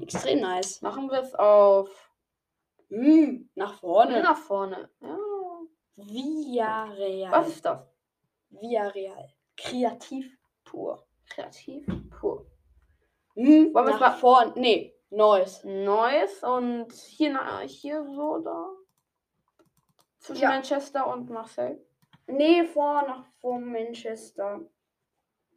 Extrem 0.00 0.40
nice. 0.40 0.80
Machen 0.82 1.10
wir 1.10 1.20
es 1.20 1.34
auf. 1.34 2.10
Hm, 2.88 3.50
nach 3.54 3.74
vorne. 3.78 4.22
Nach 4.22 4.36
vorne. 4.36 4.90
Ja. 5.00 5.18
Villarreal. 6.06 7.30
Was 7.32 7.48
ist 7.48 7.64
das? 7.64 7.80
Villarreal. 8.50 9.32
Kreativ 9.56 10.36
pur. 10.64 11.06
Kreativ 11.28 11.86
pur. 12.10 12.46
Hm, 13.34 13.72
Wollen 13.74 13.86
wir 13.86 13.94
es 13.94 14.00
mal- 14.00 14.12
vorne. 14.16 14.52
Nee, 14.56 14.94
neues. 15.10 15.62
Neues 15.64 16.42
und 16.42 16.92
hier, 16.92 17.32
na, 17.32 17.60
hier 17.60 18.04
so 18.04 18.38
da. 18.38 18.70
Zwischen 20.18 20.42
Ja. 20.42 20.48
Manchester 20.50 21.06
und 21.06 21.30
Marseille. 21.30 21.78
Nee, 22.26 22.64
vor, 22.64 23.02
nach 23.02 23.24
vor 23.40 23.58
Manchester. 23.58 24.60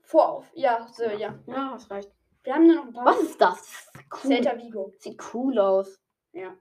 Vorauf. 0.01 0.49
Ja, 0.53 0.87
so, 0.87 1.03
ja. 1.03 1.37
Ja, 1.47 1.71
hast 1.71 1.89
recht. 1.91 2.11
Wir 2.43 2.55
haben 2.55 2.67
nur 2.67 2.75
noch 2.75 2.85
ein 2.85 2.93
paar. 2.93 3.05
Was 3.05 3.21
ist 3.21 3.39
das? 3.41 3.57
das 3.59 3.69
ist 4.03 4.23
cool. 4.25 4.31
Celta 4.31 4.57
Vigo. 4.57 4.91
Sieht 4.99 5.21
cool 5.33 5.57
aus. 5.59 5.99
Ja. 6.33 6.55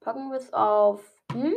Packen 0.00 0.30
wir 0.30 0.36
es 0.38 0.52
auf. 0.52 1.04
Hm? 1.32 1.54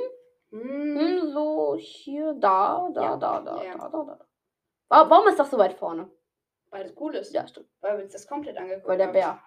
Hm. 0.62 0.98
Hm, 1.00 1.32
so 1.34 1.76
hier, 1.78 2.34
da, 2.36 2.90
da, 2.94 3.02
Ja, 3.04 3.18
da, 3.18 3.40
da, 3.42 3.64
ja. 3.64 3.78
da, 3.78 3.90
da, 3.90 4.04
da. 4.04 4.26
Wa- 4.90 5.10
Warum 5.10 5.28
ist 5.28 5.38
das 5.40 5.52
so 5.52 5.58
weit 5.58 5.74
vorne? 5.74 6.10
Weil 6.70 6.84
das 6.84 6.94
cool 7.00 7.16
ist. 7.16 7.34
Ja, 7.34 7.48
stimmt. 7.48 7.70
Weil 7.82 7.98
wir 7.98 8.04
uns 8.06 8.14
das 8.14 8.28
komplett 8.28 8.58
angeguckt 8.58 8.88
Weil 8.88 8.98
der 8.98 9.08
haben. 9.08 9.14
Bär. 9.14 9.40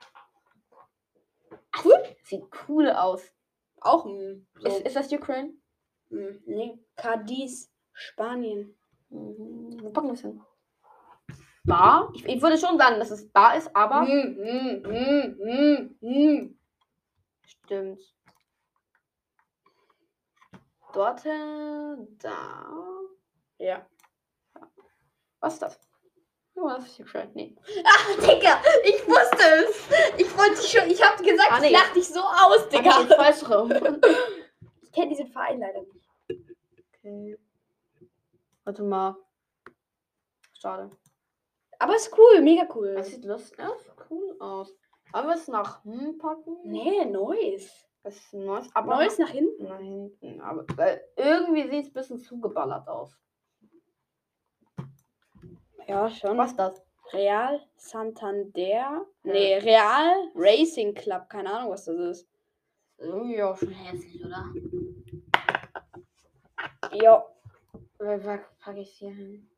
Cool. 1.85 2.03
Sieht 2.25 2.45
cool 2.69 2.91
aus. 2.91 3.33
Auch 3.81 4.05
ein. 4.07 4.47
So. 4.59 4.69
Ist, 4.69 4.81
ist 4.87 4.97
das 4.97 5.13
Ukraine? 5.13 5.55
Hm, 6.11 6.43
nee. 6.47 6.79
Cadiz, 6.97 7.71
Spanien. 7.93 8.75
Mhm. 9.11 9.79
Wo 9.83 9.91
packen 9.91 10.09
wir 10.09 10.15
es 10.15 10.21
hin? 10.23 10.43
Da? 11.65 12.09
Ich, 12.15 12.25
ich 12.27 12.43
würde 12.43 12.57
schon 12.59 12.79
sagen, 12.79 12.99
dass 12.99 13.11
es 13.11 13.31
da 13.33 13.53
ist, 13.53 13.75
aber. 13.75 14.07
Hm, 14.07 14.37
hm, 14.37 14.85
hm, 14.85 15.39
hm, 15.41 15.99
hm. 16.01 16.59
Stimmt. 17.43 18.03
Dort, 20.93 21.25
da. 21.25 22.67
Ja. 23.59 23.87
Was 25.41 25.55
ist 25.55 25.63
das? 25.63 25.81
Oh, 26.57 26.69
das 26.69 26.87
ist 26.87 27.01
Ukraine. 27.01 27.31
Nee. 27.35 27.57
Ach, 27.85 28.17
Digga, 28.17 28.61
ich 28.85 29.07
wusste 29.07 29.45
es. 29.65 29.89
Ich 30.19 30.37
wollte 30.37 30.61
dich 30.61 30.71
schon. 30.73 30.91
Ich 30.91 31.01
habe 31.03 31.23
gesagt, 31.23 31.53
Ah, 31.53 31.61
nee. 31.61 31.67
ich 31.69 31.73
lach 31.73 31.93
dich 31.93 32.09
so 32.09 32.21
aus, 32.21 32.65
Ah, 32.65 32.69
Digga. 32.69 33.03
nee, 33.03 33.15
falsch 33.15 33.49
rum. 33.49 33.71
Ich 34.83 34.93
kenne 34.93 35.11
diesen 35.11 35.29
Verein 35.29 35.61
leider 35.61 35.83
nicht. 35.83 36.09
Okay. 36.97 37.39
Warte 38.65 38.83
mal. 38.83 39.17
Schade. 40.59 40.91
Aber 41.79 41.95
ist 41.95 42.13
cool, 42.19 42.41
mega 42.41 42.67
cool. 42.75 42.95
Das 42.95 43.09
sieht 43.09 43.25
lustig 43.25 43.59
sieht 43.61 43.93
cool 44.11 44.35
aus. 44.41 44.75
Wollen 45.13 45.27
wir 45.29 45.35
es 45.35 45.47
nach 45.47 45.85
hm 45.85 46.19
packen? 46.19 46.57
Nee, 46.65 47.05
neues. 47.05 47.71
Das 48.03 48.17
ist 48.17 48.33
ein 48.33 48.45
neues, 48.45 48.69
aber 48.75 48.97
Neues 48.97 49.19
nach 49.19 49.29
hinten. 49.29 49.65
nach 49.65 49.79
hinten. 49.79 50.41
Aber 50.41 50.65
weil 50.77 51.03
irgendwie 51.17 51.69
sieht 51.69 51.87
es 51.87 51.89
ein 51.89 51.93
bisschen 51.93 52.19
zugeballert 52.19 52.89
aus. 52.89 53.19
Ja, 55.87 56.09
schon. 56.11 56.37
Was 56.39 56.51
ist 56.51 56.59
das? 56.59 56.83
Real 57.13 57.61
Santander. 57.77 59.07
Nee, 59.23 59.57
Real 59.57 60.31
Racing 60.35 60.95
Club. 60.95 61.29
Keine 61.29 61.53
Ahnung, 61.53 61.73
was 61.73 61.87
das 61.87 61.97
ist. 61.97 62.29
Irgendwie 62.99 63.43
auch 63.43 63.57
schon 63.57 63.71
hässlich, 63.71 64.25
oder? 64.25 64.45
Ja. 66.93 67.25
Weil 67.99 68.25
was 68.25 68.41
packe 68.61 68.81
ich 68.81 68.91
hier 68.91 69.13
hin? 69.13 69.51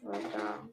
So, 0.00 0.10
da. 0.10 0.68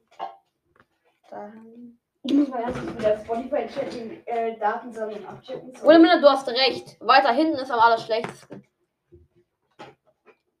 Dahin. 1.30 1.98
Ich 2.22 2.34
muss 2.34 2.48
mal 2.48 2.62
erst 2.62 2.98
wieder 2.98 3.18
Spotify-Chatting 3.18 4.22
äh, 4.26 4.58
Datensammlung 4.58 5.24
abchecken. 5.24 5.70
Oder 5.82 5.98
Miller, 5.98 6.20
du 6.20 6.28
hast 6.28 6.46
recht. 6.48 7.00
Weiter 7.00 7.32
hinten 7.32 7.58
ist 7.58 7.70
am 7.70 7.80
allerschlechtesten. 7.80 8.66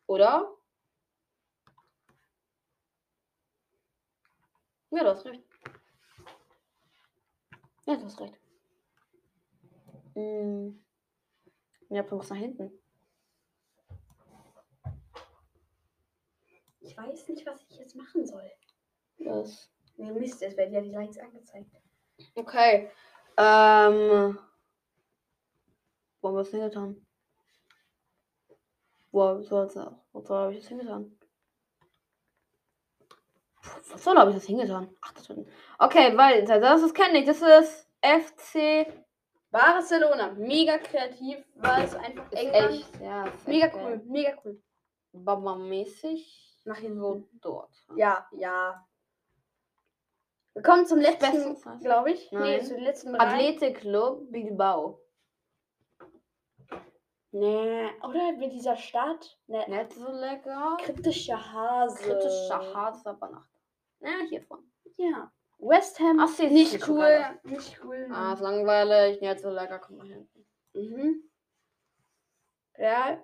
Oder? 0.06 0.50
Ja, 4.90 5.04
du 5.04 5.10
hast 5.10 5.26
recht. 5.26 5.42
Ja, 7.86 7.96
du 7.96 8.04
hast 8.04 8.20
recht. 8.20 8.40
Hm. 10.14 10.82
Ja, 11.90 12.02
du 12.02 12.16
musst 12.16 12.30
nach 12.30 12.36
hinten. 12.38 12.72
Ich 16.80 16.96
weiß 16.96 17.28
nicht, 17.28 17.46
was 17.46 17.62
ich 17.68 17.78
jetzt 17.78 17.94
machen 17.96 18.26
soll. 18.26 18.50
Das. 19.18 19.70
Nee, 20.00 20.12
Mist, 20.12 20.42
es 20.42 20.56
werden 20.56 20.72
ja 20.72 20.80
die 20.80 20.90
Likes 20.90 21.18
angezeigt. 21.18 21.70
Okay. 22.34 22.90
Ähm. 23.36 24.38
Wo 26.20 26.28
haben 26.28 26.34
wir 26.34 26.40
es 26.40 26.50
hingetan? 26.50 27.06
Wo 29.12 29.40
soll 29.42 29.66
es 29.66 29.76
auch? 29.76 29.96
Wo 30.12 30.26
habe 30.28 30.52
ich 30.52 30.60
das 30.60 30.68
hingetan? 30.68 31.18
Puh, 33.62 33.80
Was 33.92 34.04
soll 34.04 34.16
habe 34.18 34.30
ich 34.30 34.36
das 34.36 34.46
hingetan? 34.46 34.94
Ach, 35.00 35.12
das 35.12 35.28
wird. 35.28 35.46
Okay, 35.78 36.16
weiter. 36.16 36.60
Das 36.60 36.82
ist 36.82 36.94
kenne 36.94 37.18
ich. 37.18 37.26
Das 37.26 37.42
ist 37.42 37.88
FC. 38.02 38.86
Barcelona, 39.50 40.30
mega 40.32 40.78
kreativ, 40.78 41.44
war 41.56 41.82
es 41.82 41.94
einfach 41.94 42.30
Ist 42.30 42.38
England. 42.38 42.70
echt. 42.70 43.00
Ja, 43.00 43.26
ist 43.26 43.48
Mega 43.48 43.70
cool, 43.74 44.00
mega 44.06 44.36
cool. 44.44 44.62
Baba-mäßig. 45.12 46.62
Nach 46.64 46.76
hinten. 46.76 47.00
So 47.00 47.28
dort. 47.40 47.74
Ja, 47.96 48.28
ja. 48.32 48.86
Wir 50.54 50.62
kommen 50.62 50.84
zum 50.86 50.98
letzten, 50.98 51.56
glaube 51.80 52.10
ich. 52.12 52.30
Nee, 52.32 52.38
Nein. 52.38 52.64
zu 52.64 52.74
den 52.74 52.84
letzten 52.84 53.12
Bereich. 53.12 53.28
Athletic 53.28 53.80
Club 53.80 54.30
Bilbao. 54.30 55.00
Nee, 57.32 57.88
oder 58.02 58.32
mit 58.32 58.52
dieser 58.52 58.76
Stadt? 58.76 59.38
Nee, 59.46 59.64
Nicht 59.68 59.92
so 59.92 60.10
lecker. 60.10 60.76
kritischer 60.80 61.52
Hase. 61.52 62.02
Kritischer 62.02 62.74
Hase, 62.74 63.08
aber 63.10 63.28
nach. 63.30 63.46
Ja, 64.00 64.10
hier 64.28 64.42
vorne. 64.42 64.64
Ja. 64.96 65.30
West 65.58 66.00
Ham. 66.00 66.18
Ach, 66.20 66.28
sieht 66.28 66.50
nicht 66.50 66.72
nicht 66.72 66.88
cool. 66.88 66.98
geil 66.98 67.40
Nicht 67.44 67.80
cool. 67.84 68.08
Ah, 68.12 68.32
ist 68.32 68.40
langweilig. 68.40 69.20
Nicht 69.20 69.40
so 69.40 69.50
lecker. 69.50 69.78
Komm 69.78 69.98
mal 69.98 70.06
hinten. 70.08 70.46
Mhm. 70.72 71.30
Ja, 72.78 73.22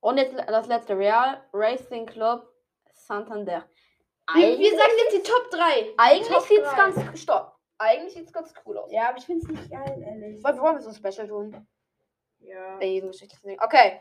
Und 0.00 0.18
jetzt 0.18 0.36
das 0.36 0.66
letzte 0.68 0.96
Real 0.96 1.42
Racing 1.52 2.06
Club 2.06 2.46
Santander. 2.92 3.64
Wir, 4.34 4.42
wir 4.42 4.48
Eigentlich, 4.54 4.70
sagen 4.70 4.92
jetzt 4.98 5.16
die 5.16 5.30
Top 5.30 5.50
3. 5.50 5.94
eigentlich 5.96 6.28
Top 6.28 6.42
sieht's 6.46 6.68
drei. 6.68 6.76
ganz. 6.76 7.20
Stopp. 7.20 7.56
Eigentlich 7.78 8.14
sieht's 8.14 8.32
ganz 8.32 8.52
cool 8.66 8.76
aus. 8.78 8.92
Ja, 8.92 9.08
aber 9.08 9.18
ich 9.18 9.24
finde 9.26 9.44
es 9.46 9.48
nicht 9.48 9.70
geil, 9.70 10.02
ehrlich. 10.04 10.42
Wollen 10.44 10.60
wollen 10.60 10.74
wir 10.76 10.82
so 10.82 10.88
ein 10.90 10.94
Special 11.12 11.28
tun? 11.28 11.66
Ja. 12.40 12.76
Bei 12.78 12.86
jedem 12.86 13.10
geschichtlichen 13.10 13.48
Ding. 13.48 13.60
Okay. 13.60 14.00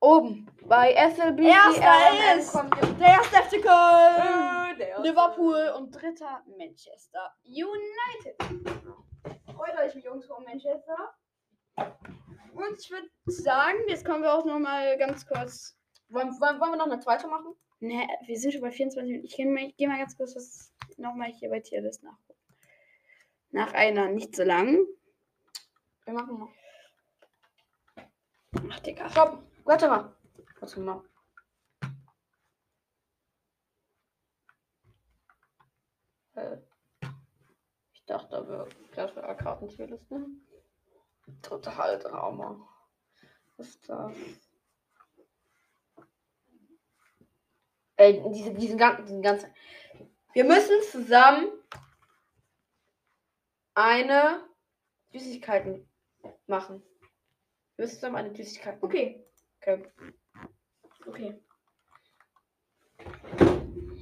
Oben. 0.00 0.50
Bei 0.66 0.92
SLB. 0.94 1.40
Erster 1.40 2.36
ist 2.36 2.52
kommt 2.52 2.74
der 3.00 3.06
erste 3.06 3.36
FC 3.36 3.62
Köln. 3.62 4.78
der 4.78 4.88
erste. 4.88 5.02
Liverpool 5.02 5.74
und 5.76 5.90
dritter 5.92 6.42
Manchester 6.58 7.32
United. 7.44 8.36
Freut 9.54 9.78
euch, 9.78 9.94
Jungs 10.02 10.26
von 10.26 10.42
Manchester. 10.44 11.14
Und 11.76 12.78
ich 12.80 12.90
würde 12.90 13.08
sagen, 13.26 13.78
jetzt 13.88 14.04
kommen 14.04 14.22
wir 14.22 14.34
auch 14.34 14.44
noch 14.44 14.58
mal 14.58 14.98
ganz 14.98 15.24
kurz. 15.26 15.78
Wollen, 16.08 16.28
wollen, 16.40 16.60
wollen 16.60 16.72
wir 16.72 16.76
noch 16.76 16.86
eine 16.86 16.98
zweite 16.98 17.28
machen? 17.28 17.54
Ne, 17.82 18.06
wir 18.26 18.38
sind 18.38 18.52
schon 18.52 18.60
bei 18.60 18.70
24 18.70 19.10
Minuten. 19.10 19.26
Ich 19.26 19.34
gehe 19.34 19.44
mal, 19.44 19.64
ich 19.64 19.76
geh 19.76 19.88
mal 19.88 19.98
ganz 19.98 20.16
kurz 20.16 20.36
was 20.36 20.72
nochmal 20.98 21.32
hier 21.32 21.50
bei 21.50 21.58
Tierlist 21.58 22.04
nachgucken. 22.04 22.38
Nach 23.50 23.72
einer 23.72 24.08
nicht 24.08 24.36
so 24.36 24.44
langen. 24.44 24.86
Wir 26.04 26.14
machen 26.14 26.38
noch. 26.38 26.52
Ach, 28.70 28.78
Digga. 28.78 29.10
Stopp. 29.10 29.42
Warte 29.64 29.88
mal. 29.88 30.16
Warte 30.60 30.80
mal. 30.80 31.02
Äh, 36.34 36.58
Ich 37.94 38.04
dachte, 38.06 38.48
wir 38.48 38.68
das 38.94 39.16
wäre 39.16 39.36
Kartentierliste. 39.36 40.26
Total 41.42 41.98
Drama. 41.98 42.64
Was 43.56 43.70
ist 43.70 43.88
das? 43.88 44.51
Ey, 48.02 48.20
diese, 48.32 48.52
diesen 48.52 48.76
ganzen, 48.76 49.06
diesen 49.06 49.22
ganzen. 49.22 49.48
Wir 50.32 50.42
müssen 50.42 50.82
zusammen 50.90 51.52
eine 53.74 54.40
Süßigkeiten 55.12 55.88
machen. 56.48 56.82
Wir 57.76 57.84
müssen 57.84 57.94
zusammen 57.94 58.16
eine 58.16 58.34
Süßigkeit 58.34 58.82
machen. 58.82 58.84
Okay. 58.84 59.24
Okay. 59.60 59.86
Okay. 61.06 61.40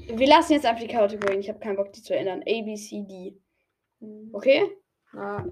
Wir 0.07 0.29
lassen 0.29 0.55
jetzt 0.55 0.65
einfach 0.65 0.81
die 0.81 0.89
Kategorien. 0.89 1.41
Ich 1.41 1.51
habe 1.51 1.59
keinen 1.59 1.77
Bock, 1.77 1.93
die 1.93 2.03
zu 2.03 2.17
ändern. 2.17 2.41
A, 2.41 2.63
B, 2.63 2.75
C, 2.77 3.05
D. 3.07 3.39
Okay? 4.33 4.79
Na. 5.13 5.47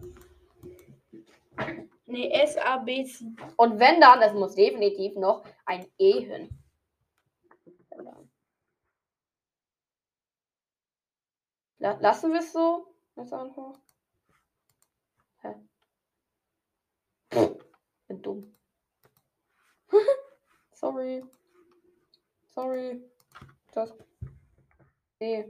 Nee, 2.06 2.30
S, 2.30 2.56
A, 2.56 2.78
B, 2.78 3.04
C. 3.04 3.26
Und 3.58 3.78
wenn 3.78 4.00
dann, 4.00 4.22
es 4.22 4.32
muss 4.32 4.54
definitiv 4.54 5.16
noch 5.16 5.44
ein 5.66 5.86
E 5.98 6.20
hin. 6.20 6.48
La 11.78 11.92
lassen 12.00 12.32
wir 12.32 12.40
es 12.40 12.52
so? 12.52 12.92
Jetzt 13.14 13.32
einfach. 13.32 13.78
Hä? 15.40 15.54
Bin 18.08 18.22
dumm. 18.22 18.56
Sorry. 20.72 21.24
Sorry. 22.46 23.00
Das. 23.72 23.94
E. 25.20 25.44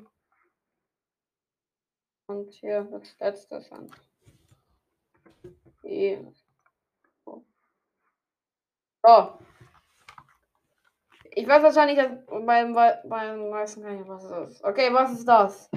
Und 2.27 2.53
hier 2.53 2.85
das 2.85 3.19
letzte 3.19 3.65
dann. 3.71 3.91
E. 5.83 6.23
So. 7.25 7.45
So. 9.03 9.39
Ich 11.31 11.47
weiß 11.47 11.63
wahrscheinlich, 11.63 11.97
dass 11.97 12.11
beim, 12.27 12.75
beim 12.75 13.51
meisten 13.51 13.83
gar 13.83 13.93
nicht, 13.93 14.09
was 14.09 14.25
ist. 14.51 14.65
Okay, 14.65 14.93
was 14.93 15.13
ist 15.13 15.29
das? 15.29 15.71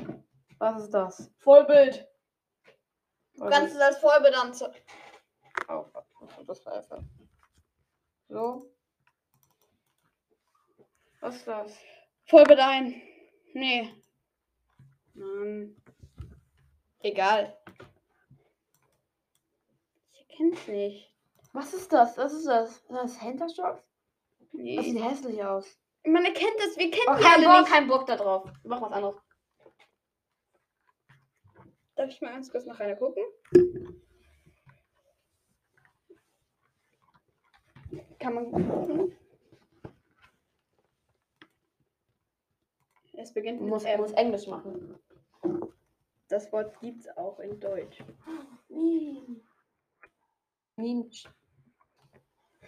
Was 0.61 0.83
ist 0.83 0.91
das? 0.93 1.31
Vollbild. 1.39 2.07
Was 3.37 3.63
ist- 3.71 3.81
als 3.81 3.97
Vollbild 3.97 4.35
anzeigen. 4.35 4.75
Oh, 5.67 5.85
das 6.45 6.59
für 6.59 6.69
Elfe? 6.71 7.03
So. 8.29 8.71
Was 11.19 11.37
ist 11.37 11.47
das? 11.47 11.75
Vollbild 12.27 12.59
ein. 12.59 13.01
Nee. 13.55 13.91
Mann. 15.15 15.75
Egal. 16.99 17.57
Ich 20.11 20.19
erkenn's 20.29 20.67
nicht. 20.67 21.11
Was 21.53 21.73
ist 21.73 21.91
das? 21.91 22.19
Was 22.19 22.33
ist 22.33 22.45
das? 22.45 22.69
Ist 22.77 22.91
das 22.91 23.19
Hinterstock? 23.19 23.77
Das 24.39 24.47
Nee. 24.53 24.79
sieht 24.79 25.03
hässlich 25.03 25.43
aus. 25.43 25.65
Man 26.05 26.23
erkennt 26.23 26.53
das. 26.59 26.77
Wir 26.77 26.91
kennen 26.91 27.07
Oh, 27.09 27.15
die 27.17 27.23
kein 27.23 27.33
alle 27.33 27.45
Bock, 27.47 27.61
nicht. 27.61 27.71
kein 27.71 27.87
Bock 27.87 28.05
da 28.05 28.15
drauf. 28.15 28.49
Mach 28.63 28.79
was 28.79 28.91
anderes. 28.91 29.15
Darf 32.01 32.09
ich 32.09 32.19
mal 32.19 32.31
ganz 32.31 32.51
kurz 32.51 32.65
nach 32.65 32.79
einer 32.79 32.95
gucken? 32.95 33.23
Kann 38.17 38.33
man 38.33 38.51
gucken? 38.51 39.15
Es 43.13 43.31
beginnt 43.31 43.61
mit 43.61 43.69
musst, 43.69 43.85
F. 43.85 43.99
musst 43.99 44.17
Englisch 44.17 44.47
machen. 44.47 44.95
Das 46.27 46.51
Wort 46.51 46.79
gibt's 46.79 47.07
auch 47.17 47.39
in 47.39 47.59
Deutsch. 47.59 48.03
Meme. 50.77 51.11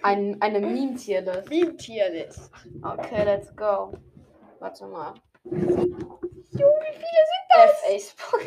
Ein, 0.03 0.39
eine 0.43 0.59
Meme-Tierlist. 0.59 1.49
Wie 1.49 1.75
Tierlist. 1.75 2.51
Okay, 2.83 3.25
let's 3.25 3.55
go. 3.55 3.93
Warte 4.59 4.85
mal. 4.85 5.15
Junge, 6.53 6.79
wie 6.81 6.93
viele 6.93 7.23
sind 7.31 7.47
F 7.55 7.73
Facebook. 7.81 8.41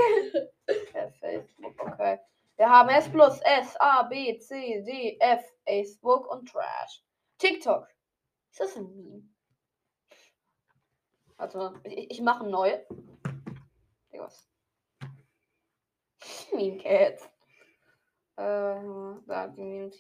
F 0.95 1.19
Facebook, 1.19 1.83
okay. 1.83 2.21
Wir 2.57 2.71
haben 2.71 2.89
S 2.89 3.11
plus 3.11 3.41
S, 3.43 3.77
A, 3.81 4.05
B, 4.05 4.39
C, 4.39 4.83
D, 4.83 5.19
F, 5.21 5.45
Facebook 5.67 6.31
und 6.31 6.49
Trash. 6.49 7.05
TikTok. 7.39 7.87
Ist 8.51 8.61
das 8.61 8.77
ein 8.77 8.95
Meme? 8.95 9.23
Also, 11.37 11.75
ich, 11.85 12.13
ich 12.13 12.21
mache 12.23 12.47
neu. 12.47 12.79
Was? 14.13 14.49
Meme 16.53 16.79
Cats. 16.79 17.29
Äh. 18.37 19.91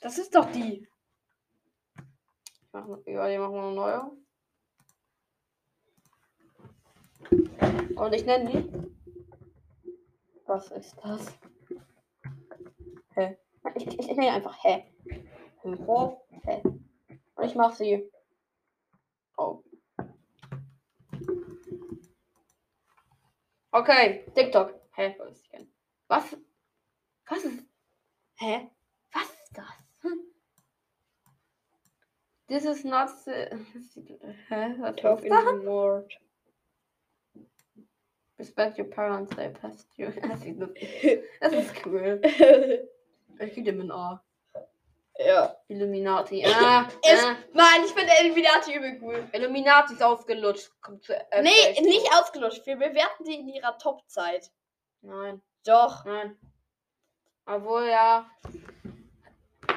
Das 0.00 0.18
ist 0.18 0.34
doch 0.34 0.50
die. 0.52 0.88
Ich 2.44 2.72
mach, 2.72 2.86
ja, 3.06 3.28
die 3.28 3.38
machen 3.38 3.54
wir 3.54 3.62
eine 3.62 3.74
neue. 3.74 4.25
Und 7.96 8.12
ich 8.12 8.24
nenne 8.24 8.50
die. 8.50 8.86
Was 10.46 10.70
ist 10.70 10.96
das? 11.02 11.38
Hä? 13.14 13.36
Ich, 13.74 13.86
ich, 13.86 13.98
ich 13.98 14.16
nenne 14.16 14.32
einfach 14.32 14.56
Hä. 14.62 14.84
Hä? 15.08 16.16
Hä. 16.44 16.62
Und 17.34 17.44
ich 17.44 17.54
mach 17.54 17.74
sie. 17.74 18.10
Oh. 19.36 19.62
Okay, 23.72 24.24
TikTok. 24.34 24.74
Hä? 24.96 25.16
Was 25.18 25.32
ist 25.32 25.52
denn? 25.52 25.72
Was? 26.08 26.36
Was 27.28 27.44
ist. 27.44 27.64
Hä? 28.36 28.70
Was 29.12 29.30
ist 29.30 29.56
das? 29.56 29.64
Hm. 30.02 30.20
This 32.48 32.64
is 32.64 32.84
not 32.84 33.08
the. 33.24 33.50
Hä? 34.48 34.76
Was 34.78 34.96
Talk 34.96 35.24
ist 35.24 35.30
das? 35.30 36.25
Respect 38.38 38.78
your 38.78 38.88
parents, 38.88 39.34
they 39.34 39.48
passed 39.48 39.88
you. 39.96 40.10
Das 41.40 41.52
ist 41.52 41.74
ist 41.74 41.86
cool. 41.86 42.20
Ich 43.38 43.52
gebe 43.54 43.64
dem 43.72 43.80
ein 43.82 43.90
A. 43.90 44.24
ja. 45.18 45.54
Illuminati. 45.68 46.42
Ah, 46.46 46.88
Es, 47.02 47.22
ah. 47.22 47.36
Mann, 47.52 47.84
ich 47.84 47.92
finde 47.92 48.12
Illuminati 48.22 48.74
übel 48.74 48.98
cool. 49.02 49.28
Illuminati 49.32 49.92
ist 49.92 50.02
ausgelutscht. 50.02 50.70
Kommt 50.80 51.04
zu 51.04 51.14
F 51.14 51.42
Nee, 51.42 51.80
nicht 51.82 52.08
ausgelutscht. 52.14 52.64
Wir 52.64 52.76
bewerten 52.76 53.24
die 53.24 53.34
in 53.34 53.48
ihrer 53.48 53.76
Top-Zeit. 53.76 54.50
Nein, 55.02 55.42
Doch. 55.66 56.04
nein. 56.06 56.38
Obwohl, 57.44 57.86
ja. 57.88 58.28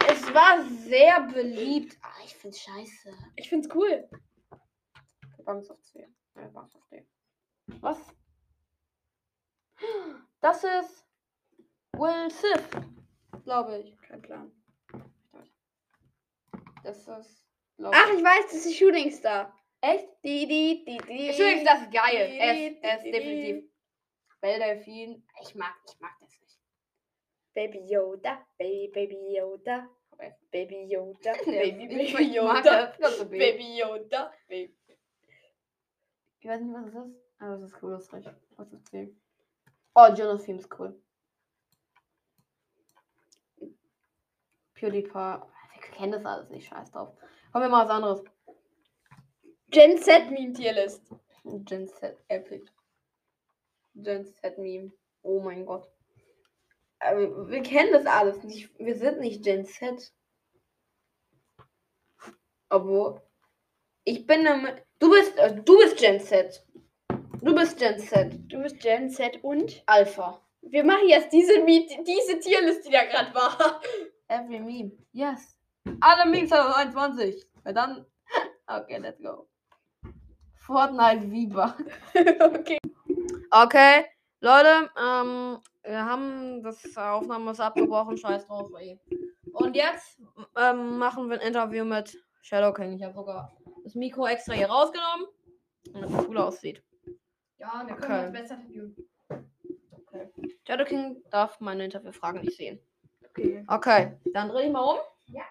Es 0.08 0.34
war 0.34 0.64
sehr 0.88 1.22
beliebt. 1.22 1.98
Ah, 2.02 2.24
ich 2.26 2.36
find's 2.36 2.62
scheiße. 2.62 3.14
Ich 3.36 3.50
find's 3.50 3.68
cool. 3.76 4.10
Banks 5.44 5.70
auf 5.70 5.82
C. 5.82 6.08
Auf 6.56 6.70
D. 6.92 7.06
Was? 7.82 7.98
Das 10.42 10.64
ist 10.64 11.06
Will 11.94 12.30
Sith, 12.32 12.70
glaube 13.44 13.80
ich. 13.80 13.98
Kein 14.02 14.22
Plan. 14.22 14.52
Das 16.84 17.08
ist. 17.08 17.46
Ach, 17.84 18.10
ich 18.14 18.24
weiß, 18.24 18.46
das 18.46 18.54
ist 18.56 18.70
die 18.70 18.74
Shooting 18.74 19.12
Star. 19.12 19.54
echt? 19.82 20.08
Die, 20.24 20.48
die, 20.48 20.86
die, 20.86 20.98
die. 20.98 21.28
Entschuldigung, 21.28 21.66
das 21.66 21.82
ist 21.84 21.92
geil. 21.92 22.28
die, 22.30 22.40
Es, 22.40 22.78
es 22.82 22.98
ist 22.98 23.06
die, 23.06 23.12
definitiv. 23.12 23.72
Belldelfin. 24.42 25.28
Ich 25.42 25.56
mag, 25.56 25.76
ich 25.86 26.00
mag 26.00 26.12
das 26.22 26.40
nicht. 26.42 26.60
Baby 27.54 27.86
Yoda, 27.92 28.46
Baby, 28.58 28.88
Baby 28.94 29.36
Yoda. 29.38 29.90
Baby 30.52 30.84
Yoda, 30.92 31.32
Baby, 31.46 31.88
Baby 31.88 32.36
Yoda, 32.36 32.62
das. 32.62 32.98
Das. 32.98 33.30
Baby 33.30 33.78
Yoda, 33.80 34.34
Baby. 34.48 34.76
Ich 36.42 36.48
weiß 36.48 36.62
nicht, 36.62 36.74
was 36.74 36.86
es 36.88 36.96
ist. 36.96 37.16
Aber 37.40 37.54
es 37.56 37.62
ist 37.64 37.84
cool, 37.84 37.92
das 37.92 38.04
ist 38.04 38.14
recht. 38.14 38.30
Was 38.58 38.74
ist 38.74 38.88
C? 38.88 39.16
Oh, 40.02 40.08
Jonas 40.14 40.46
Theme 40.46 40.60
ist 40.60 40.80
cool. 40.80 40.98
PewDiePie. 44.76 45.14
Wir 45.14 45.92
kennen 45.92 46.14
das 46.14 46.26
alles 46.26 46.50
nicht. 46.50 46.70
Scheiß 46.70 46.92
drauf. 46.92 47.10
Kommen 47.52 47.66
wir 47.66 47.70
mal 47.70 47.84
was 47.84 47.92
anderes. 47.92 48.24
Gen 49.68 49.98
Z 49.98 50.32
Meme 50.32 50.54
Tierlist. 50.54 51.04
Gen 51.44 51.90
Z 51.90 52.18
Epic. 52.30 52.72
Gen 53.94 54.26
Z 54.26 54.58
Meme. 54.58 54.94
Oh 55.22 55.42
mein 55.42 55.66
Gott. 55.66 55.92
Aber 57.00 57.50
wir 57.50 57.62
kennen 57.62 57.92
das 57.92 58.06
alles 58.06 58.42
nicht. 58.44 58.72
Wir 58.80 58.96
sind 58.96 59.20
nicht 59.20 59.44
Gen 59.44 59.66
Z. 59.66 60.14
Obwohl. 62.70 63.22
Ich 64.06 64.26
bin. 64.26 64.48
Du 65.00 65.12
bist. 65.12 65.38
Äh, 65.38 65.62
du 65.62 65.78
bist 65.78 65.98
Gen 65.98 66.22
Z. 66.22 66.66
Du 67.42 67.56
bist 67.56 67.78
Gen 67.78 67.98
Z. 67.98 68.52
Du 68.52 68.62
bist 68.62 68.80
Gen 68.80 69.10
Z 69.10 69.42
und? 69.44 69.82
Alpha. 69.86 70.42
Wir 70.62 70.84
machen 70.84 71.08
jetzt 71.08 71.32
diese, 71.32 71.54
diese 71.66 72.40
Tierliste, 72.40 72.90
die 72.90 72.92
da 72.92 73.06
gerade 73.06 73.34
war. 73.34 73.82
Every 74.28 74.60
meme. 74.60 74.92
Yes. 75.14 75.58
Alle 76.02 76.30
Memes 76.30 76.50
2021. 76.50 77.48
Ja, 77.66 77.72
dann. 77.72 78.06
Okay, 78.68 78.98
let's 78.98 79.22
go. 79.22 79.48
Fortnite 80.56 81.32
Viva. 81.32 81.78
okay. 82.54 82.78
Okay, 83.52 84.06
Leute, 84.42 84.90
ähm, 85.02 85.60
wir 85.84 86.06
haben 86.06 86.62
das 86.62 86.98
Aufnahme 86.98 87.52
ist 87.52 87.62
abgebrochen, 87.62 88.18
scheiß 88.18 88.46
drauf, 88.48 88.70
ey. 88.78 89.00
Und 89.54 89.76
jetzt 89.76 90.20
ähm, 90.58 90.98
machen 90.98 91.30
wir 91.30 91.40
ein 91.40 91.48
Interview 91.48 91.86
mit 91.86 92.16
Shadow 92.42 92.74
King. 92.74 92.94
Ich 92.94 93.04
habe 93.04 93.14
sogar 93.14 93.58
das 93.84 93.96
Mikro 93.96 94.28
extra 94.28 94.54
hier 94.54 94.70
rausgenommen, 94.70 95.28
damit 95.94 96.10
es 96.12 96.28
cool 96.28 96.38
aussieht. 96.38 96.84
Ja, 97.60 97.84
wir 97.86 97.96
können 97.96 98.26
uns 98.26 98.32
besser 98.32 98.56
interviewen. 98.56 98.96
Okay. 99.28 100.30
Shadow 100.66 100.86
King 100.86 101.22
darf 101.30 101.60
meine 101.60 101.84
Interviewfragen 101.86 102.42
nicht 102.42 102.56
sehen. 102.56 102.80
Okay. 103.30 103.66
Okay, 103.68 104.18
dann 104.34 104.48
dreh 104.48 104.68
ich 104.68 104.72
mal 104.72 104.80
um. 104.80 104.98
Ja. 105.28 105.44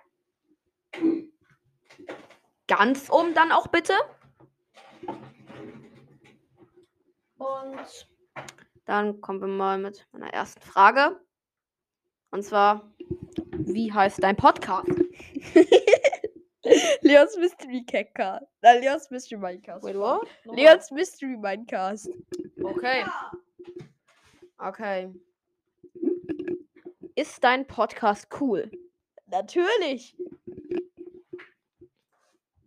Ganz 2.67 3.09
um 3.11 3.35
dann 3.35 3.53
auch 3.53 3.67
bitte. 3.69 3.93
Und 7.37 8.09
dann 8.87 9.21
kommen 9.21 9.41
wir 9.41 9.49
mal 9.49 9.79
mit 9.79 10.07
meiner 10.13 10.33
ersten 10.33 10.63
Frage. 10.63 11.21
Und 12.31 12.43
zwar, 12.43 12.91
wie 13.53 13.93
heißt 13.93 14.23
dein 14.23 14.37
Podcast? 14.37 14.89
Leons 17.03 17.37
Mystery 17.37 17.85
Cast. 17.85 18.47
Nein, 18.63 18.81
Leons 18.81 19.11
Mystery 19.11 19.39
Minecast. 19.39 19.83
Wait, 19.83 19.97
what? 19.97 20.27
Leons 20.45 20.91
Mystery 20.91 21.37
Minecast. 21.37 22.09
Okay. 22.63 23.05
Okay. 24.59 25.09
Ist 27.15 27.43
dein 27.43 27.67
Podcast 27.67 28.29
cool? 28.41 28.71
Natürlich. 29.27 30.17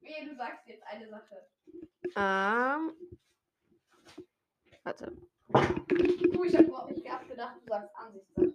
Wehe, 0.01 0.25
du 0.25 0.35
sagst 0.35 0.67
jetzt 0.67 0.83
eine 0.87 1.07
Sache. 1.09 1.47
Ähm. 2.15 2.93
Warte. 4.83 5.11
Du, 6.33 6.43
ich 6.43 6.55
hab, 6.55 6.91
ich 6.91 7.09
hab 7.09 7.29
gedacht, 7.29 7.55
du 7.61 7.67
sagst 7.67 7.95
Ansichtssache. 7.95 8.53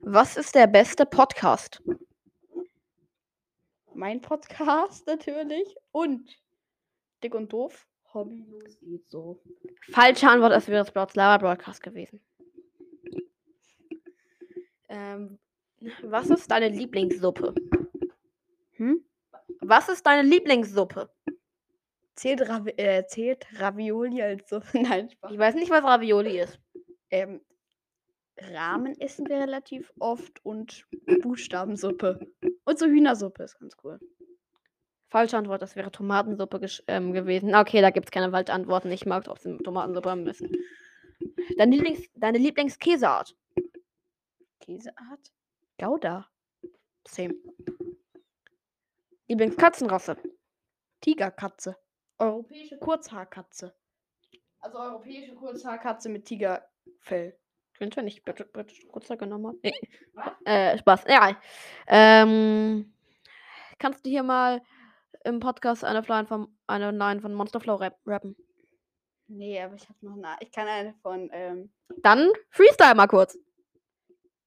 Was 0.00 0.36
ist 0.36 0.54
der 0.54 0.66
beste 0.66 1.06
Podcast? 1.06 1.82
Mein 3.94 4.20
Podcast 4.20 5.06
natürlich. 5.06 5.76
Und 5.92 6.30
Dick 7.22 7.34
und 7.34 7.52
Doof. 7.52 7.86
Hobbylos 8.12 8.78
geht 8.80 9.08
so. 9.08 9.42
Falsche 9.90 10.28
Antwort, 10.28 10.52
es 10.52 10.68
wäre 10.68 10.84
das 10.84 11.14
Lava 11.16 11.38
Broadcast 11.38 11.82
gewesen. 11.82 12.20
Ähm, 14.88 15.40
was 16.02 16.30
ist 16.30 16.48
deine 16.48 16.68
Lieblingssuppe? 16.68 17.54
Hm? 18.74 19.04
Was 19.60 19.88
ist 19.88 20.06
deine 20.06 20.28
Lieblingssuppe? 20.28 21.10
Zählt, 22.14 22.48
Ravi 22.48 22.70
äh, 22.76 23.04
zählt 23.06 23.46
Ravioli 23.58 24.22
als 24.22 24.48
so? 24.48 24.60
Nein, 24.72 25.10
Spaß. 25.10 25.32
Ich 25.32 25.38
weiß 25.38 25.54
nicht, 25.56 25.70
was 25.70 25.82
Ravioli 25.82 26.38
ist. 26.38 26.60
Ähm, 27.10 27.40
Ramen 28.38 28.98
essen 29.00 29.28
wir 29.28 29.36
relativ 29.36 29.92
oft 29.98 30.44
und 30.44 30.86
Buchstabensuppe. 31.22 32.20
Und 32.64 32.78
so 32.78 32.86
Hühnersuppe 32.86 33.44
ist 33.44 33.58
ganz 33.58 33.76
cool. 33.84 34.00
Falsche 35.08 35.36
Antwort, 35.36 35.62
das 35.62 35.76
wäre 35.76 35.92
Tomatensuppe 35.92 36.60
ähm, 36.88 37.12
gewesen. 37.12 37.54
Okay, 37.54 37.80
da 37.80 37.90
gibt 37.90 38.06
es 38.06 38.10
keine 38.10 38.32
falschen 38.32 38.50
Antworten. 38.50 38.90
Ich 38.90 39.06
mag 39.06 39.24
trotzdem 39.24 39.62
Tomatensuppe 39.62 40.10
am 40.10 40.24
besten. 40.24 40.50
Deine, 41.56 41.76
Lieblings 41.76 42.08
deine 42.14 42.38
Lieblingskäseart? 42.38 43.36
Käseart? 44.60 45.32
Gouda. 45.78 46.26
Same. 47.06 47.34
Lieblingskatzenrasse? 49.28 50.16
Tigerkatze. 51.00 51.76
Europäische 52.18 52.78
Kurzhaarkatze. 52.78 53.74
Also 54.60 54.78
europäische 54.78 55.34
Kurzhaarkatze 55.34 56.08
mit 56.08 56.24
Tigerfell. 56.24 57.38
Klingt, 57.76 57.96
wenn 57.96 58.06
ich 58.06 58.22
britisch, 58.24 58.86
kurzer 58.88 59.16
genommen 59.16 59.46
habe. 59.48 59.58
Was? 60.14 60.32
Äh, 60.44 60.78
Spaß. 60.78 61.04
Ja. 61.08 61.36
Ähm, 61.88 62.92
kannst 63.78 64.06
du 64.06 64.10
hier 64.10 64.22
mal 64.22 64.62
im 65.24 65.40
Podcast 65.40 65.84
eine 65.84 66.00
Line 66.00 66.26
von, 66.26 66.48
eine 66.66 66.90
Line 66.92 67.20
von 67.20 67.34
Monsterflow 67.34 67.74
rap 67.76 67.98
rappen? 68.06 68.36
Nee, 69.26 69.60
aber 69.60 69.74
ich 69.74 69.88
hab 69.88 70.00
noch 70.02 70.16
eine. 70.16 70.36
Ich 70.40 70.52
kann 70.52 70.68
eine 70.68 70.94
von. 71.02 71.30
Ähm, 71.32 71.72
Dann 72.02 72.30
Freestyle 72.50 72.94
mal 72.94 73.06
kurz. 73.08 73.38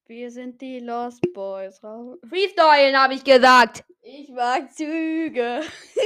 wir 0.05 0.31
sind 0.31 0.61
die 0.61 0.79
Lost 0.79 1.21
Boys. 1.33 1.83
Ra- 1.83 2.15
Freestyle, 2.29 2.97
habe 2.97 3.15
ich 3.15 3.23
gesagt. 3.23 3.83
Ich 4.01 4.29
mag 4.29 4.71
Züge. 4.71 5.61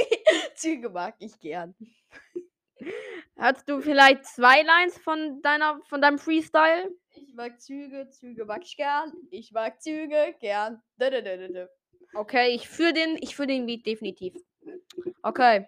Züge 0.56 0.88
mag 0.90 1.14
ich 1.20 1.38
gern. 1.38 1.74
Hast 3.36 3.68
du 3.68 3.80
vielleicht 3.80 4.24
zwei 4.26 4.62
Lines 4.62 4.98
von 4.98 5.40
deiner, 5.42 5.80
von 5.88 6.00
deinem 6.00 6.18
Freestyle? 6.18 6.90
Ich 7.14 7.34
mag 7.34 7.60
Züge, 7.60 8.08
Züge 8.08 8.44
mag 8.44 8.62
ich 8.64 8.76
gern. 8.76 9.12
Ich 9.30 9.52
mag 9.52 9.82
Züge 9.82 10.34
gern. 10.40 10.82
Okay, 12.14 12.54
ich 12.54 12.68
fühle 12.68 12.92
den, 12.92 13.16
ich 13.20 13.36
fühle 13.36 13.48
den 13.48 13.66
Beat 13.66 13.86
definitiv. 13.86 14.34
Okay. 15.22 15.66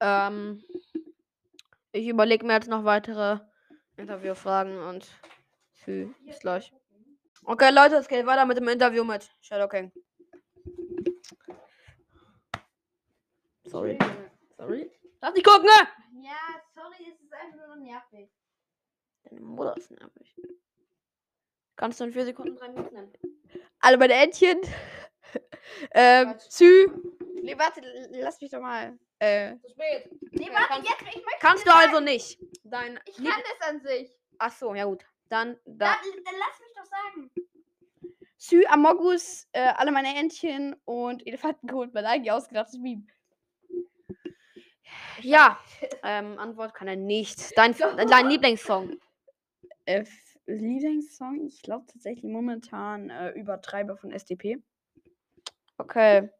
Ähm, 0.00 0.62
ich 1.92 2.08
überlege 2.08 2.46
mir 2.46 2.54
jetzt 2.54 2.68
noch 2.68 2.84
weitere 2.84 3.38
Interviewfragen 3.96 4.78
und 4.78 5.06
bis 5.84 6.40
gleich. 6.40 6.72
Okay, 7.44 7.70
Leute, 7.72 7.96
es 7.96 8.08
geht 8.08 8.24
weiter 8.26 8.46
mit 8.46 8.56
dem 8.56 8.68
Interview 8.68 9.04
mit 9.04 9.30
Shadow 9.40 9.68
King. 9.68 9.92
Sorry. 13.64 13.98
Sorry. 14.56 14.90
Lass 15.20 15.34
dich 15.34 15.44
gucken! 15.44 15.64
ne? 15.64 16.24
Ja, 16.24 16.60
sorry, 16.74 17.10
es 17.10 17.20
ist 17.20 17.32
einfach 17.32 17.66
nur 17.66 17.76
nervig. 17.76 18.30
Deine 19.24 19.40
Mutter 19.40 19.76
ist 19.76 19.90
nervig. 19.90 20.34
Kannst 21.76 22.00
du 22.00 22.04
in 22.04 22.12
vier 22.12 22.24
Sekunden 22.24 22.56
drei 22.56 22.68
Minuten 22.68 22.94
nennen? 22.94 23.12
Alle 23.80 23.96
meine 23.98 24.14
Entchen. 24.14 24.60
ähm. 25.94 26.38
Zü. 26.38 26.88
Nee, 27.42 27.58
warte, 27.58 27.80
lass 28.10 28.40
mich 28.40 28.50
doch 28.50 28.60
mal. 28.60 28.98
Äh. 29.18 29.56
Zu 29.58 29.70
spät. 29.70 30.08
Nee, 30.32 30.46
Ja, 30.52 30.64
kannst- 30.66 30.88
jetzt, 30.88 31.00
ich 31.02 31.24
möchte. 31.24 31.40
Kannst 31.40 31.66
du 31.66 31.74
also 31.74 32.00
nicht. 32.00 32.38
Dein 32.64 33.00
Ich 33.06 33.18
Lieb- 33.18 33.30
kann 33.30 33.42
das 33.58 33.68
an 33.68 33.80
sich. 33.80 34.16
Ach 34.38 34.52
so, 34.52 34.74
ja 34.74 34.84
gut. 34.84 35.04
Dann, 35.28 35.58
da, 35.64 35.94
Dann, 35.94 36.24
dann 36.24 36.34
lass 36.38 36.60
mich 36.60 36.72
doch 36.76 36.84
sagen. 36.84 37.30
Sü, 38.36 38.64
Amogus, 38.66 39.46
äh, 39.52 39.60
alle 39.76 39.92
meine 39.92 40.16
Entchen 40.18 40.74
und 40.84 41.26
Elefantenkot, 41.26 41.94
mein 41.94 42.04
eigentlich 42.04 42.32
ausgedachtes 42.32 42.78
Meme. 42.78 43.06
ja. 45.20 45.58
Ähm, 46.04 46.36
Antwort 46.38 46.74
kann 46.74 46.88
er 46.88 46.96
nicht. 46.96 47.56
Dein, 47.56 47.76
dein 47.76 48.28
Lieblingssong. 48.28 48.98
Äh, 49.84 50.04
Lieblingssong, 50.46 51.46
ich 51.46 51.62
glaube 51.62 51.86
tatsächlich 51.86 52.30
momentan 52.30 53.10
äh, 53.10 53.30
Übertreiber 53.30 53.96
von 53.96 54.10
SDP. 54.10 54.62
Okay. 55.78 56.30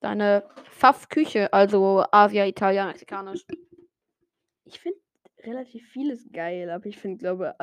Deine 0.00 0.48
Pfaff-Küche, 0.70 1.52
also 1.52 2.04
Asia, 2.12 2.46
Italien, 2.46 2.86
Mexikanisch. 2.86 3.44
Ich 4.64 4.78
finde 4.80 4.98
relativ 5.40 5.88
vieles 5.88 6.30
geil, 6.32 6.70
aber 6.70 6.86
ich 6.86 6.98
finde, 6.98 7.18
glaube 7.18 7.54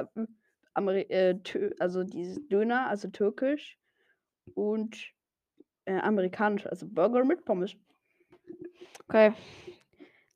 Ameri 0.74 1.02
äh, 1.04 1.40
also 1.80 2.04
dieses 2.04 2.46
Döner, 2.48 2.88
also 2.88 3.08
türkisch 3.10 3.78
und 4.54 4.98
äh, 5.86 5.98
amerikanisch, 6.00 6.66
also 6.68 6.88
Burger 6.88 7.24
mit 7.24 7.46
Pommes. 7.46 7.76
Okay. 9.08 9.34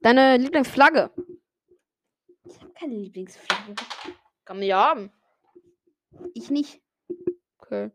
Deine 0.02 0.38
Lieblingsflagge. 0.38 1.12
Ich 2.46 2.62
habe 2.62 2.74
keine 2.74 2.96
Lieblingsflagge. 2.96 3.76
Kann 4.50 4.58
man 4.58 4.66
ja 4.66 4.84
haben. 4.84 5.12
Ich 6.34 6.50
nicht. 6.50 6.82
Okay. 7.60 7.92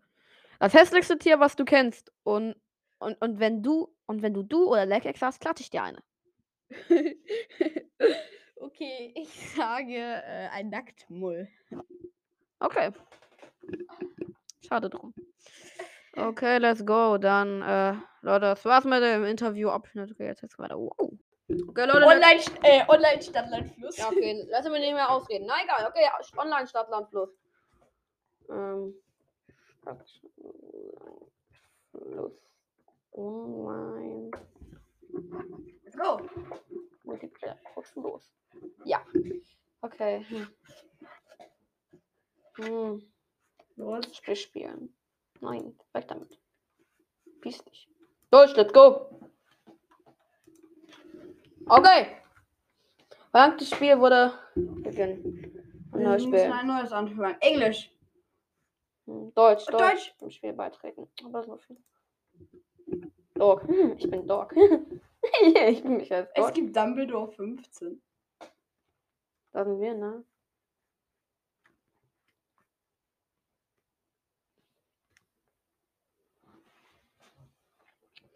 Das 0.60 0.72
hässlichste 0.72 1.18
Tier, 1.18 1.40
was 1.40 1.56
du 1.56 1.64
kennst. 1.64 2.12
Und, 2.22 2.54
und, 3.00 3.20
und 3.20 3.40
wenn 3.40 3.64
du 3.64 3.92
und 4.06 4.22
wenn 4.22 4.34
du 4.34 4.44
du 4.44 4.68
oder 4.68 4.86
Leckex 4.86 5.20
hast, 5.20 5.40
klatsche 5.40 5.62
ich 5.64 5.70
dir 5.70 5.82
eine. 5.82 6.00
okay, 8.54 9.12
ich 9.16 9.50
sage 9.56 9.96
äh, 9.96 10.48
ein 10.52 10.70
Nacktmull. 10.70 11.48
Okay. 12.60 12.92
Schade 14.64 14.90
drum. 14.90 15.12
Okay, 16.12 16.58
let's 16.58 16.86
go. 16.86 17.18
Dann, 17.18 17.62
äh, 17.62 17.94
Leute, 18.22 18.46
das 18.46 18.64
war's 18.64 18.84
mit 18.84 19.02
dem 19.02 19.24
Interview-Abschnitt. 19.24 20.12
Okay, 20.12 20.26
jetzt 20.26 20.42
geht's 20.42 20.56
weiter. 20.60 20.78
Wow. 20.78 21.18
Okay, 21.46 21.86
Leute. 21.86 22.06
Online, 22.06 22.40
äh, 22.62 22.84
Online 22.88 23.22
Stadtlandfluss. 23.22 23.98
Ja, 23.98 24.08
okay, 24.08 24.44
lass 24.48 24.66
mich 24.68 24.80
nicht 24.80 24.94
mehr 24.94 25.10
ausreden. 25.10 25.44
Na 25.46 25.62
egal, 25.62 25.86
okay, 25.86 26.08
online 26.38 26.66
Stadtlandfluss. 26.66 27.36
Ähm. 28.48 28.94
Stadtlandfluss. 29.80 32.32
Online. 33.12 34.30
Let's 35.84 35.96
go. 35.96 36.20
los. 37.96 38.30
Ja. 38.84 39.04
Okay. 39.82 40.24
Hm. 40.28 40.48
Hm. 42.56 43.02
Los. 43.76 44.16
Spiel 44.16 44.36
spielen. 44.36 44.96
Nein, 45.40 45.78
weg 45.92 46.08
damit. 46.08 46.38
Peace 47.40 47.62
dich. 47.64 47.88
Durch, 48.30 48.56
let's 48.56 48.72
go. 48.72 49.30
Okay. 51.66 52.16
Verlangtes 53.30 53.70
Spiel 53.70 53.98
wurde 53.98 54.32
beginnen. 54.54 55.52
Ein 55.92 56.02
neues 56.02 56.22
Spiel. 56.22 56.40
ein 56.40 56.66
neues 56.66 56.92
anhören. 56.92 57.36
Englisch. 57.40 57.90
Hm, 59.06 59.32
Deutsch, 59.34 59.66
Deutsch. 59.66 59.80
Deutsch. 59.80 60.14
Im 60.20 60.30
Spiel 60.30 60.52
beitreten. 60.52 61.08
Aber 61.24 61.42
so 61.42 61.56
viel. 61.58 61.76
Dog. 63.34 63.62
Hm, 63.66 63.94
Ich 63.98 64.10
bin 64.10 64.26
Dog. 64.26 64.54
ich 65.56 65.82
bin 65.82 65.96
mich 65.96 66.12
als 66.12 66.30
Es 66.34 66.44
Dog. 66.44 66.54
gibt 66.54 66.76
Dumbledore 66.76 67.32
15. 67.32 68.02
Da 69.52 69.64
sind 69.64 69.80
wir, 69.80 69.94
ne? 69.94 70.24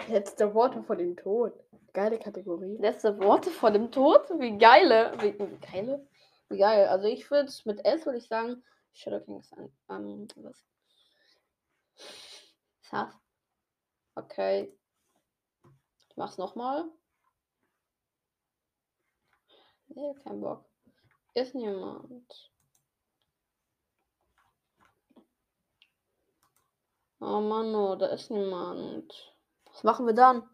Letzte 0.08 0.54
Worte 0.54 0.82
vor 0.82 0.96
dem 0.96 1.16
Tod. 1.16 1.52
Geile 1.92 2.18
Kategorie. 2.18 2.76
Letzte 2.78 3.18
Worte 3.18 3.50
vor 3.50 3.70
dem 3.70 3.90
Tod? 3.90 4.28
Wie 4.38 4.56
geile. 4.58 5.12
Wie, 5.20 5.38
wie 5.38 5.58
geile? 5.58 6.06
Wie 6.48 6.58
geil. 6.58 6.86
Also 6.88 7.06
ich 7.06 7.30
würde 7.30 7.52
mit 7.64 7.84
S 7.84 8.04
würde 8.06 8.18
ich 8.18 8.28
sagen, 8.28 8.62
Shadow 8.92 9.20
King 9.20 9.42
sagen. 9.42 9.72
Ähm, 9.88 10.28
was? 10.36 10.64
Was? 12.90 13.14
Okay. 14.14 14.72
Ich 16.08 16.16
mach's 16.16 16.38
nochmal. 16.38 16.84
Nee, 19.88 20.14
kein 20.22 20.40
Bock. 20.40 20.64
Ist 21.34 21.54
niemand. 21.54 22.52
Oh 27.20 27.40
Mann, 27.40 27.74
oh, 27.74 27.96
da 27.96 28.06
ist 28.06 28.30
niemand. 28.30 29.34
Was 29.66 29.82
machen 29.82 30.06
wir 30.06 30.14
dann? 30.14 30.48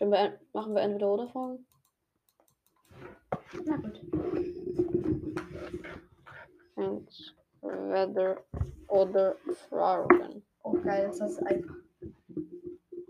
Wir, 0.00 0.38
machen 0.52 0.74
wir 0.74 0.82
entweder 0.82 1.12
oder 1.12 1.28
Fragen? 1.28 1.66
Na 3.64 3.76
gut. 3.76 4.00
Entweder 7.62 8.44
oder 8.88 9.36
Fragen. 9.68 10.44
Geil, 10.82 11.06
das 11.08 11.20
ist 11.20 11.38
einfach. 11.42 11.74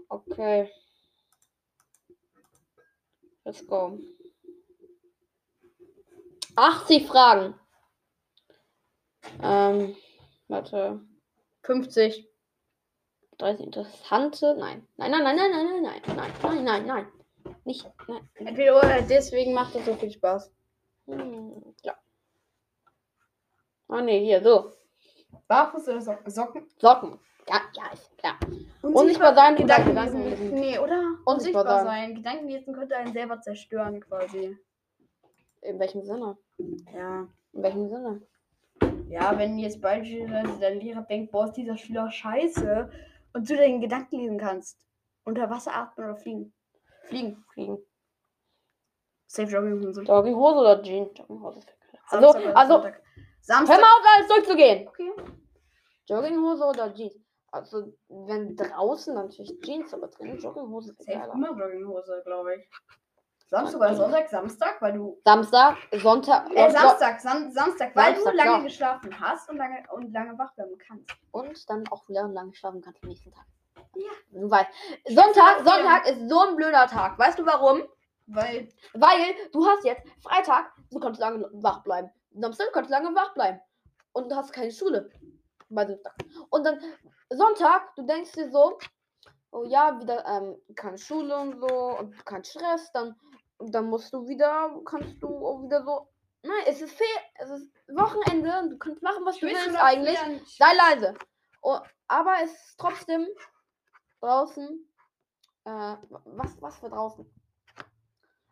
Okay. 0.09 0.71
Let's 3.45 3.67
go. 3.67 3.99
80 6.57 7.07
Fragen. 7.07 7.55
Ähm, 9.43 9.97
warte. 10.49 11.01
50. 11.63 12.28
30 13.39 13.67
interessante. 13.67 14.57
Nein. 14.59 14.87
Nein, 14.97 15.11
nein, 15.11 15.23
nein, 15.23 15.37
nein, 15.37 15.51
nein, 15.51 15.83
nein, 15.83 15.83
nein, 15.83 16.17
nein, 16.17 16.33
nein, 16.43 16.65
nein, 16.65 16.87
nein. 16.87 17.07
Nicht. 17.65 17.87
Nein. 18.09 18.29
Entweder 18.35 18.79
oder, 18.79 19.03
deswegen 19.03 19.55
macht 19.55 19.75
das 19.75 19.85
so 19.85 19.95
viel 19.95 20.11
Spaß. 20.11 20.53
Hm, 21.07 21.75
ja. 21.83 21.95
Oh 23.89 24.01
ne, 24.01 24.19
hier, 24.19 24.43
so. 24.43 24.73
Barfuß 25.47 25.89
oder 25.89 26.01
Socken? 26.01 26.31
Socken? 26.31 26.67
Socken. 26.79 27.19
Ja, 27.49 27.61
ja, 27.75 27.93
ist 27.93 28.19
klar. 28.19 28.39
Unsichtbar 28.83 29.35
sein, 29.35 29.57
Gedanken 29.57 29.89
Gedanken 29.91 30.25
lesen. 30.25 30.55
Nee, 30.55 30.79
oder? 30.79 31.17
Unsichtbar 31.25 31.35
Unsichtbar 31.35 31.85
sein. 31.85 31.87
sein. 31.87 32.15
Gedanken 32.15 32.49
lesen 32.49 32.75
könnte 32.75 32.97
einen 32.97 33.13
selber 33.13 33.41
zerstören, 33.41 34.01
quasi. 34.01 34.59
In 35.63 35.79
welchem 35.79 36.03
Sinne? 36.03 36.37
Ja. 36.95 37.27
In 37.53 37.63
welchem 37.63 37.89
Sinne? 37.89 38.23
Ja, 39.09 39.37
wenn 39.39 39.59
jetzt 39.59 39.81
beispielsweise 39.81 40.59
der 40.61 40.75
Lehrer 40.75 41.03
denkt, 41.03 41.33
boah, 41.33 41.47
ist 41.47 41.55
dieser 41.55 41.79
Schüler 41.79 42.11
scheiße 42.11 42.91
und 43.33 43.49
du 43.49 43.57
den 43.57 43.81
Gedanken 43.81 44.19
lesen 44.19 44.39
kannst. 44.39 44.85
Unter 45.25 45.51
Wasser 45.51 45.75
atmen 45.75 46.09
oder 46.09 46.17
fliegen. 46.17 46.55
Fliegen. 47.05 47.45
Fliegen. 47.53 47.79
Safe 49.27 49.51
Jogginghose. 49.51 50.03
Jogginghose 50.03 50.59
oder 50.59 50.83
Jeans? 50.83 51.11
Jogginghose. 51.17 51.61
Also, 52.09 52.33
Samstag 52.33 52.43
oder 52.43 52.57
also, 52.57 52.73
Sonntag. 52.75 52.95
hör 52.95 53.23
Samstag. 53.43 53.81
mal 53.81 53.87
auf, 53.87 54.07
alles 54.17 54.29
durchzugehen. 54.29 54.89
Okay. 54.89 55.13
Jogginghose 56.07 56.65
oder 56.65 56.95
Jeans? 56.95 57.15
Also, 57.51 57.93
wenn 58.09 58.57
draußen 58.57 59.15
natürlich 59.15 59.59
Jeans, 59.61 59.93
aber 59.93 60.09
drin 60.09 60.39
Jogginghose 60.39 60.93
ist 60.93 61.05
Safe 61.05 61.31
immer 61.35 61.51
Jogginghose, 61.51 62.23
glaube 62.25 62.57
ich. 62.57 62.71
Samstag 63.49 63.81
oder 63.81 63.95
Sonntag? 63.95 64.29
Samstag, 64.29 64.83
weil 64.83 64.93
du. 64.93 65.19
Samstag, 65.25 65.77
Sonntag. 65.93 66.51
Äh, 66.55 66.71
Samstag, 66.71 67.21
Sam 67.21 67.51
Samstag, 67.51 67.97
weil 67.97 68.15
Samstag, 68.15 68.33
du 68.33 68.37
lange 68.37 68.51
ja. 68.51 68.59
geschlafen 68.61 69.21
hast 69.21 69.49
und 69.49 69.57
lange, 69.57 69.83
und 69.93 70.13
lange 70.13 70.39
wach 70.39 70.53
bleiben 70.55 70.77
kannst. 70.79 71.11
Und 71.31 71.71
dann 71.71 71.89
auch 71.89 72.07
wieder 72.09 72.29
lang 72.29 72.53
schlafen 72.53 72.83
kannst 72.83 73.03
am 73.03 73.09
nächsten 73.09 73.33
Tag. 73.33 73.47
Ja. 73.95 74.11
Du 74.33 74.51
weißt. 74.51 74.69
Sonntag. 75.09 75.65
Sonntag 75.65 76.09
ist 76.09 76.29
so 76.29 76.41
ein 76.41 76.57
blöder 76.57 76.87
Tag. 76.87 77.19
Weißt 77.19 77.39
du 77.39 77.47
warum? 77.47 77.83
Weil. 78.27 78.69
Weil 78.93 79.35
du 79.53 79.67
hast 79.67 79.85
jetzt 79.85 80.07
Freitag, 80.23 80.71
du 80.91 81.01
kannst 81.01 81.19
lange 81.19 81.49
wach 81.53 81.83
bleiben. 81.83 82.11
Samstag 82.35 82.69
kannst 82.73 82.91
du 82.91 82.95
lange 82.95 83.15
wach 83.15 83.33
bleiben. 83.33 83.61
Und 84.13 84.31
du 84.31 84.37
hast 84.37 84.53
keine 84.53 84.73
Schule. 84.73 85.11
Und 85.71 86.65
dann 86.65 86.81
Sonntag, 87.31 87.95
du 87.95 88.03
denkst 88.03 88.33
dir 88.33 88.51
so, 88.51 88.79
oh 89.51 89.65
ja, 89.65 89.99
wieder 90.01 90.25
ähm, 90.27 90.57
keine 90.75 90.99
Schule 90.99 91.37
und 91.37 91.61
so 91.61 91.99
und 91.99 92.25
kein 92.25 92.45
Stress, 92.45 92.91
dann, 92.93 93.15
dann 93.59 93.87
musst 93.87 94.13
du 94.13 94.27
wieder, 94.29 94.81
kannst 94.85 95.23
du 95.23 95.29
auch 95.47 95.63
wieder 95.63 95.83
so. 95.83 96.09
Nein, 96.43 96.65
es 96.67 96.81
ist 96.81 96.95
Fe 96.95 97.05
es 97.35 97.51
ist 97.51 97.73
Wochenende 97.89 98.59
und 98.61 98.71
du 98.71 98.79
kannst 98.79 99.03
machen, 99.03 99.25
was 99.25 99.39
du 99.39 99.47
willst 99.47 99.77
eigentlich. 99.77 100.19
Sei 100.57 100.73
leise. 100.75 101.15
Oh, 101.63 101.79
aber 102.07 102.37
es 102.43 102.53
ist 102.53 102.79
trotzdem 102.79 103.27
draußen. 104.21 104.89
Äh, 105.65 105.97
was, 106.09 106.61
was 106.63 106.79
für 106.79 106.89
draußen? 106.89 107.27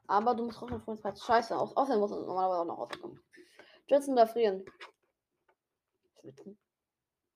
Aber 0.09 0.35
du 0.35 0.45
musst 0.45 0.59
trotzdem 0.59 1.01
Bett. 1.01 1.19
Scheiße. 1.19 1.57
Aus, 1.57 1.77
außerdem 1.77 2.01
muss 2.01 2.11
es 2.11 2.27
normalerweise 2.27 2.61
auch 2.61 2.65
noch 2.65 2.79
rauskommen. 2.79 3.23
Schwitzen 3.87 4.15
oder 4.15 4.27
frieren? 4.27 4.65
Schwitzen. 6.21 6.59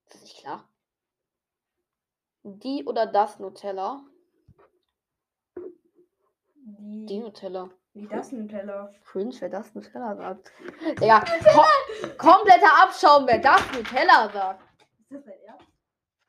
Ist 0.04 0.14
das 0.14 0.22
nicht 0.22 0.38
klar? 0.38 0.68
Die 2.42 2.84
oder 2.86 3.06
das 3.06 3.38
Nutella? 3.38 4.04
Die 6.78 7.06
Die, 7.06 7.18
Nutella. 7.18 7.68
wie 7.94 8.06
das 8.06 8.32
Nutella. 8.32 8.92
Cringe, 9.04 9.34
wer 9.40 9.48
das 9.48 9.74
Nutella 9.74 10.16
sagt. 10.16 10.52
Digga, 11.00 11.20
ko 11.20 11.62
kompletter 12.18 12.82
Abschaum, 12.82 13.26
wer 13.26 13.38
das 13.38 13.60
Nutella 13.72 14.30
sagt. 14.30 14.62
Ist 14.98 15.12
das 15.12 15.24
dein 15.24 15.40
Ernst? 15.46 15.66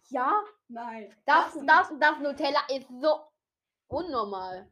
Ja, 0.09 0.43
Nein. 0.67 1.13
das, 1.25 1.53
das, 1.65 1.91
das 1.99 2.19
Nutella 2.19 2.59
ist 2.69 2.87
so 3.01 3.19
unnormal. 3.87 4.67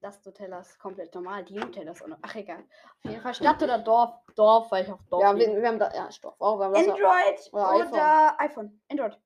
Das 0.00 0.24
Nutella 0.24 0.60
ist 0.60 0.78
komplett 0.78 1.14
normal. 1.14 1.44
Die 1.44 1.54
Nutella 1.54 1.92
ist 1.92 2.06
noch. 2.06 2.18
Ach, 2.22 2.34
egal. 2.34 2.58
Auf 2.60 3.10
jeden 3.10 3.20
Fall 3.20 3.34
Stadt 3.34 3.62
oder 3.62 3.78
Dorf? 3.78 4.12
Dorf, 4.34 4.70
weil 4.70 4.84
ich 4.84 4.90
auf 4.92 5.00
Dorf 5.10 5.22
Ja, 5.22 5.36
wir, 5.36 5.60
wir 5.60 5.68
haben 5.68 5.78
da, 5.78 5.92
ja, 5.94 6.10
Stoff. 6.10 6.40
Auch, 6.40 6.58
wir 6.58 6.64
haben 6.66 6.74
das 6.74 6.88
Android 6.88 7.52
Oder 7.52 7.74
oder, 7.74 8.40
iPhone. 8.40 8.40
iPhone. 8.50 8.80
Android. 8.90 9.20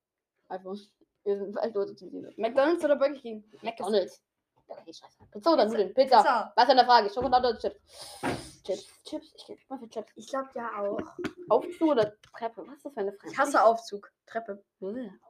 iPhone. 0.49 0.79
Wir 1.25 1.39
sind 1.39 2.01
diese. 2.01 2.33
McDonalds 2.37 2.85
oder 2.85 2.97
Burger 2.97 3.15
King? 3.19 3.45
McDonalds. 3.63 4.23
Okay, 4.67 4.93
scheiße. 4.93 5.25
Pizza 5.31 5.53
oder 5.53 5.65
Nudeln? 5.67 5.95
Pizza. 5.95 6.19
Pizza. 6.19 6.53
Was 6.57 6.65
ist 6.65 6.71
eine 6.71 6.85
Frage? 6.85 7.11
Schokolade 7.11 7.49
oder 7.49 7.59
Chips? 7.59 7.81
Chips. 8.65 9.03
Chips. 9.05 9.33
Ich 9.37 9.47
gebe 9.47 9.61
mal 9.69 9.79
für 9.79 9.89
Chips. 9.89 10.13
Ich 10.17 10.29
glaube 10.29 10.49
ja 10.55 10.71
auch. 10.81 10.99
Aufzug 11.51 11.89
oder 11.91 12.13
Treppe? 12.37 12.67
Was 12.67 12.77
ist 12.77 12.85
das 12.87 12.93
für 12.95 13.01
eine 13.01 13.13
Frage? 13.13 13.33
Ich 13.33 13.39
hasse 13.39 13.63
Aufzug. 13.63 14.11
Treppe. 14.27 14.65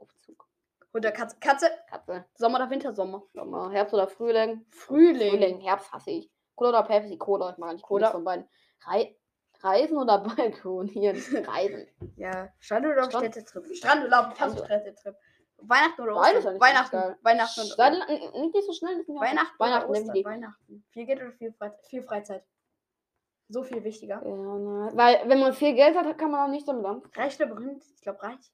Aufzug. 0.00 0.46
Oder 0.92 1.10
Katze. 1.10 1.36
Katze. 1.40 1.66
Katze. 1.88 2.24
Sommer 2.36 2.58
oder 2.58 2.70
Wintersommer? 2.70 3.22
Sommer. 3.34 3.70
Herbst 3.72 3.92
oder 3.94 4.06
Frühling? 4.06 4.64
Frühling. 4.70 5.30
Frühling. 5.30 5.60
Herbst 5.60 5.92
hasse 5.92 6.10
ich. 6.12 6.30
Cola 6.54 6.68
oder 6.70 6.82
Pepsi? 6.84 7.18
Cola. 7.18 7.50
Ich 7.50 7.58
mag 7.58 7.72
nicht 7.72 7.82
Cola. 7.84 8.10
Von 8.12 8.22
beiden. 8.24 8.48
Rei 8.86 9.16
Reisen 9.60 9.96
oder 9.98 10.18
Balkonieren? 10.36 11.16
Reisen. 11.46 11.88
Ja, 12.16 12.52
Strandurlaub, 12.60 13.06
Strand- 13.06 13.32
Städtetrip. 13.32 13.74
Strandurlaub, 13.74 14.40
Also- 14.40 14.64
Städtetrip. 14.64 15.16
Weihnachten 15.58 16.02
oder 16.02 16.16
Ostern? 16.16 16.60
Weihnachten. 16.60 17.16
Weihnachten. 17.22 17.60
und 17.60 17.66
Sei 17.68 17.88
la- 17.90 18.06
n- 18.06 18.50
nicht 18.52 18.64
so 18.66 18.72
schnell. 18.72 19.04
auch- 19.08 19.20
Weihnachten, 19.20 19.58
Weihnachten. 19.58 19.90
Ostern. 19.90 20.24
Weihnachten. 20.24 20.84
Viel 20.90 21.06
Geld 21.06 21.20
oder 21.22 21.32
viel 21.32 21.52
Freizeit? 21.52 21.86
Viel 21.86 22.02
Freizeit. 22.02 22.44
So 23.48 23.62
viel 23.62 23.82
wichtiger. 23.84 24.22
Ja, 24.24 24.34
ne. 24.34 24.90
Weil, 24.94 25.28
wenn 25.28 25.40
man 25.40 25.52
viel 25.52 25.74
Geld 25.74 25.96
hat, 25.96 26.18
kann 26.18 26.30
man 26.30 26.46
auch 26.46 26.50
nichts 26.50 26.66
damit 26.66 26.84
an. 26.84 27.02
Reich 27.14 27.36
oder 27.36 27.46
berühmt? 27.54 27.84
Ich 27.94 28.00
glaube 28.02 28.22
reich. 28.22 28.52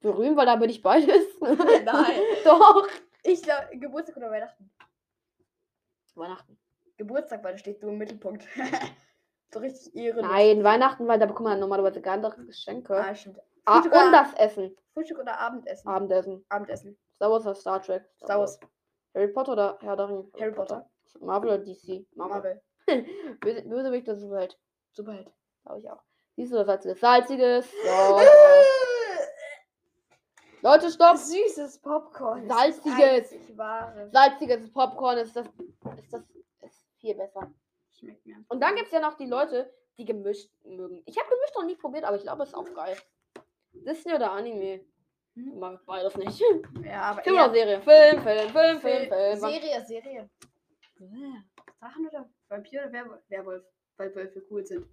Berühmt, 0.00 0.36
weil 0.36 0.46
da 0.46 0.56
bin 0.56 0.70
ich 0.70 0.82
beides. 0.82 1.26
Nein. 1.40 2.20
Doch. 2.44 2.86
Ich 3.24 3.42
glaube 3.42 3.76
Geburtstag 3.78 4.16
oder 4.16 4.30
Weihnachten. 4.30 4.70
Weihnachten. 6.14 6.58
Geburtstag, 6.96 7.42
weil 7.44 7.52
da 7.52 7.58
steht 7.58 7.82
du 7.82 7.88
im 7.88 7.98
Mittelpunkt. 7.98 8.44
so 9.52 9.60
richtig 9.60 9.94
Ehre. 9.94 10.22
Nein, 10.22 10.62
Weihnachten, 10.64 11.06
weil 11.08 11.18
da 11.18 11.26
bekommt 11.26 11.48
man 11.48 11.60
normalerweise 11.60 12.00
gar 12.00 12.14
andere 12.14 12.44
Geschenke. 12.44 12.94
Ah, 12.94 13.14
stimmt. 13.14 13.38
Ah, 13.64 13.80
und 13.80 13.92
das 14.12 14.32
Essen. 14.34 14.76
Frühstück 14.94 15.18
oder 15.18 15.38
Abendessen? 15.38 15.86
Abendessen. 15.88 16.44
Abendessen. 16.48 16.98
Star 17.16 17.30
Wars 17.30 17.44
oder 17.44 17.54
Star 17.54 17.82
Trek? 17.82 18.04
Star 18.16 18.38
Wars. 18.40 18.58
Harry 19.14 19.28
Potter 19.28 19.52
oder 19.52 19.78
Herr 19.80 19.96
der 19.96 20.08
Ringe? 20.08 20.30
Harry 20.38 20.52
Potter. 20.52 20.88
Marvel 21.20 21.50
oder 21.50 21.58
DC? 21.58 22.06
Marvel. 22.14 22.60
Böse- 22.86 23.62
Bösewicht 23.68 24.08
oder 24.08 24.16
Superheld? 24.16 24.58
Superheld. 24.92 25.30
Glaube 25.64 25.80
ich 25.80 25.90
auch. 25.90 26.02
Siehst 26.36 26.52
du, 26.52 26.56
das 26.56 26.66
salziges? 26.66 27.00
Salziges. 27.00 27.68
So. 30.60 30.68
Leute, 30.68 30.90
stopp! 30.90 31.16
Süßes 31.16 31.78
Popcorn. 31.80 32.48
Salziges. 32.48 33.32
Salziges 34.10 34.72
Popcorn 34.72 35.18
ist 35.18 35.36
das, 35.36 35.46
ist 35.46 36.12
das 36.12 36.22
ist 36.62 36.84
viel 36.98 37.14
besser. 37.14 37.52
Schmeckt 37.98 38.24
mir. 38.26 38.44
Und 38.48 38.60
dann 38.60 38.74
gibt 38.76 38.86
es 38.86 38.92
ja 38.92 39.00
noch 39.00 39.14
die 39.14 39.26
Leute, 39.26 39.72
die 39.96 40.04
gemischt 40.04 40.50
mögen. 40.64 41.02
Ich 41.06 41.18
habe 41.18 41.28
gemischt 41.28 41.54
noch 41.56 41.64
nie 41.64 41.76
probiert, 41.76 42.04
aber 42.04 42.16
ich 42.16 42.22
glaube, 42.22 42.42
es 42.44 42.50
ist 42.50 42.54
auch 42.54 42.72
geil. 42.74 42.96
Disney 43.72 44.14
oder 44.14 44.32
Anime? 44.32 44.84
Hm? 45.34 45.58
Mag 45.58 45.84
beides 45.86 46.16
nicht. 46.16 46.42
Ja, 46.84 47.02
aber 47.02 47.22
Film 47.22 47.36
oder 47.36 47.50
Serie? 47.50 47.80
Film, 47.80 48.22
Film, 48.22 48.50
Film, 48.50 48.80
Film, 48.80 49.08
Film-. 49.08 49.40
Serie, 49.40 49.84
Serie. 49.86 50.30
Drachen 51.80 52.08
oder 52.08 52.28
Vampir 52.48 52.82
oder 52.82 52.92
Werwolf? 52.92 53.22
Werwolf. 53.28 53.64
Weil 53.96 54.14
Wölfe 54.14 54.42
cool 54.50 54.64
sind. 54.64 54.86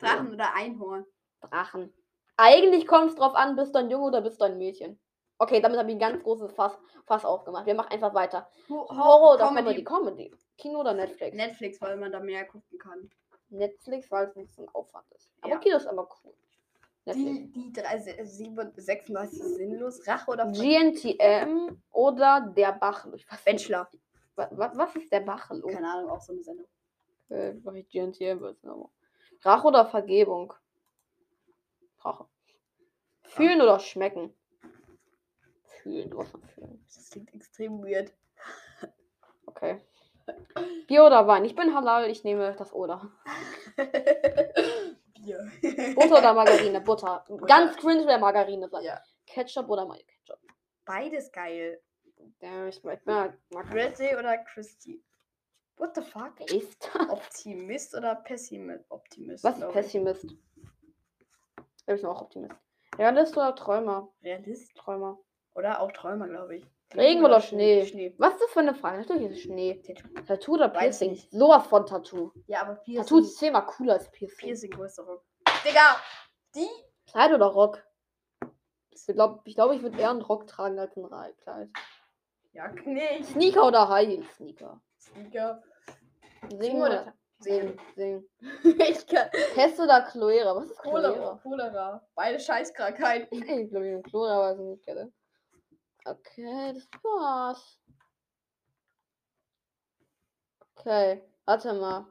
Drachen 0.00 0.32
oder 0.32 0.54
Einhorn. 0.54 1.04
Drachen. 1.40 1.92
Eigentlich 2.36 2.86
kommt 2.86 3.10
es 3.10 3.16
drauf 3.16 3.34
an, 3.34 3.56
bist 3.56 3.74
du 3.74 3.78
ein 3.78 3.90
Junge 3.90 4.06
oder 4.06 4.20
bist 4.20 4.40
du 4.40 4.44
ein 4.46 4.58
Mädchen. 4.58 4.98
Okay, 5.38 5.60
damit 5.60 5.78
habe 5.78 5.88
ich 5.90 5.96
ein 5.96 6.00
ganz 6.00 6.22
großes 6.22 6.52
Fass, 6.52 6.78
Fass 7.06 7.24
aufgemacht. 7.24 7.66
Wir 7.66 7.74
machen 7.74 7.90
einfach 7.90 8.14
weiter. 8.14 8.48
Horror 8.68 9.34
oder 9.34 9.48
Comedy? 9.48 9.82
Comedy. 9.84 10.32
Kino 10.56 10.80
oder 10.80 10.94
Netflix? 10.94 11.36
Netflix, 11.36 11.80
weil 11.80 11.96
man 11.96 12.12
da 12.12 12.20
mehr 12.20 12.44
gucken 12.44 12.78
kann. 12.78 13.10
Netflix, 13.50 14.10
weil 14.10 14.28
es 14.28 14.36
nicht 14.36 14.54
so 14.54 14.62
ein 14.62 14.68
Aufwand 14.72 15.10
ist. 15.12 15.30
Aber 15.40 15.52
Ja. 15.54 15.58
Kino 15.58 15.76
ist 15.76 15.86
aber 15.86 16.08
cool. 16.24 16.32
Netflix. 17.04 17.36
Die, 17.36 17.52
die 17.52 17.72
drei, 17.72 17.98
se- 17.98 18.24
sieben- 18.24 18.72
36 18.76 19.42
sinnlos. 19.42 20.06
Rache 20.06 20.30
oder 20.30 20.46
GNTM 20.50 21.82
oder 21.90 22.52
der 22.56 22.72
Bachelor. 22.72 23.18
Was, 23.28 23.44
Bachelor. 23.44 23.88
wa- 24.36 24.48
wa- 24.52 24.72
was 24.74 24.96
ist 24.96 25.12
der 25.12 25.20
Bachelor? 25.20 25.68
Keine 25.68 25.88
Ahnung, 25.92 26.10
auch 26.10 26.20
so 26.20 26.32
eine 26.32 26.42
Sendung. 26.42 26.66
Äh, 27.30 27.50
ich 27.78 27.88
GNTM 27.88 28.40
wird's 28.40 28.62
nochmal. 28.62 28.88
Rache 29.42 29.66
oder 29.66 29.84
Vergebung? 29.84 30.54
Rache. 32.00 32.26
Fühlen 33.22 33.60
oder 33.60 33.80
schmecken? 33.80 34.32
Fühlen, 35.84 36.08
du 36.08 36.18
hast 36.18 36.32
noch 36.32 36.42
fühlen. 36.54 36.82
Das 36.86 37.10
klingt 37.10 37.34
extrem 37.34 37.84
weird. 37.84 38.10
Okay. 39.44 39.82
Bier 40.88 41.04
oder 41.04 41.26
Wein? 41.26 41.44
Ich 41.44 41.54
bin 41.54 41.74
halal, 41.74 42.10
ich 42.10 42.24
nehme 42.24 42.54
das 42.56 42.72
oder. 42.72 43.12
Bier. 45.14 45.46
Butter 45.94 46.18
oder 46.18 46.32
Margarine? 46.32 46.80
Butter. 46.80 47.22
Ganz 47.46 47.76
cringe 47.76 48.06
wäre 48.06 48.18
Margarine 48.18 48.66
sein. 48.70 48.82
Ja. 48.82 49.02
Ketchup 49.26 49.68
oder 49.68 49.84
Mayo 49.84 50.00
Ketchup? 50.06 50.38
Beides 50.86 51.30
geil. 51.30 51.82
Ja, 52.40 52.66
ich 52.66 52.82
mag, 52.82 53.04
mag, 53.04 53.38
mag 53.50 53.74
Redley 53.74 54.16
oder 54.16 54.38
Christy? 54.38 55.04
What 55.76 55.94
the 55.96 56.00
fuck? 56.00 56.32
Wer 56.38 56.50
ist 56.50 56.90
Optimist 57.10 57.94
oder 57.94 58.14
Pessimist? 58.14 58.90
Optimist. 58.90 59.44
Was 59.44 59.58
ist. 59.58 59.70
Pessimist? 59.70 60.24
Ich 60.24 61.84
bin 61.86 62.06
auch 62.06 62.22
Optimist. 62.22 62.54
Realist 62.96 63.36
oder 63.36 63.54
Träumer? 63.54 64.10
Realist? 64.22 64.74
Träumer. 64.74 65.18
Oder 65.54 65.80
auch 65.80 65.92
Träumer, 65.92 66.28
glaube 66.28 66.56
ich. 66.56 66.64
Regen 66.94 67.24
oder 67.24 67.40
Schnee? 67.40 67.86
Schnee. 67.86 68.14
Was 68.18 68.34
ist 68.34 68.42
das 68.42 68.50
für 68.50 68.60
eine 68.60 68.74
Frage? 68.74 68.98
Natürlich 68.98 69.30
ist 69.30 69.36
es 69.38 69.42
Schnee. 69.42 69.82
Tattoo. 69.82 70.08
Tattoo 70.26 70.52
oder 70.54 70.68
Piercing? 70.68 71.10
nicht. 71.12 71.30
Sowas 71.30 71.66
von 71.66 71.86
Tattoo. 71.86 72.32
Ja, 72.46 72.62
aber 72.62 72.74
Piercing. 72.76 73.02
Tattoo 73.02 73.18
ist 73.18 73.38
zehnmal 73.38 73.66
cooler 73.66 73.94
als 73.94 74.10
Piercing. 74.10 74.38
Piercing 74.38 74.70
größere. 74.70 75.22
Digga! 75.64 75.96
Die? 76.54 76.68
Kleid 77.10 77.32
oder 77.32 77.46
Rock? 77.46 77.82
Ich 78.90 79.06
glaube, 79.06 79.40
ich, 79.44 79.54
glaub, 79.54 79.72
ich 79.72 79.82
würde 79.82 79.98
eher 79.98 80.10
einen 80.10 80.22
Rock 80.22 80.46
tragen 80.46 80.78
als 80.78 80.96
ein 80.96 81.08
Kleid. 81.42 81.68
Ja, 82.52 82.72
nee. 82.84 83.22
Sneaker 83.24 83.66
oder 83.66 83.88
High 83.88 84.24
Sneaker? 84.36 84.80
Sneaker. 85.00 85.62
Singen 86.48 86.82
oder 86.82 87.14
singen? 87.40 87.78
Singen. 87.96 88.28
ich 88.62 89.06
kann. 89.06 89.28
Pest 89.54 89.80
oder 89.80 90.02
Cholera? 90.02 90.54
Was 90.54 90.66
ist 90.66 90.78
Cholera. 90.78 91.12
Cholera? 91.12 91.40
Cholera. 91.42 92.06
Beide 92.14 92.38
Scheißkrankheiten. 92.38 93.28
Ich 93.32 93.70
glaube, 93.70 93.88
ich 93.88 94.02
bin 94.02 94.02
Cholera, 94.04 94.50
aber 94.50 94.52
ich 94.52 94.60
nicht 94.60 94.84
kenne. 94.84 95.12
Okay, 96.06 96.72
das 96.74 96.86
war's. 97.02 97.80
Okay, 100.76 101.22
warte 101.46 101.72
mal. 101.72 102.06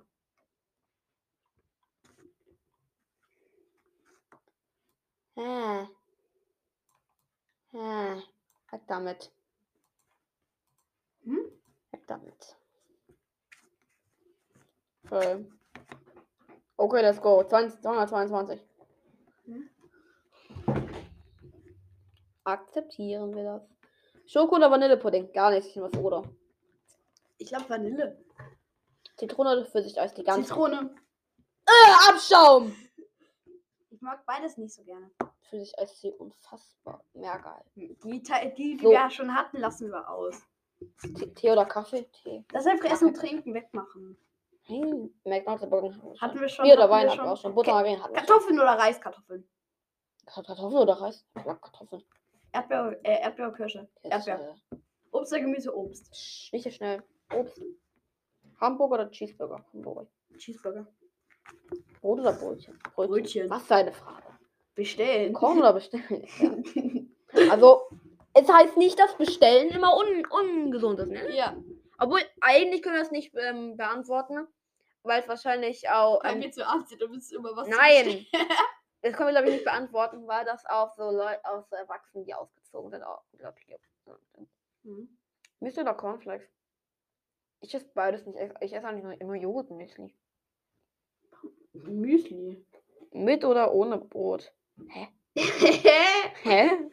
Hä? 5.35 5.87
Hä? 7.71 8.21
Weg 8.71 8.87
damit. 8.87 9.31
Hm? 11.23 11.51
Weg 11.91 12.07
damit. 12.07 12.55
Okay. 15.05 15.45
Okay, 16.77 17.01
let's 17.01 17.19
go. 17.21 17.43
20, 17.43 17.81
222. 17.81 18.59
Hm? 19.45 19.69
Akzeptieren 22.43 23.35
wir 23.35 23.43
das. 23.43 23.82
Schoko 24.25 24.55
oder 24.55 24.71
Vanillepudding? 24.71 25.31
Gar 25.33 25.51
nichts, 25.51 25.67
ich 25.67 25.75
nehme 25.75 25.91
was 25.91 25.99
oder. 25.99 26.23
Ich 27.37 27.47
glaube 27.47 27.69
Vanille. 27.69 28.23
Zitrone 29.17 29.51
oder 29.51 29.65
Pfirsicheis? 29.65 30.13
Die 30.13 30.23
ganze. 30.23 30.47
Zitrone. 30.47 30.95
Äh, 31.65 32.09
Abschaum! 32.09 32.75
Ich 33.89 34.01
mag 34.01 34.25
beides 34.25 34.57
nicht 34.57 34.73
so 34.73 34.83
gerne. 34.83 35.11
Pfirsicheis 35.49 35.91
ist 36.03 36.19
unfassbar. 36.19 37.03
Mehr 37.13 37.37
geil. 37.39 37.63
Die, 37.75 37.95
die, 38.03 38.21
die 38.55 38.77
So. 38.77 38.83
wir 38.89 38.91
ja 38.93 39.09
schon 39.09 39.33
hatten, 39.35 39.57
lassen 39.59 39.89
wir 39.91 40.09
aus. 40.09 40.41
Tee, 41.35 41.51
oder 41.51 41.65
Kaffee? 41.65 42.09
Tee. 42.11 42.43
Das 42.51 42.65
einfach 42.65 42.89
Essen 42.91 43.09
und 43.09 43.15
Trinken 43.17 43.53
wegmachen. 43.53 44.17
Hm, 44.65 45.13
McDonald's 45.25 45.69
Burger. 45.69 45.93
Hatten 46.19 46.39
wir 46.39 46.49
schon. 46.49 46.63
Bier 46.65 46.73
oder 46.75 46.89
Wein 46.89 47.07
hatten 47.09 47.17
wir 47.19 47.23
schon. 47.23 47.27
auch 47.27 47.37
schon. 47.37 47.55
Butter, 47.55 47.75
hatten 47.75 47.85
wir. 47.87 47.97
Kartoffeln 48.13 48.59
oder 48.59 48.77
Reiskartoffeln? 48.77 49.47
Kartoffeln 50.25 50.73
oder 50.73 50.93
Reis? 50.93 51.25
Mag 51.35 51.61
Kartoffeln. 51.61 52.03
Erdbeer, 52.53 52.99
äh, 53.03 53.21
Erdbeer, 53.21 53.51
Kirsche. 53.51 53.87
Erdbeer. 54.03 54.55
Obst 55.11 55.31
oder 55.33 55.41
Gemüse, 55.41 55.75
Obst. 55.75 56.13
sch- 56.13 56.49
Nicht 56.53 56.63
so 56.63 56.69
schnell. 56.71 57.03
Obst. 57.35 57.61
Hamburger 58.61 58.93
oder 58.95 59.11
Cheeseburger? 59.11 59.63
Hamburger. 59.73 60.07
Cheeseburger. 60.37 60.87
Brot 62.01 62.19
oder 62.19 62.33
Brötchen? 62.33 62.79
Brötchen. 62.95 63.49
Was 63.49 63.63
für 63.63 63.75
eine 63.75 63.91
Frage. 63.91 64.23
Bestellen. 64.75 65.33
Kochen 65.33 65.59
oder 65.59 65.73
bestellen? 65.73 66.27
Ja. 67.35 67.51
Also, 67.51 67.81
es 68.35 68.47
heißt 68.47 68.77
nicht, 68.77 68.99
dass 68.99 69.17
Bestellen 69.17 69.69
immer 69.71 69.97
un 69.97 70.23
ungesund 70.27 70.99
ist, 70.99 71.07
ne? 71.09 71.35
ja. 71.35 71.57
Obwohl, 71.97 72.19
eigentlich 72.41 72.83
können 72.83 72.93
wir 72.95 73.01
das 73.01 73.09
nicht 73.11 73.33
ähm, 73.35 73.75
beantworten, 73.75 74.47
weil 75.01 75.19
es 75.21 75.27
wahrscheinlich 75.27 75.89
auch. 75.89 76.23
Wenn 76.23 76.35
Ähm, 76.35 76.41
wir 76.43 76.51
zu 76.51 76.67
Abend 76.67 76.87
sind, 76.89 76.99
bist 77.11 77.31
du 77.31 77.37
immer 77.37 77.55
was 77.55 77.67
zu 77.67 77.75
nein! 77.75 78.05
bestellen. 78.05 78.25
Das 79.03 79.13
können 79.13 79.27
wir, 79.27 79.33
glaube 79.33 79.47
ich, 79.49 79.53
nicht 79.55 79.65
beantworten, 79.65 80.25
weil 80.27 80.45
das 80.45 80.65
auch 80.65 80.93
so 80.95 81.11
Leute 81.11 81.43
aus 81.45 81.69
so 81.69 81.75
Erwachsenen, 81.75 82.25
die 82.25 82.33
ausgezogen 82.33 82.89
sind, 82.89 83.03
auch, 83.03 83.21
glaube 83.37 83.57
ich, 83.59 83.67
gibt. 83.67 83.87
Mhm. 84.83 85.17
Müsli 85.59 85.81
oder 85.81 85.93
Cornflakes? 85.93 86.49
Ich 87.61 87.73
esse 87.75 87.85
beides 87.93 88.25
nicht. 88.25 88.37
Ich- 88.39 88.51
Ich 88.61 88.73
esse 88.73 88.87
eigentlich 88.87 89.03
nur 89.03 89.19
immer 89.21 89.35
Joghurt 89.35 89.69
und 89.69 89.77
Müsli. 89.77 90.15
Müsli. 91.73 92.65
Mit 93.11 93.43
oder 93.45 93.73
ohne 93.73 93.97
Brot? 93.97 94.53
Hä? 94.87 95.07
Schokolade 95.35 96.89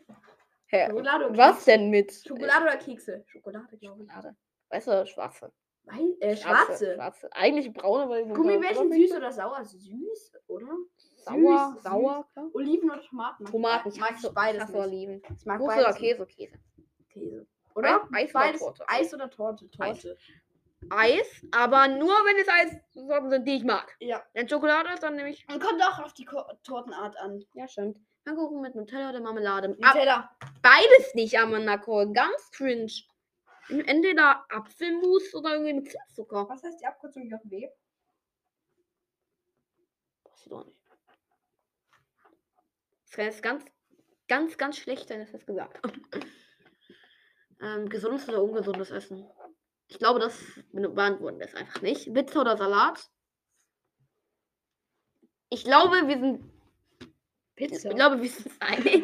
Hä? 0.68 0.92
oder 0.92 1.36
Was 1.36 1.56
Kekse? 1.56 1.70
denn 1.70 1.90
mit? 1.90 2.12
Schokolade 2.12 2.62
oder 2.64 2.76
Kekse? 2.76 3.24
Schokolade, 3.26 3.76
glaube 3.78 4.02
ich. 4.04 4.10
Schokolade. 4.10 4.36
Weißt 4.68 4.86
du, 4.88 5.06
schwarze. 5.06 5.52
Wei 5.84 6.16
äh, 6.20 6.36
schwarze. 6.36 6.94
Schwarze. 6.94 7.32
Eigentlich 7.32 7.72
braune, 7.72 8.08
weil 8.08 8.24
die 8.26 8.32
Gummibärchen 8.32 8.92
süß 8.92 9.12
oder 9.16 9.32
sauer? 9.32 9.64
Süß, 9.64 10.36
oder? 10.46 10.68
Sauer, 11.24 11.72
süß, 11.74 11.82
sauer, 11.82 12.26
klar. 12.32 12.46
Oliven 12.52 12.90
oder 12.90 13.02
Tomaten? 13.02 13.44
Tomaten. 13.44 13.98
Mag 13.98 14.16
ich 14.22 14.30
beides 14.30 14.68
nicht. 14.68 14.74
Oliven. 14.76 15.22
Ich 15.36 15.46
mag 15.46 15.58
Busse 15.58 15.76
beides 15.76 15.86
oder 15.86 16.26
Käse? 16.26 16.26
Käse. 17.08 17.46
Oder? 17.74 18.08
Eis 18.12 18.34
oder. 18.34 18.52
Torte? 18.58 18.84
Eis 18.88 19.14
oder 19.14 19.30
Torte? 19.30 19.70
Torte. 19.70 20.16
Eis, 20.88 21.46
aber 21.52 21.88
nur 21.88 22.08
wenn 22.08 22.36
es 22.38 22.48
Eissorten 22.48 23.30
sind, 23.30 23.46
die 23.46 23.56
ich 23.56 23.64
mag. 23.64 23.94
Ja. 24.00 24.22
Wenn 24.32 24.48
Schokolade 24.48 24.90
ist, 24.94 25.02
dann 25.02 25.14
nehme 25.14 25.28
ich. 25.28 25.46
Und 25.48 25.62
kommt 25.62 25.82
auch 25.82 25.98
auf 26.00 26.14
die 26.14 26.24
Ko 26.24 26.42
Tortenart 26.62 27.16
an. 27.18 27.44
Ja, 27.54 27.68
stimmt. 27.68 28.00
Pfannkuchen 28.24 28.62
mit 28.62 28.74
Nutella 28.74 29.10
oder 29.10 29.20
Marmelade. 29.20 29.76
Ab, 29.82 29.94
Nutella. 29.94 30.30
beides 30.62 31.14
nicht, 31.14 31.38
Amanako. 31.38 32.10
Ganz 32.12 32.50
cringe. 32.50 32.92
Entweder 33.68 34.44
Apfelmus 34.48 35.34
oder 35.34 35.52
irgendwie 35.52 35.74
mit 35.74 35.90
Zinszucker. 35.90 36.48
Was 36.48 36.62
heißt 36.62 36.80
die 36.80 36.86
Abkürzung 36.86 37.24
JW? 37.24 37.68
Weiß 40.24 40.42
ich 40.44 40.48
doch 40.50 40.64
nicht. 40.64 40.79
Das 43.10 43.16
kann 43.16 43.24
jetzt 43.26 43.42
ganz, 43.42 43.64
ganz, 44.28 44.56
ganz 44.58 44.76
schlecht 44.78 45.08
sein, 45.08 45.18
dass 45.20 45.28
ich 45.30 45.32
das 45.34 45.46
gesagt 45.46 45.78
habe. 45.82 45.92
ähm, 47.60 47.88
gesundes 47.88 48.28
oder 48.28 48.42
ungesundes 48.42 48.90
Essen? 48.90 49.28
Ich 49.88 49.98
glaube, 49.98 50.20
das 50.20 50.38
beantworten 50.72 51.40
wir 51.40 51.46
es 51.46 51.54
einfach 51.54 51.82
nicht. 51.82 52.12
Pizza 52.14 52.40
oder 52.42 52.56
Salat? 52.56 53.10
Ich 55.48 55.64
glaube, 55.64 56.06
wir 56.06 56.18
sind. 56.18 56.52
Pizza. 57.56 57.90
Ich 57.90 57.96
glaube, 57.96 58.22
wir 58.22 58.28
sind 58.30 58.52
einig. 58.60 59.02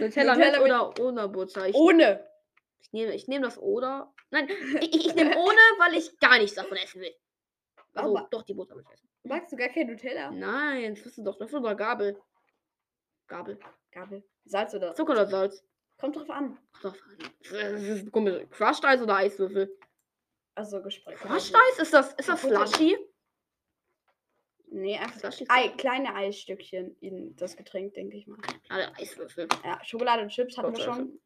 Nutella, 0.00 0.34
Nutella 0.36 0.36
mit 0.36 0.52
mit- 0.52 0.60
oder 0.62 1.00
ohne 1.00 1.28
Butter? 1.28 1.68
Ich, 1.68 1.74
Ohne. 1.74 2.24
ich 2.78 2.92
nehme 2.92 3.14
ich 3.14 3.26
nehme 3.26 3.44
das 3.46 3.58
oder. 3.58 4.14
Nein, 4.30 4.48
ich, 4.80 4.94
ich, 4.94 5.06
ich 5.08 5.14
nehme 5.16 5.36
ohne, 5.36 5.58
weil 5.78 5.94
ich 5.94 6.16
gar 6.20 6.38
nichts 6.38 6.54
davon 6.54 6.76
essen 6.76 7.00
will. 7.00 7.14
Also, 7.94 8.16
Aber- 8.16 8.28
doch, 8.30 8.42
die 8.42 8.54
Butter 8.54 8.76
will 8.76 8.84
ich 8.86 8.92
essen. 8.94 9.08
Magst 9.24 9.50
du 9.52 9.56
gar 9.56 9.68
kein 9.70 9.88
Nutella? 9.88 10.30
Nein, 10.30 10.94
das 10.94 11.04
wirst 11.04 11.18
du 11.18 11.24
doch. 11.24 11.36
Dafür 11.36 11.60
doch 11.60 11.76
Gabel. 11.76 12.16
Gabel. 13.26 13.58
Gabel. 13.92 14.24
Salz 14.44 14.74
oder? 14.74 14.94
Zucker 14.94 15.12
oder 15.12 15.26
Salz? 15.26 15.64
Kommt 15.98 16.16
drauf 16.16 16.28
an. 16.30 16.58
Doch, 16.82 16.94
Das 17.50 17.82
ist 17.82 18.12
komisch. 18.12 18.44
Crushed 18.50 18.84
Eis 18.84 19.00
oder 19.00 19.16
Eiswürfel? 19.16 19.76
Also 20.54 20.82
Gespräch. 20.82 21.16
Crushed 21.16 21.54
Eis? 21.54 21.78
Ist 21.78 21.92
das, 21.94 22.12
ist 22.14 22.28
das 22.28 22.42
Slushy? 22.42 22.96
Nee, 24.68 24.98
einfach 24.98 25.32
Ei, 25.48 25.68
kleine 25.68 26.14
Eisstückchen 26.14 26.96
in 27.00 27.34
das 27.36 27.56
Getränk, 27.56 27.94
denke 27.94 28.16
ich 28.16 28.26
mal. 28.26 28.38
Alle 28.68 28.94
Eiswürfel. 28.96 29.48
Ja, 29.64 29.82
Schokolade 29.84 30.22
und 30.22 30.28
Chips 30.28 30.58
hatten 30.58 30.76
wir 30.76 30.82
schon. 30.82 31.18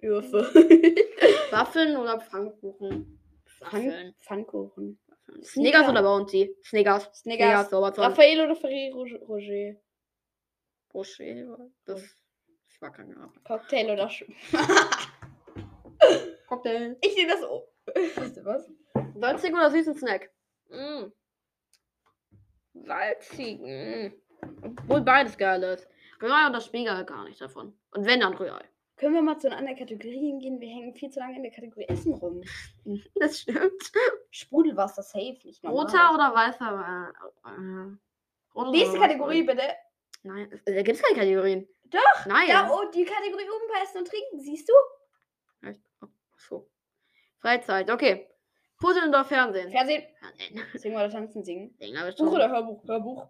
Würfel. 0.00 0.42
Waffeln 1.52 1.96
oder 1.96 2.20
Pfannkuchen? 2.20 3.18
Waffeln. 3.60 4.14
Pfannkuchen. 4.20 4.98
Snickers 5.42 5.88
oder 5.88 6.02
Bounty? 6.02 6.54
Snickers. 6.64 7.08
Snickers. 7.14 7.70
Sauberzahn. 7.70 8.06
Raffaello 8.10 8.44
oder 8.44 8.56
Ferrero 8.56 9.06
Roger? 9.26 9.76
Rocher. 10.94 11.70
Das, 11.84 12.00
das 12.68 12.80
war 12.80 12.92
keine 12.92 13.16
Ahnung. 13.16 13.32
Cocktail 13.44 13.90
oder 13.90 14.08
Sch 14.08 14.24
Cocktail. 16.48 16.96
Ich 17.00 17.14
sehe 17.14 17.26
das 17.26 17.42
o 17.42 17.68
Weißt 18.16 18.36
du 18.36 18.44
was? 18.44 18.70
Salzig 19.14 19.52
oder 19.52 19.70
süßen 19.70 19.94
Snack? 19.94 20.30
Mm. 20.68 21.12
Salzig. 22.74 23.60
Mm. 23.60 24.12
Obwohl 24.62 25.00
beides 25.02 25.36
geil 25.36 25.62
ist. 25.62 25.88
Rührei 26.20 26.48
oder 26.48 26.60
Spiegelei 26.60 27.02
gar 27.04 27.24
nicht 27.24 27.40
davon. 27.40 27.76
Und 27.92 28.06
wenn 28.06 28.20
dann 28.20 28.34
Rührei. 28.34 28.64
Können 28.96 29.14
wir 29.14 29.22
mal 29.22 29.38
zu 29.38 29.48
einer 29.48 29.56
anderen 29.56 29.78
Kategorie 29.78 30.38
gehen? 30.38 30.60
Wir 30.60 30.68
hängen 30.68 30.94
viel 30.94 31.10
zu 31.10 31.18
lange 31.18 31.36
in 31.36 31.42
der 31.42 31.50
Kategorie 31.52 31.88
Essen 31.88 32.14
rum. 32.14 32.42
Das 33.16 33.40
stimmt. 33.40 33.92
Sprudelwasser 34.30 35.02
safe 35.02 35.38
nicht. 35.44 35.64
Roter 35.64 36.14
oder 36.14 36.34
weißer? 36.34 37.12
Äh, 37.44 37.50
äh, 37.50 38.70
Nächste 38.70 38.98
oder 38.98 39.08
Kategorie 39.08 39.46
weißer? 39.46 39.56
bitte. 39.56 39.74
Nein, 40.22 40.50
es- 40.52 40.64
da 40.64 40.82
gibt 40.82 40.96
es 40.98 41.02
keine 41.02 41.18
Kategorien. 41.18 41.68
Doch, 41.84 42.26
Nein. 42.26 42.48
Da, 42.48 42.70
oh, 42.72 42.90
die 42.90 43.04
Kategorie 43.04 43.48
oben 43.50 43.68
bei 43.72 43.82
Essen 43.82 43.98
und 43.98 44.08
Trinken, 44.08 44.40
siehst 44.40 44.68
du? 44.68 45.66
Echt? 45.68 45.80
Oh, 46.00 46.06
so. 46.38 46.70
Freizeit, 47.40 47.90
okay. 47.90 48.28
Puzzeln 48.78 49.08
oder 49.10 49.24
Fernsehen? 49.24 49.70
Fernsehen. 49.70 50.04
Fernsehen. 50.18 50.62
Singen 50.78 50.96
oder 50.96 51.10
tanzen, 51.10 51.44
singen. 51.44 51.74
Singen 51.78 52.08
ich 52.08 52.16
Buch 52.16 52.32
oder 52.32 52.48
Hörbuch? 52.48 52.82
Hörbuch. 52.86 53.28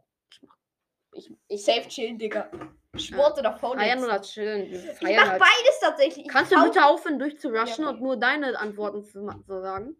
Ich, 1.14 1.30
ich 1.48 1.62
safe 1.64 1.88
chillen, 1.88 2.18
Digga. 2.18 2.50
Sport 2.96 3.38
oder 3.38 3.56
Phone. 3.58 3.78
Feiern 3.78 4.02
oder 4.02 4.20
chillen? 4.22 4.70
Wir 4.70 4.78
Ich 4.92 4.98
Feiern 4.98 5.16
mach 5.16 5.30
halt. 5.32 5.40
beides 5.40 5.80
tatsächlich. 5.80 6.26
Ich 6.26 6.32
Kannst 6.32 6.52
du 6.52 6.62
bitte 6.62 6.84
aufhören, 6.86 7.18
durchzurushen 7.18 7.84
Ja, 7.84 7.90
und 7.90 8.00
nur 8.00 8.16
deine 8.16 8.58
Antworten 8.58 9.02
zu, 9.04 9.26
zu 9.46 9.60
sagen? 9.60 9.96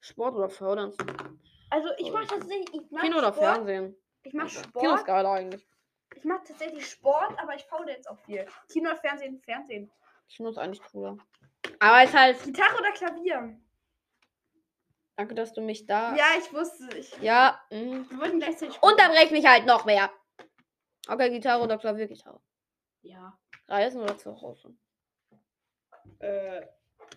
Sport 0.00 0.34
oder 0.36 0.48
fördern? 0.50 0.92
Also 1.70 1.88
ich 1.98 2.12
mach 2.12 2.26
tatsächlich. 2.26 2.68
Ich 2.74 2.90
mach 2.90 3.00
Kino 3.00 3.18
oder 3.18 3.32
Sport. 3.32 3.54
Fernsehen? 3.54 3.96
Ich 4.22 4.34
mach 4.34 4.46
Kino 4.46 4.60
ist 4.60 4.66
Sport. 4.68 5.04
geil 5.06 5.26
eigentlich. 5.26 5.66
Ich 6.16 6.24
mach 6.24 6.42
tatsächlich 6.44 6.86
Sport, 6.88 7.38
aber 7.38 7.54
ich 7.54 7.64
faule 7.64 7.92
jetzt 7.92 8.08
auch 8.08 8.18
viel. 8.20 8.46
Kino 8.70 8.94
Fernsehen? 8.96 9.40
Fernsehen. 9.40 9.90
Kino 10.28 10.50
ist 10.50 10.58
eigentlich 10.58 10.82
cooler. 10.82 11.18
Aber 11.78 12.02
es 12.02 12.10
ist 12.10 12.16
halt. 12.18 12.42
Gitarre 12.44 12.78
oder 12.78 12.92
Klavier? 12.92 13.60
Danke, 15.16 15.34
dass 15.34 15.52
du 15.52 15.60
mich 15.60 15.86
da. 15.86 16.14
Ja, 16.16 16.24
ich 16.38 16.52
wusste. 16.52 16.96
Ich, 16.96 17.16
Ja. 17.18 17.60
mhm. 17.70 18.08
wir 18.10 18.18
wollten 18.18 18.40
gleichzeitig. 18.40 18.82
Unterbrech 18.82 19.30
mich 19.30 19.46
halt 19.46 19.66
noch 19.66 19.84
mehr. 19.84 20.10
Okay, 21.08 21.30
Gitarre 21.30 21.62
oder 21.62 21.78
Klaviergitarre? 21.78 22.40
Ja. 23.02 23.38
Reisen 23.68 24.00
oder 24.00 24.16
zu 24.18 24.40
Hause? 24.40 24.74
Äh, 26.18 26.66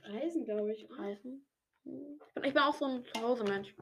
Reisen, 0.03 0.45
glaube 0.45 0.73
ich. 0.73 0.87
Reisen? 0.91 1.45
Ich 1.85 2.33
bin, 2.33 2.43
ich 2.43 2.53
bin 2.53 2.61
auch 2.61 2.73
so 2.73 2.85
ein 2.85 3.05
Zuhause-Mensch. 3.05 3.73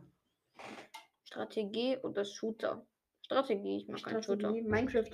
Strategie 1.26 1.98
oder 1.98 2.24
Shooter? 2.24 2.86
Strategie, 3.26 3.78
ich 3.78 3.88
mag 3.88 4.04
keinen 4.04 4.22
Shooter. 4.22 4.52
Minecraft. 4.52 5.10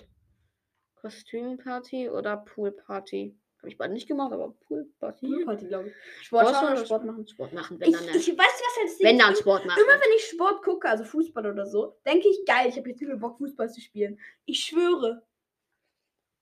Kostümparty 0.95 2.09
oder 2.09 2.35
Poolparty? 2.37 3.37
Habe 3.59 3.69
ich 3.69 3.77
beide 3.77 3.93
nicht 3.93 4.07
gemacht, 4.07 4.33
aber 4.33 4.53
Poolparty. 4.67 5.27
Poolparty, 5.27 5.67
glaube 5.67 5.87
ich. 5.87 5.95
Sport, 6.25 6.49
Sport 6.49 6.63
oder 6.63 6.71
oder 6.73 6.85
Sport 6.85 7.05
machen? 7.05 7.27
Sport 7.27 7.53
machen, 7.53 7.79
wenn 7.79 7.89
Ich, 7.89 7.95
dann. 7.95 8.09
ich 8.09 8.27
nicht. 8.27 8.37
weiß, 8.37 8.61
was 8.85 8.97
Ding 8.97 9.07
Wenn 9.07 9.17
dann 9.17 9.33
Sport 9.35 9.65
machen. 9.65 9.81
Immer 9.81 9.93
wenn 9.93 10.13
ich 10.17 10.25
Sport 10.25 10.61
gucke, 10.61 10.89
also 10.89 11.05
Fußball 11.05 11.45
oder 11.45 11.65
so, 11.65 11.95
denke 12.05 12.27
ich, 12.27 12.43
geil, 12.45 12.67
ich 12.67 12.75
habe 12.77 12.89
jetzt 12.89 13.01
übel 13.01 13.15
Bock, 13.15 13.37
Fußball 13.37 13.69
zu 13.71 13.79
spielen. 13.79 14.19
Ich 14.43 14.59
schwöre. 14.59 15.25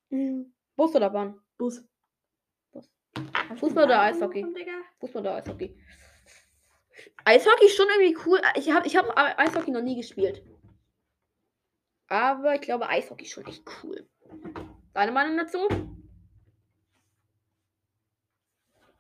Mhm. 0.10 0.52
Bus 0.76 0.96
oder 0.96 1.12
Bahn? 1.12 1.40
Bus. 1.60 1.84
Bus. 2.72 2.90
Fußball 3.58 3.86
oder 3.86 4.02
Eishockey? 4.02 4.44
Fußball 5.00 5.22
oder 5.22 5.36
Eishockey? 5.36 5.78
Eishockey 7.26 7.66
ist 7.68 7.76
schon 7.78 7.88
irgendwie 7.96 8.18
cool. 8.26 8.42
Ich 8.56 8.72
habe 8.72 8.88
ich 8.88 8.98
hab 8.98 9.06
Eishockey 9.16 9.70
noch 9.70 9.84
nie 9.84 9.98
gespielt. 9.98 10.42
Aber 12.10 12.56
ich 12.56 12.62
glaube, 12.62 12.90
Eishockey 12.90 13.26
ist 13.26 13.32
schon 13.32 13.46
echt 13.46 13.64
cool. 13.84 14.08
Deine 14.94 15.12
Meinung 15.12 15.38
dazu? 15.38 15.68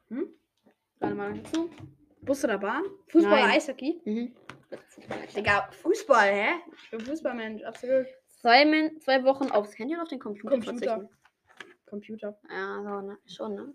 Hm? 0.09 0.29
Deine 0.99 1.15
Meinung 1.15 1.43
dazu? 1.43 1.69
Bus 2.21 2.43
oder 2.43 2.59
Bahn? 2.59 2.83
Fußball 3.07 3.31
Nein. 3.31 3.43
oder 3.45 3.53
Eishockey? 3.53 4.01
Mhm. 4.05 4.35
Digga, 5.35 5.69
Fußball, 5.71 6.29
hä? 6.31 6.49
Ich 6.83 6.91
bin 6.91 6.99
Fußballmensch, 7.01 7.63
absolut. 7.63 8.05
Zwei, 8.27 8.65
Min 8.65 9.01
zwei 9.01 9.23
Wochen 9.23 9.49
aufs 9.51 9.77
Handy 9.79 9.95
oder 9.95 10.03
auf 10.03 10.09
den 10.09 10.19
Computer, 10.19 10.49
Computer. 10.55 10.77
verzichten? 10.77 11.09
Computer. 11.87 12.39
Ja, 12.49 12.83
so, 12.83 13.01
ne? 13.01 13.17
schon, 13.25 13.55
ne? 13.55 13.73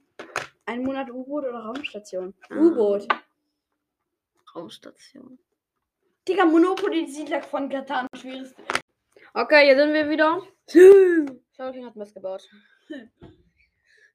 Ein 0.67 0.83
Monat 0.85 1.11
U-Boot 1.11 1.45
oder 1.45 1.59
Raumstation? 1.59 2.33
Ah. 2.49 2.55
U-Boot. 2.57 3.09
Raumstation. 4.55 5.39
Digga, 6.29 6.45
Monopoly, 6.45 7.07
Siedler 7.09 7.43
von 7.43 7.69
Katan, 7.69 8.07
schwierig. 8.17 8.55
Okay, 9.35 9.65
hier 9.65 9.77
sind 9.77 9.93
wir 9.93 10.09
wieder. 10.09 10.43
Shouting 11.57 11.85
hat 11.87 11.97
Mist 11.97 12.15
gebaut. 12.15 12.49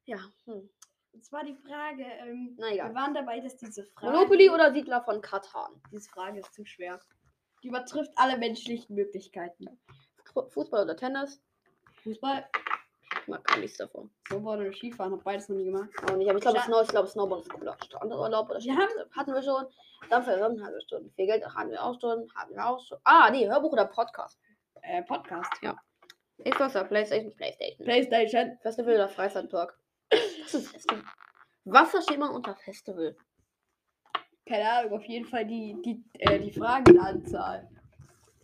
Ja, 0.06 0.18
hm. 0.46 0.70
Jetzt 1.12 1.32
war 1.32 1.44
die 1.44 1.56
Frage, 1.56 2.04
ähm, 2.04 2.56
Na 2.58 2.68
wir 2.68 2.74
egal. 2.76 2.96
waren 2.96 3.14
dabei, 3.14 3.40
dass 3.40 3.58
diese 3.58 3.84
Frage. 3.84 4.14
Monopoly 4.14 4.50
oder 4.50 4.72
Siedler 4.72 5.02
von 5.04 5.22
Katan? 5.22 5.82
Diese 5.92 6.10
Frage 6.10 6.40
ist 6.40 6.54
zu 6.54 6.66
schwer. 6.66 7.00
Die 7.62 7.68
übertrifft 7.68 8.12
alle 8.16 8.38
menschlichen 8.38 8.96
Möglichkeiten. 8.96 9.68
Fu- 10.34 10.48
Fußball 10.50 10.84
oder 10.84 10.96
Tennis? 10.96 11.42
Fußball, 12.04 12.46
Ich 13.22 13.28
mag 13.28 13.44
gar 13.44 13.58
nichts 13.58 13.78
davon. 13.78 14.10
Snowboard 14.28 14.62
oder 14.62 14.72
Skifahren, 14.74 15.12
hab 15.14 15.24
beides 15.24 15.50
noch 15.50 15.58
nie 15.58 15.66
gemacht. 15.66 15.90
Auch 16.10 16.16
nicht, 16.16 16.30
aber 16.30 16.38
ich 16.38 16.44
glaube, 16.44 16.60
Snow, 16.62 16.82
ich 16.84 16.88
glaube, 16.90 17.08
Snowboard 17.10 17.42
ist 17.42 17.50
cooler. 17.52 17.76
Strandurlaub 17.84 18.50
oder 18.50 18.60
Wir 18.64 18.74
Strandtrip 18.74 19.12
hatten 19.12 19.34
wir 19.34 19.44
schon. 19.44 19.66
Dampferrennen 20.10 20.64
hatten 20.64 20.76
wir 20.76 20.88
schon. 20.90 21.12
Viel 21.12 21.26
Geld 21.26 21.44
hatten 21.46 21.72
wir 21.72 21.84
auch 21.84 22.00
schon. 22.00 22.32
Haben 22.36 22.56
wir 22.56 22.66
auch 22.66 22.80
schon. 22.86 22.98
Ah, 23.04 23.30
nee, 23.32 23.48
Hörbuch 23.50 23.74
oder 23.74 23.86
Podcast? 23.86 24.40
Äh, 24.82 25.04
Podcast. 25.04 25.52
Xbox 26.44 26.76
oder 26.76 26.86
Playstation? 26.86 27.36
Playstation. 27.36 27.86
Playstation. 27.86 28.58
Festival 28.62 28.96
oder 28.96 29.10
Freizeitpark? 29.10 29.78
Was 30.12 30.54
ist 30.54 30.72
Festival? 30.72 31.04
Was 31.66 31.92
versteht 31.92 32.20
man 32.20 32.32
unter 32.32 32.56
Festival? 32.56 33.16
Keine 34.48 34.72
Ahnung, 34.72 34.94
auf 34.94 35.06
jeden 35.06 35.26
Fall 35.26 35.46
die, 35.46 35.78
die, 35.84 36.04
äh, 36.20 36.40
die 36.40 36.52
Fragenanzahl. 36.52 37.70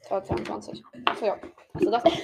22. 0.02 0.84
Achso, 1.06 1.26
ja. 1.26 1.40
Hast 1.74 1.86
du 1.86 1.90
das 1.90 2.04
nicht? 2.04 2.24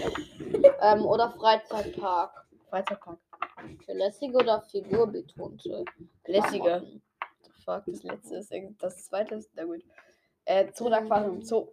Ja. 0.64 0.94
ähm, 0.94 1.06
oder 1.06 1.32
Freizeitpark? 1.32 2.46
Freizeitpark. 2.70 3.20
Für 3.86 3.94
lässige 3.94 4.38
oder 4.38 4.62
figurbetonte? 4.62 5.86
Lässige. 6.28 7.02
Fuck, 7.66 7.84
das 7.88 8.04
letzte 8.04 8.38
ist, 8.38 8.54
das 8.80 9.06
zweite 9.06 9.36
ist, 9.36 9.50
na 9.56 9.64
gut. 9.64 9.84
Äh, 10.46 10.72
Zoo? 10.74 10.90
Zoo. 11.42 11.68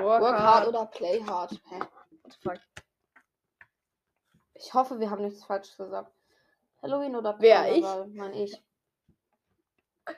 Work 0.00 0.38
hard 0.38 0.68
oder 0.68 0.86
play 0.86 1.22
hard? 1.22 1.50
Hä? 1.70 1.78
What 1.78 2.32
the 2.32 2.38
fuck? 2.42 2.58
Ich 4.54 4.74
hoffe, 4.74 4.98
wir 4.98 5.10
haben 5.10 5.22
nichts 5.22 5.44
falsch 5.44 5.76
gesagt. 5.76 6.12
Halloween 6.82 7.16
oder 7.16 7.36
Wer, 7.38 7.74
ich? 7.74 7.82
Karneval? 7.82 8.08
Mein 8.08 8.32
ich. 8.34 8.62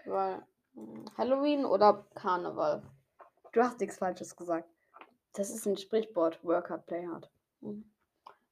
Weil, 0.06 0.42
hm, 0.74 1.04
Halloween 1.16 1.64
oder 1.64 2.06
Karneval? 2.14 2.82
Du 3.52 3.62
hast 3.62 3.80
nichts 3.80 3.98
Falsches 3.98 4.36
gesagt. 4.36 4.68
Das 5.34 5.50
ist 5.50 5.66
ein 5.66 5.76
Sprichwort. 5.76 6.42
Work 6.44 6.70
hard, 6.70 6.86
play 6.86 7.06
hard. 7.06 7.30
Hm. 7.60 7.84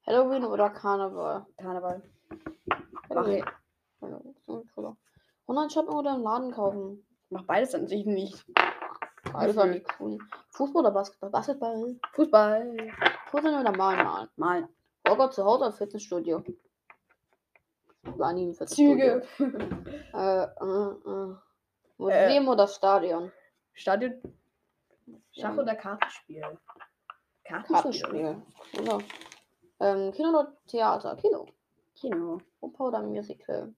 Halloween 0.06 0.44
oder 0.44 0.70
Karneval? 0.70 1.46
Karneval. 1.56 2.02
Halloween. 3.10 3.44
Halloween. 4.00 4.34
so 4.46 4.64
cooler. 4.74 4.96
Online 5.46 5.70
shoppen 5.70 5.94
oder 5.94 6.14
im 6.14 6.22
Laden 6.22 6.52
kaufen? 6.52 7.06
Mach 7.30 7.44
beides 7.44 7.74
an 7.74 7.88
sich 7.88 8.06
nicht. 8.06 8.44
Beides 9.32 9.56
war 9.56 9.66
nicht 9.66 9.86
cool. 10.00 10.18
Fußball 10.50 10.80
oder 10.82 10.90
Basketball? 10.90 11.30
Basketball. 11.30 11.96
Fußball. 12.14 12.76
Puzzeln 13.30 13.60
oder 13.60 13.76
malen 13.76 14.04
malen? 14.04 14.28
Mal. 14.36 14.68
Workout 15.06 15.34
zu 15.34 15.44
Hause 15.44 15.64
oder 15.64 15.72
Fitnessstudio? 15.72 16.42
War 18.02 18.32
nie 18.32 18.44
im 18.44 18.54
Fitnessstudio. 18.54 19.20
Züge. 19.36 19.58
Äh, 20.14 20.42
äh, 20.42 20.90
äh. 21.10 21.34
Museum 21.98 22.48
oder 22.48 22.66
Stadion? 22.66 23.30
Stadion. 23.74 24.20
Schach 25.32 25.54
Ja. 25.54 25.62
oder 25.62 25.74
Kartenspiel? 25.76 26.42
Kartenspiel. 27.44 28.42
Oder? 28.80 28.98
Ähm, 29.80 30.12
Kino 30.12 30.28
oder 30.30 30.56
Theater? 30.66 31.16
Kino. 31.16 31.46
Kino. 31.94 32.38
Oper 32.60 32.84
oder 32.84 33.02
Musical? 33.02 33.74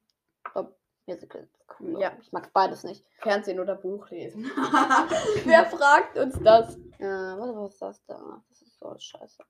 Oder 0.55 0.73
Musical. 1.07 1.49
Cool. 1.79 2.01
Ja. 2.01 2.12
Ich 2.21 2.33
mag 2.33 2.53
beides 2.53 2.85
nicht. 2.85 3.05
Fernsehen 3.21 3.61
oder 3.61 3.75
Buch 3.77 4.11
lesen. 4.11 4.45
Wer 5.45 5.66
fragt 5.66 6.18
uns 6.18 6.39
das? 6.43 6.77
Äh, 6.99 7.05
was, 7.05 7.55
was 7.55 7.73
ist 7.73 7.83
das 7.83 8.05
da? 8.07 8.43
Das 8.49 8.62
ist 8.62 8.79
so 8.79 8.95
scheiße. 8.99 9.43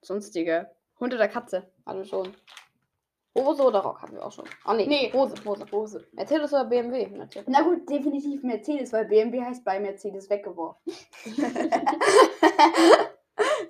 Sonstige. 0.00 0.70
Hund 0.98 1.14
oder 1.14 1.28
Katze? 1.28 1.70
Alle 1.84 2.04
schon. 2.04 2.34
Hose 3.34 3.62
oder 3.62 3.80
Rock 3.80 4.02
hatten 4.02 4.14
wir 4.14 4.26
auch 4.26 4.32
schon. 4.32 4.44
Ah, 4.64 4.74
nee. 4.74 4.86
Nee. 4.86 5.10
Hose, 5.12 5.34
Hose. 5.44 5.66
Hose. 5.72 6.06
Mercedes 6.12 6.52
oder 6.52 6.66
BMW? 6.66 7.06
Mercedes. 7.06 7.48
Na 7.48 7.62
gut, 7.62 7.88
definitiv 7.88 8.42
Mercedes, 8.42 8.92
weil 8.92 9.06
BMW 9.06 9.40
heißt 9.42 9.64
bei 9.64 9.80
Mercedes 9.80 10.28
weggeworfen. 10.28 10.92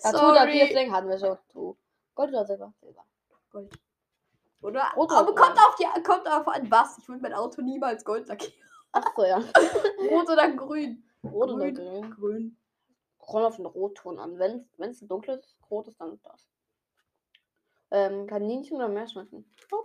Tattoo 0.02 0.30
oder 0.30 0.46
Piercing 0.46 0.92
hatten 0.92 1.08
wir 1.08 1.18
schon. 1.18 1.38
Du. 1.52 1.76
Gold 2.14 2.30
oder 2.30 2.44
Silber? 2.44 2.72
Silber. 2.80 3.04
Gold. 3.50 3.72
Oder? 4.62 4.92
Rot 4.96 5.10
oder 5.10 5.18
Aber 5.18 5.34
kommt 5.34 5.58
auf, 5.58 5.76
die, 5.76 6.02
kommt 6.02 6.26
auf 6.26 6.48
an 6.48 6.70
was. 6.70 6.98
Ich 6.98 7.08
würde 7.08 7.22
mein 7.22 7.34
Auto 7.34 7.60
niemals 7.62 8.04
Gold 8.04 8.28
lackieren. 8.28 8.54
Achso, 8.92 9.24
ja. 9.24 9.38
Rot 10.10 10.30
oder 10.30 10.50
grün? 10.52 11.04
Rot 11.24 11.50
oder 11.50 11.70
Grün. 11.70 11.74
grün? 11.74 12.10
Grün. 12.10 12.56
Komm 13.18 13.42
auf 13.42 13.56
den 13.56 13.66
Rotton 13.66 14.18
an. 14.18 14.38
Wenn 14.38 14.66
es 14.78 15.02
ein 15.02 15.08
dunkles 15.08 15.56
Rot 15.70 15.88
ist, 15.88 16.00
dann 16.00 16.20
das. 16.22 16.48
Ähm, 17.90 18.26
Kaninchen 18.26 18.76
oder 18.76 18.88
Meerschweinchen? 18.88 19.44
Oh, 19.70 19.84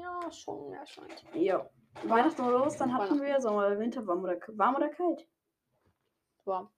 ja, 0.00 0.30
schon 0.30 0.70
Meerschweinchen. 0.70 1.28
Ja. 1.34 1.68
Weihnachten 2.04 2.42
oder 2.42 2.66
Ostern 2.66 2.94
hatten 2.94 3.20
wir 3.20 3.40
Sommer, 3.40 3.78
Winter, 3.78 4.06
warm 4.06 4.22
oder, 4.22 4.38
warm 4.48 4.76
oder 4.76 4.88
kalt. 4.88 5.26
Warm. 6.44 6.68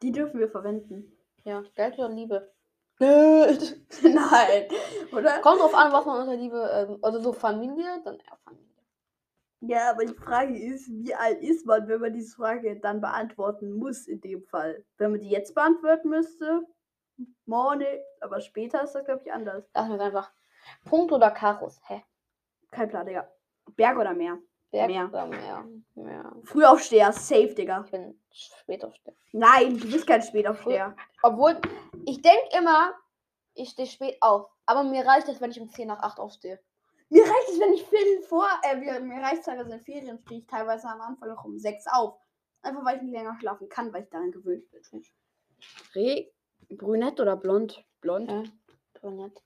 Die 0.00 0.12
dürfen 0.12 0.38
wir 0.38 0.48
verwenden. 0.48 1.12
Ja, 1.44 1.62
Geld 1.74 1.98
oder 1.98 2.08
Liebe? 2.08 2.52
Nein. 3.00 4.68
Oder? 5.12 5.40
Kommt 5.40 5.60
drauf 5.60 5.74
an, 5.74 5.92
was 5.92 6.06
man 6.06 6.20
unter 6.20 6.36
Liebe, 6.36 6.70
ähm, 6.72 6.98
also 7.02 7.20
so 7.20 7.32
Familie, 7.32 8.00
dann 8.04 8.18
eher 8.18 8.38
Familie. 8.44 8.64
Ja, 9.60 9.90
aber 9.90 10.04
die 10.04 10.14
Frage 10.14 10.56
ist, 10.58 10.88
wie 10.88 11.14
alt 11.14 11.40
ist 11.40 11.66
man, 11.66 11.88
wenn 11.88 12.00
man 12.00 12.12
diese 12.12 12.36
Frage 12.36 12.78
dann 12.78 13.00
beantworten 13.00 13.72
muss 13.72 14.06
in 14.06 14.20
dem 14.20 14.42
Fall? 14.44 14.84
Wenn 14.98 15.12
man 15.12 15.20
die 15.20 15.30
jetzt 15.30 15.54
beantworten 15.54 16.10
müsste, 16.10 16.66
morgen, 17.46 17.86
aber 18.20 18.40
später 18.40 18.84
ist 18.84 18.94
das, 18.94 19.04
glaube 19.04 19.22
ich, 19.24 19.32
anders. 19.32 19.64
Lass 19.74 19.88
mir 19.88 20.00
einfach. 20.00 20.30
Punkt 20.84 21.12
oder 21.12 21.30
Karos? 21.30 21.80
Hä? 21.86 22.04
Kein 22.70 22.88
Plan, 22.88 23.06
Digga. 23.06 23.28
Berg 23.76 23.98
oder 23.98 24.14
Meer? 24.14 24.38
Berg 24.74 24.88
Meer. 24.88 25.08
oder 25.08 25.26
Meer? 25.26 25.68
Meer. 25.94 26.36
Frühaufsteher, 26.42 27.12
safe, 27.12 27.54
Digga. 27.54 27.82
Ich 27.84 27.90
bin 27.92 28.20
spät 28.32 28.84
aufstehen. 28.84 29.16
Nein, 29.30 29.78
du 29.78 29.88
bist 29.90 30.04
kein 30.04 30.20
Spätaufsteher. 30.20 30.96
Obwohl, 31.22 31.60
ich 32.06 32.20
denke 32.20 32.58
immer, 32.58 32.92
ich 33.54 33.70
stehe 33.70 33.86
spät 33.86 34.16
auf. 34.20 34.50
Aber 34.66 34.82
mir 34.82 35.06
reicht 35.06 35.28
es, 35.28 35.40
wenn 35.40 35.52
ich 35.52 35.60
um 35.60 35.68
10 35.68 35.86
nach 35.86 36.00
8 36.00 36.18
aufstehe. 36.18 36.58
Mir 37.08 37.22
reicht 37.22 37.48
es, 37.50 37.60
wenn 37.60 37.72
ich 37.74 37.84
Viertel 37.86 38.22
vor, 38.22 38.48
äh, 38.64 38.74
mir, 38.74 38.98
mir 38.98 39.22
reicht 39.22 39.40
es 39.40 39.44
teilweise 39.44 39.74
in 39.74 39.80
Ferien, 39.80 40.18
stehe 40.26 40.40
ich 40.40 40.46
teilweise 40.48 40.88
am 40.88 41.00
Anfang 41.00 41.28
noch 41.28 41.44
um 41.44 41.56
sechs 41.56 41.84
auf. 41.86 42.18
Einfach 42.62 42.84
weil 42.84 42.96
ich 42.96 43.02
nicht 43.02 43.12
länger 43.12 43.36
schlafen 43.38 43.68
kann, 43.68 43.92
weil 43.92 44.02
ich 44.02 44.10
daran 44.10 44.32
gewöhnt 44.32 44.68
bin. 44.72 45.04
Re 45.94 46.32
brünett 46.70 47.20
oder 47.20 47.36
blond? 47.36 47.84
Blond. 48.00 48.28
Ja, 48.28 48.42
brünett. 48.94 49.40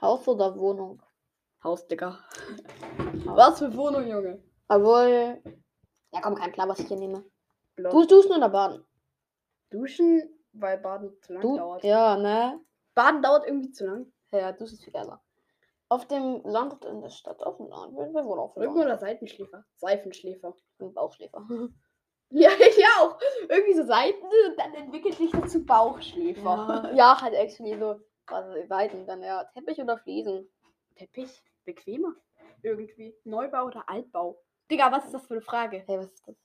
Haus 0.00 0.28
oder 0.28 0.56
Wohnung? 0.56 1.02
Haus, 1.66 1.84
Digga. 1.88 2.16
Was 3.24 3.58
für 3.58 3.74
Wohnung, 3.76 4.06
Junge? 4.06 4.40
Obwohl. 4.68 5.42
Ja, 6.12 6.20
komm, 6.22 6.36
kein 6.36 6.52
klar, 6.52 6.68
was 6.68 6.78
ich 6.78 6.86
hier 6.86 6.96
nehme. 6.96 7.24
Du 7.74 8.06
duschen 8.06 8.30
oder 8.30 8.48
baden? 8.48 8.84
Duschen, 9.70 10.22
weil 10.52 10.78
Baden 10.78 11.20
zu 11.22 11.32
lang 11.32 11.42
Du? 11.42 11.56
dauert. 11.56 11.82
Ja, 11.82 12.16
ne? 12.16 12.60
Baden 12.94 13.20
dauert 13.20 13.46
irgendwie 13.48 13.72
zu 13.72 13.84
lang. 13.84 14.12
Ja, 14.30 14.52
duschen 14.52 14.74
ist 14.74 14.84
viel 14.84 14.92
geiler. 14.92 15.20
Auf 15.88 16.06
dem 16.06 16.40
Land 16.44 16.74
oder 16.74 16.90
in 16.90 17.00
der 17.00 17.10
Stadt? 17.10 17.42
Auf 17.42 17.56
dem 17.56 17.66
Land. 17.66 17.96
Wir, 17.96 18.14
wir 18.14 18.24
wohnen 18.24 18.40
auf 18.40 18.56
Rücken 18.56 18.80
oder 18.80 18.96
Seitenschläfer? 18.98 19.64
Seifenschläfer. 19.76 20.54
Bin 20.78 20.94
Bauchschläfer. 20.94 21.46
Ja, 22.30 22.50
ich 22.58 22.84
auch. 22.98 23.20
Irgendwie 23.48 23.74
so 23.74 23.84
Seiten 23.84 24.24
und 24.24 24.58
dann 24.58 24.74
entwickelt 24.74 25.14
sich 25.14 25.30
das 25.30 25.52
zu 25.52 25.64
Bauchschläfer. 25.64 26.90
ja, 26.90 26.92
ja, 26.96 27.20
halt 27.22 27.34
actually 27.34 27.78
so. 27.78 28.00
Also 28.26 28.66
Seiten 28.66 29.06
dann 29.06 29.22
ja. 29.22 29.44
Teppich 29.54 29.80
oder 29.80 29.96
Fliesen? 29.98 30.48
Teppich, 30.96 31.44
bequemer. 31.66 32.14
Irgendwie. 32.62 33.14
Neubau 33.24 33.66
oder 33.66 33.86
Altbau? 33.88 34.40
Digga, 34.70 34.90
was 34.90 35.04
ist 35.04 35.14
das 35.14 35.26
für 35.26 35.34
eine 35.34 35.42
Frage? 35.42 35.84
Hey, 35.86 35.98
was 35.98 36.12
ist 36.12 36.26
das? 36.26 36.36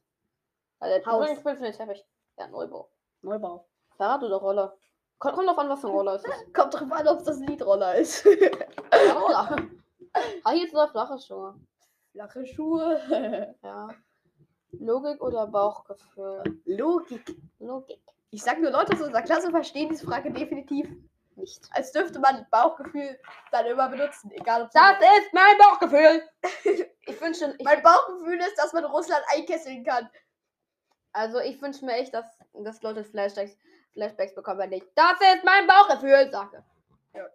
Also, 0.79 1.05
Haus. 1.05 1.29
ich 1.29 1.43
bin 1.43 1.55
für 1.55 1.63
den 1.63 1.73
Teppich. 1.73 2.05
Ja, 2.37 2.47
Neubau. 2.47 2.89
Neubau. 3.21 3.67
Fahrrad 3.97 4.23
oder 4.23 4.37
Roller? 4.37 4.77
Kommt, 5.19 5.35
kommt 5.35 5.47
drauf 5.47 5.57
an, 5.59 5.69
was 5.69 5.81
für 5.81 5.87
ein 5.87 5.93
Roller 5.93 6.15
es 6.15 6.25
ist. 6.25 6.33
Kommt 6.53 6.73
drauf 6.73 6.91
an, 6.91 7.07
ob 7.07 7.23
das 7.23 7.37
ein 7.37 7.47
Liedroller 7.47 7.95
ist. 7.95 8.25
Ja, 8.25 9.13
Roller. 9.13 9.55
Ah, 10.43 10.51
hier 10.51 10.65
ist 10.65 10.73
oder 10.73 10.89
flache 10.89 11.19
Schuhe. 11.19 11.55
Flache 12.11 12.45
Schuhe. 12.45 13.55
Ja. 13.63 13.89
Logik 14.71 15.21
oder 15.21 15.47
Bauchgefühl? 15.47 16.61
Logik. 16.65 17.35
Logik. 17.59 18.01
Ich 18.31 18.41
sag 18.41 18.59
nur, 18.59 18.71
Leute 18.71 18.93
aus 18.93 19.01
unserer 19.01 19.21
Klasse 19.21 19.51
verstehen 19.51 19.89
diese 19.89 20.05
Frage 20.05 20.31
definitiv. 20.31 20.87
Nicht. 21.35 21.67
Als 21.71 21.91
dürfte 21.91 22.19
man 22.19 22.45
Bauchgefühl 22.51 23.19
dann 23.51 23.65
immer 23.65 23.89
benutzen. 23.89 24.31
Egal 24.31 24.63
ob 24.63 24.71
Das 24.71 24.97
ist 24.99 25.33
mein 25.33 25.57
Bauchgefühl! 25.57 26.29
ich 27.05 27.21
wünsche, 27.21 27.55
ich, 27.57 27.63
Mein 27.65 27.81
Bauchgefühl 27.81 28.39
ist, 28.39 28.57
dass 28.57 28.73
man 28.73 28.85
Russland 28.85 29.23
einkesseln 29.33 29.83
kann. 29.83 30.09
also 31.13 31.39
ich 31.39 31.61
wünsche 31.61 31.85
mir 31.85 31.93
echt, 31.93 32.13
dass, 32.13 32.25
dass 32.53 32.81
Leute 32.81 33.03
Flashbacks, 33.03 33.57
Flashbacks 33.93 34.35
bekommen, 34.35 34.59
wenn 34.59 34.71
ich 34.73 34.83
das 34.95 35.13
ist 35.13 35.43
mein 35.43 35.67
Bauchgefühl 35.67 36.29
sage. 36.31 36.63
Ja. 37.13 37.27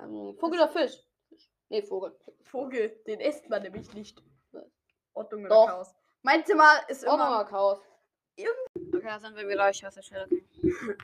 Ähm, 0.00 0.36
Vogel 0.38 0.60
oder 0.60 0.68
Fisch? 0.68 0.98
Nee, 1.68 1.82
Vogel. 1.82 2.16
Vogel, 2.44 2.88
den 3.06 3.20
isst 3.20 3.48
man 3.48 3.62
nämlich 3.62 3.92
nicht. 3.94 4.22
Ordnung 5.12 5.40
oder 5.44 5.48
Doch. 5.48 5.66
Chaos. 5.66 5.94
Mein 6.22 6.44
Zimmer 6.44 6.88
ist 6.88 7.06
Ordnung 7.06 7.26
immer. 7.28 7.40
oder 7.40 7.48
Chaos? 7.48 7.78
Okay, 8.36 9.02
da 9.04 9.20
sind 9.20 9.36
wir 9.36 9.48
wieder. 9.48 9.70
Ich 9.70 9.84
hasse 9.84 10.02
Stelle. 10.02 10.28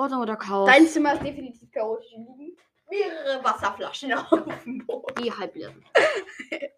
Ordnung 0.00 0.22
oder 0.22 0.36
Chaos? 0.36 0.68
Dein 0.70 0.86
Zimmer 0.86 1.14
ist 1.14 1.22
definitiv 1.22 1.70
chaotisch. 1.70 2.08
Hier 2.08 2.18
liegen 2.18 2.56
mehrere 2.88 3.44
Wasserflaschen 3.44 4.12
auf 4.14 4.62
dem 4.64 4.86
Boden. 4.86 5.22
Die 5.22 5.32
halbleer 5.32 5.70
sind. 5.72 5.86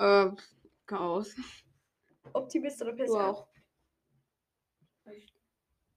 ähm, 0.00 0.36
Chaos. 0.86 1.34
Optimist 2.32 2.80
oder 2.82 2.92
Du 2.92 2.98
Pessimist? 2.98 3.24
auch. 3.24 3.48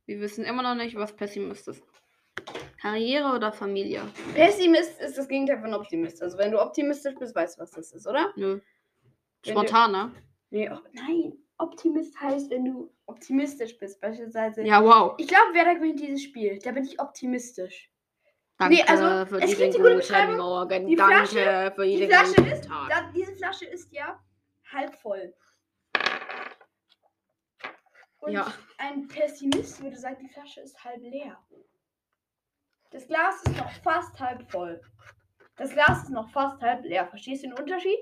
Wir 0.05 0.19
wissen 0.19 0.43
immer 0.43 0.63
noch 0.63 0.75
nicht, 0.75 0.95
was 0.95 1.15
Pessimist 1.15 1.67
ist. 1.67 1.83
Karriere 2.81 3.33
oder 3.33 3.53
Familie? 3.53 4.01
Pessimist 4.33 4.99
ist 4.99 5.17
das 5.17 5.27
Gegenteil 5.27 5.61
von 5.61 5.73
Optimist. 5.73 6.21
Also 6.21 6.37
wenn 6.37 6.51
du 6.51 6.61
optimistisch 6.61 7.15
bist, 7.15 7.33
weißt 7.35 7.57
du, 7.57 7.61
was 7.61 7.71
das 7.71 7.93
ist, 7.93 8.07
oder? 8.07 8.33
Nö. 8.35 8.59
Spontan, 9.45 9.91
ne? 9.91 10.11
Nee, 10.49 10.69
oh, 10.69 10.79
nein. 10.91 11.42
Optimist 11.57 12.19
heißt, 12.19 12.49
wenn 12.49 12.65
du 12.65 12.93
optimistisch 13.05 13.77
bist. 13.77 13.99
Beispielsweise. 14.01 14.63
Ja, 14.63 14.83
wow. 14.83 15.13
Ich 15.17 15.27
glaube, 15.27 15.49
wer 15.53 15.65
da 15.65 15.73
gewinnt 15.73 15.99
dieses 15.99 16.23
Spiel? 16.23 16.59
Da 16.59 16.71
bin 16.71 16.83
ich 16.85 16.99
optimistisch. 16.99 17.89
Danke 18.57 18.75
Nee, 18.75 18.83
also, 18.83 19.25
für 19.25 19.41
es 19.41 19.57
gibt 19.57 19.73
die 19.73 19.77
gute 19.79 19.95
Beschreibung. 19.95 20.37
Morgen. 20.37 20.87
Die 20.87 20.95
Danke 20.95 21.27
Flasche- 21.27 21.71
für 21.75 21.83
Die 21.85 21.91
jeden 21.91 22.09
Flasche 22.09 22.35
guten 22.35 22.47
ist, 22.51 22.65
Tag. 22.67 22.89
da, 22.89 23.11
diese 23.15 23.35
Flasche 23.35 23.65
ist 23.65 23.91
ja 23.91 24.19
halb 24.71 24.93
voll. 24.95 25.33
Und 28.19 28.31
Ja. 28.31 28.53
ein 28.77 29.07
Pessimist 29.07 29.81
würde 29.81 29.97
sagen, 29.97 30.17
die 30.21 30.29
Flasche 30.29 30.61
ist 30.61 30.81
halb 30.83 31.01
leer. 31.01 31.37
Das 32.91 33.07
Glas 33.07 33.41
ist 33.43 33.57
noch 33.57 33.71
fast 33.81 34.17
halb 34.19 34.49
voll. 34.51 34.79
Das 35.57 35.71
Glas 35.71 36.03
ist 36.03 36.09
noch 36.09 36.29
fast 36.31 36.61
halb 36.61 36.83
leer. 36.85 37.07
Verstehst 37.07 37.43
du 37.43 37.49
den 37.49 37.57
Unterschied? 37.57 37.97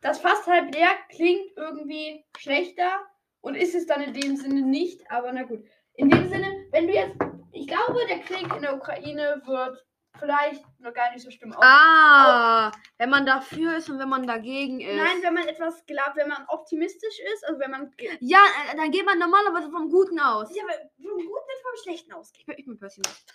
Das 0.00 0.20
fast 0.20 0.46
halb 0.46 0.74
leer 0.74 0.88
klingt 1.10 1.52
irgendwie 1.56 2.24
schlechter 2.38 3.06
und 3.40 3.54
ist 3.54 3.74
es 3.74 3.86
dann 3.86 4.02
in 4.02 4.14
dem 4.14 4.36
Sinne 4.36 4.62
nicht, 4.62 5.10
aber 5.10 5.32
na 5.32 5.42
gut. 5.42 5.64
In 5.94 6.08
dem 6.08 6.28
Sinne, 6.28 6.46
wenn 6.70 6.86
du 6.86 6.94
jetzt, 6.94 7.16
ich 7.52 7.66
glaube, 7.66 8.00
der 8.08 8.20
Krieg 8.20 8.54
in 8.54 8.62
der 8.62 8.76
Ukraine 8.76 9.42
wird 9.44 9.84
vielleicht 10.18 10.64
noch 10.80 10.92
gar 10.94 11.12
nicht 11.12 11.22
so 11.22 11.30
schlimm 11.30 11.52
aus. 11.52 11.62
Ah, 11.62 12.72
wenn 12.98 13.10
man 13.10 13.26
dafür 13.26 13.76
ist 13.76 13.90
und 13.90 13.98
wenn 13.98 14.08
man 14.08 14.26
dagegen 14.26 14.80
ist. 14.80 14.96
Nein, 14.96 15.22
wenn 15.22 15.34
man 15.34 15.46
etwas 15.46 15.84
glaubt, 15.86 16.16
wenn 16.16 16.28
man 16.28 16.44
optimistisch 16.48 17.20
ist, 17.34 17.46
also 17.46 17.60
wenn 17.60 17.70
man. 17.70 17.94
Ja, 18.20 18.42
äh, 18.72 18.76
dann 18.76 18.90
geht 18.90 19.04
man 19.04 19.18
normalerweise 19.18 19.70
vom 19.70 19.90
Guten 19.90 20.18
aus. 20.18 20.54
Ja, 20.54 20.62
aber 20.64 20.74
vom 20.96 21.18
Guten 21.18 21.46
nicht 21.48 21.62
vom 21.62 21.82
Schlechten 21.82 22.12
ausgeht. 22.12 22.40
Ich 22.40 22.46
bin, 22.46 22.58
ich 22.58 22.64
bin 22.64 22.78
Pessimist. 22.78 23.32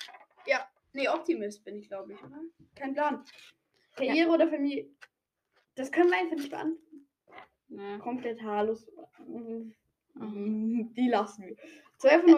Nee, 0.95 1.09
Optimist 1.09 1.65
bin 1.65 1.75
ich, 1.75 1.89
glaube 1.89 2.13
ich, 2.13 2.23
oder? 2.23 2.39
Kein 2.73 2.93
Plan. 2.93 3.25
Karriere 3.97 4.29
oder 4.29 4.47
Familie? 4.47 4.89
Das 5.75 5.91
können 5.91 6.09
wir 6.09 6.17
einfach 6.17 6.37
nicht 6.37 6.49
beantworten. 6.49 7.07
Nee. 7.67 7.97
Komplett 7.99 8.41
haarlos. 8.41 8.87
Mhm. 9.27 9.73
Die 10.95 11.09
lassen 11.09 11.43
wir. 11.45 11.57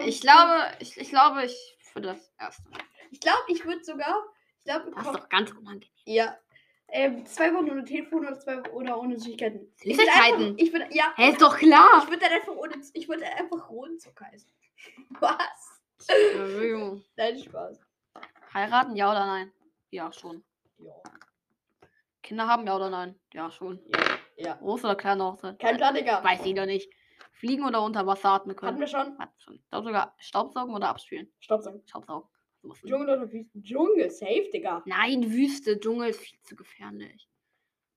Ich 0.06 0.20
glaube, 0.20 0.72
ich, 0.80 0.96
ich 0.96 1.08
glaube, 1.10 1.44
ich 1.44 1.76
für 1.92 2.00
das 2.00 2.32
erste. 2.38 2.62
Ich 3.10 3.20
glaube, 3.20 3.42
ich 3.48 3.64
würde 3.64 3.84
sogar. 3.84 4.24
Ich 4.58 4.64
glaube, 4.64 4.90
Das 4.94 5.06
ist 5.06 5.14
doch 5.14 5.28
ganz 5.28 5.50
unangenehm. 5.52 5.90
ja. 6.04 6.36
Ähm, 6.90 7.26
zwei 7.26 7.52
Wochen 7.52 7.70
ohne 7.70 7.84
Telefon 7.84 8.20
oder 8.20 8.38
zwei 8.38 8.56
Wochen 8.60 8.70
oder 8.70 8.98
ohne 8.98 9.18
Süßigkeiten. 9.18 9.70
Süßigkeiten? 9.76 10.54
Ich 10.56 10.72
würde, 10.72 10.88
ja. 10.90 11.12
Hä, 11.16 11.32
ist 11.32 11.42
doch 11.42 11.58
klar. 11.58 12.00
Ich 12.02 12.08
würde 12.08 12.20
dann 12.20 12.32
einfach 12.32 12.54
ohne. 12.54 12.76
Ich 12.94 13.06
würde 13.06 13.26
einfach 13.26 13.68
Rohenzucker 13.68 14.26
essen. 14.32 14.50
Was? 15.20 15.82
Nein, 17.16 17.38
Spaß. 17.38 17.78
Heiraten, 18.54 18.96
ja 18.96 19.10
oder 19.10 19.26
nein? 19.26 19.52
Ja, 19.90 20.10
schon. 20.12 20.42
Ja. 20.78 20.94
Kinder 22.28 22.46
haben 22.46 22.66
ja 22.66 22.76
oder 22.76 22.90
nein? 22.90 23.18
Ja, 23.32 23.50
schon. 23.50 23.80
Ja. 24.36 24.54
Große 24.56 24.84
oder 24.86 24.96
kleine 24.96 25.24
Hochzeit? 25.24 25.58
Kein 25.58 25.78
Plan, 25.78 25.94
Digga. 25.94 26.22
Weiß 26.22 26.44
ich 26.44 26.54
doch 26.54 26.66
nicht. 26.66 26.92
Fliegen 27.32 27.64
oder 27.64 27.82
unter 27.82 28.06
Wasser 28.06 28.28
atmen 28.30 28.54
Hatten 28.54 28.66
können? 28.66 28.80
wir 28.80 28.86
schon. 28.86 29.18
Hat 29.18 29.30
schon. 29.38 29.54
Ich 29.54 29.70
glaube 29.70 29.86
sogar 29.86 30.14
Staubsaugen 30.18 30.74
oder 30.74 30.90
abspülen. 30.90 31.32
Staubsaugen. 31.40 31.82
Staubsaugen. 31.86 32.28
Dschungel 32.84 33.08
oder 33.08 33.32
Wüste? 33.32 33.62
Dschungel, 33.62 34.10
safe, 34.10 34.50
Digga. 34.52 34.82
Nein, 34.84 35.30
Wüste, 35.32 35.80
Dschungel 35.80 36.10
ist 36.10 36.20
viel 36.20 36.38
zu 36.42 36.54
gefährlich. 36.54 37.26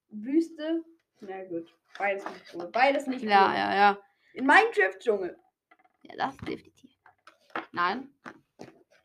Wüste. 0.10 0.86
Na 1.20 1.44
gut. 1.44 1.76
Beides 1.98 2.24
nicht 2.24 2.54
cool. 2.54 2.70
Beides 2.72 3.08
nicht 3.08 3.24
Ja, 3.24 3.48
cool. 3.50 3.58
ja, 3.58 3.76
ja. 3.76 3.98
In 4.34 4.46
Minecraft 4.46 4.98
Dschungel. 5.00 5.38
Ja, 6.04 6.16
das 6.16 6.38
definitiv. 6.38 6.92
Nein. 7.74 8.14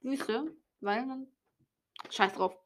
Wüste, 0.02 0.54
weil 0.80 1.04
dann. 1.08 1.26
Scheiß 2.10 2.34
drauf. 2.34 2.56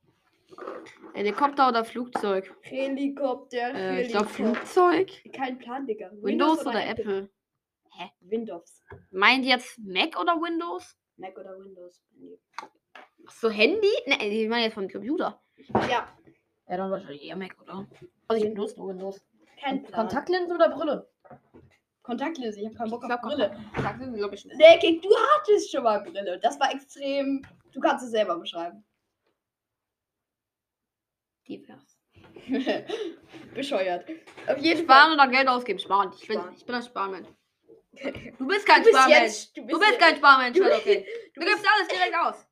Helikopter 1.14 1.68
oder 1.68 1.84
Flugzeug? 1.84 2.54
Helikopter. 2.62 3.74
Äh, 3.74 4.02
ich 4.02 4.08
glaube. 4.08 4.26
Flugzeug. 4.28 5.10
Kein 5.32 5.58
Plan, 5.58 5.86
Digga. 5.86 6.10
Windows 6.20 6.64
oder 6.66 6.86
Apple? 6.86 7.28
Windows. 8.20 8.82
Meint 9.10 9.44
jetzt 9.44 9.78
Mac 9.78 10.18
oder 10.18 10.34
Windows? 10.40 10.96
Mac 11.16 11.36
oder 11.38 11.58
Windows. 11.58 12.02
Nee. 12.16 12.38
Ach 13.26 13.32
so, 13.32 13.50
Handy? 13.50 13.90
Ne, 14.06 14.16
ich 14.26 14.48
meine 14.48 14.64
jetzt 14.64 14.74
vom 14.74 14.88
Computer. 14.88 15.42
Ja, 15.88 16.08
Ja, 16.68 16.76
dann 16.76 16.90
wahrscheinlich 16.90 17.22
eher 17.24 17.36
Mac, 17.36 17.54
oder? 17.60 17.86
Also 18.28 18.42
ich 18.44 18.54
benutze 18.54 18.78
nur 18.78 18.88
Windows. 18.88 19.20
kein 19.60 19.82
Plan. 19.82 20.00
Kontaktlinsen 20.06 20.54
oder 20.54 20.70
Brille? 20.70 21.10
Kontaktlinse. 22.02 22.60
Ich 22.60 22.66
habe 22.66 22.76
keinen 22.76 22.90
Bock 22.90 23.04
Ich 23.04 23.12
auf 23.12 23.20
Brille. 23.20 23.54
Kontaktlinsen 23.74 24.16
glaube 24.16 24.34
ich 24.34 24.44
nicht. 24.46 24.58
Decke, 24.58 25.00
du 25.00 25.08
hattest 25.14 25.70
schon 25.70 25.82
mal 25.82 26.00
Brille. 26.00 26.38
Das 26.38 26.58
war 26.58 26.72
extrem. 26.72 27.42
Du 27.72 27.80
kannst 27.80 28.04
es 28.04 28.10
selber 28.12 28.38
beschreiben. 28.38 28.82
Divers. 31.50 31.98
Bescheuert. 33.54 34.08
Auf 34.46 34.58
jeden 34.58 34.82
Sparen 34.84 35.12
oder 35.14 35.26
Geld 35.28 35.48
ausgeben? 35.48 35.78
Sparen. 35.80 36.12
Ich 36.16 36.26
bin, 36.28 36.38
Sparen. 36.38 36.54
ich 36.56 36.64
bin 36.64 36.74
ein 36.76 36.82
Sparmensch. 36.82 37.28
Fall. 37.28 37.36
Du 38.38 38.46
bist 38.46 38.66
kein 38.66 38.82
Du 38.82 38.90
bist 38.90 38.96
Sparmensch. 38.98 39.22
jetzt. 39.22 39.56
Du 39.56 39.62
bist, 39.66 39.74
Du 39.74 39.78
bist 39.80 39.98
kein 39.98 40.16
Sparmensch, 40.16 40.56
Du, 40.56 40.64
okay. 40.64 41.06
du 41.34 41.40
Du 41.40 41.46
gibst 41.46 41.66
alles 41.74 41.88
direkt 41.88 42.14
aus. 42.16 42.46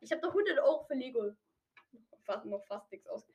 ich 0.00 0.12
habe 0.12 0.20
doch 0.22 0.28
100 0.28 0.58
Euro 0.60 0.84
für 0.84 0.94
Lego. 0.94 1.32
Fast, 2.24 2.44
noch 2.46 2.64
fast 2.66 2.90
nichts 2.92 3.08
aus. 3.08 3.26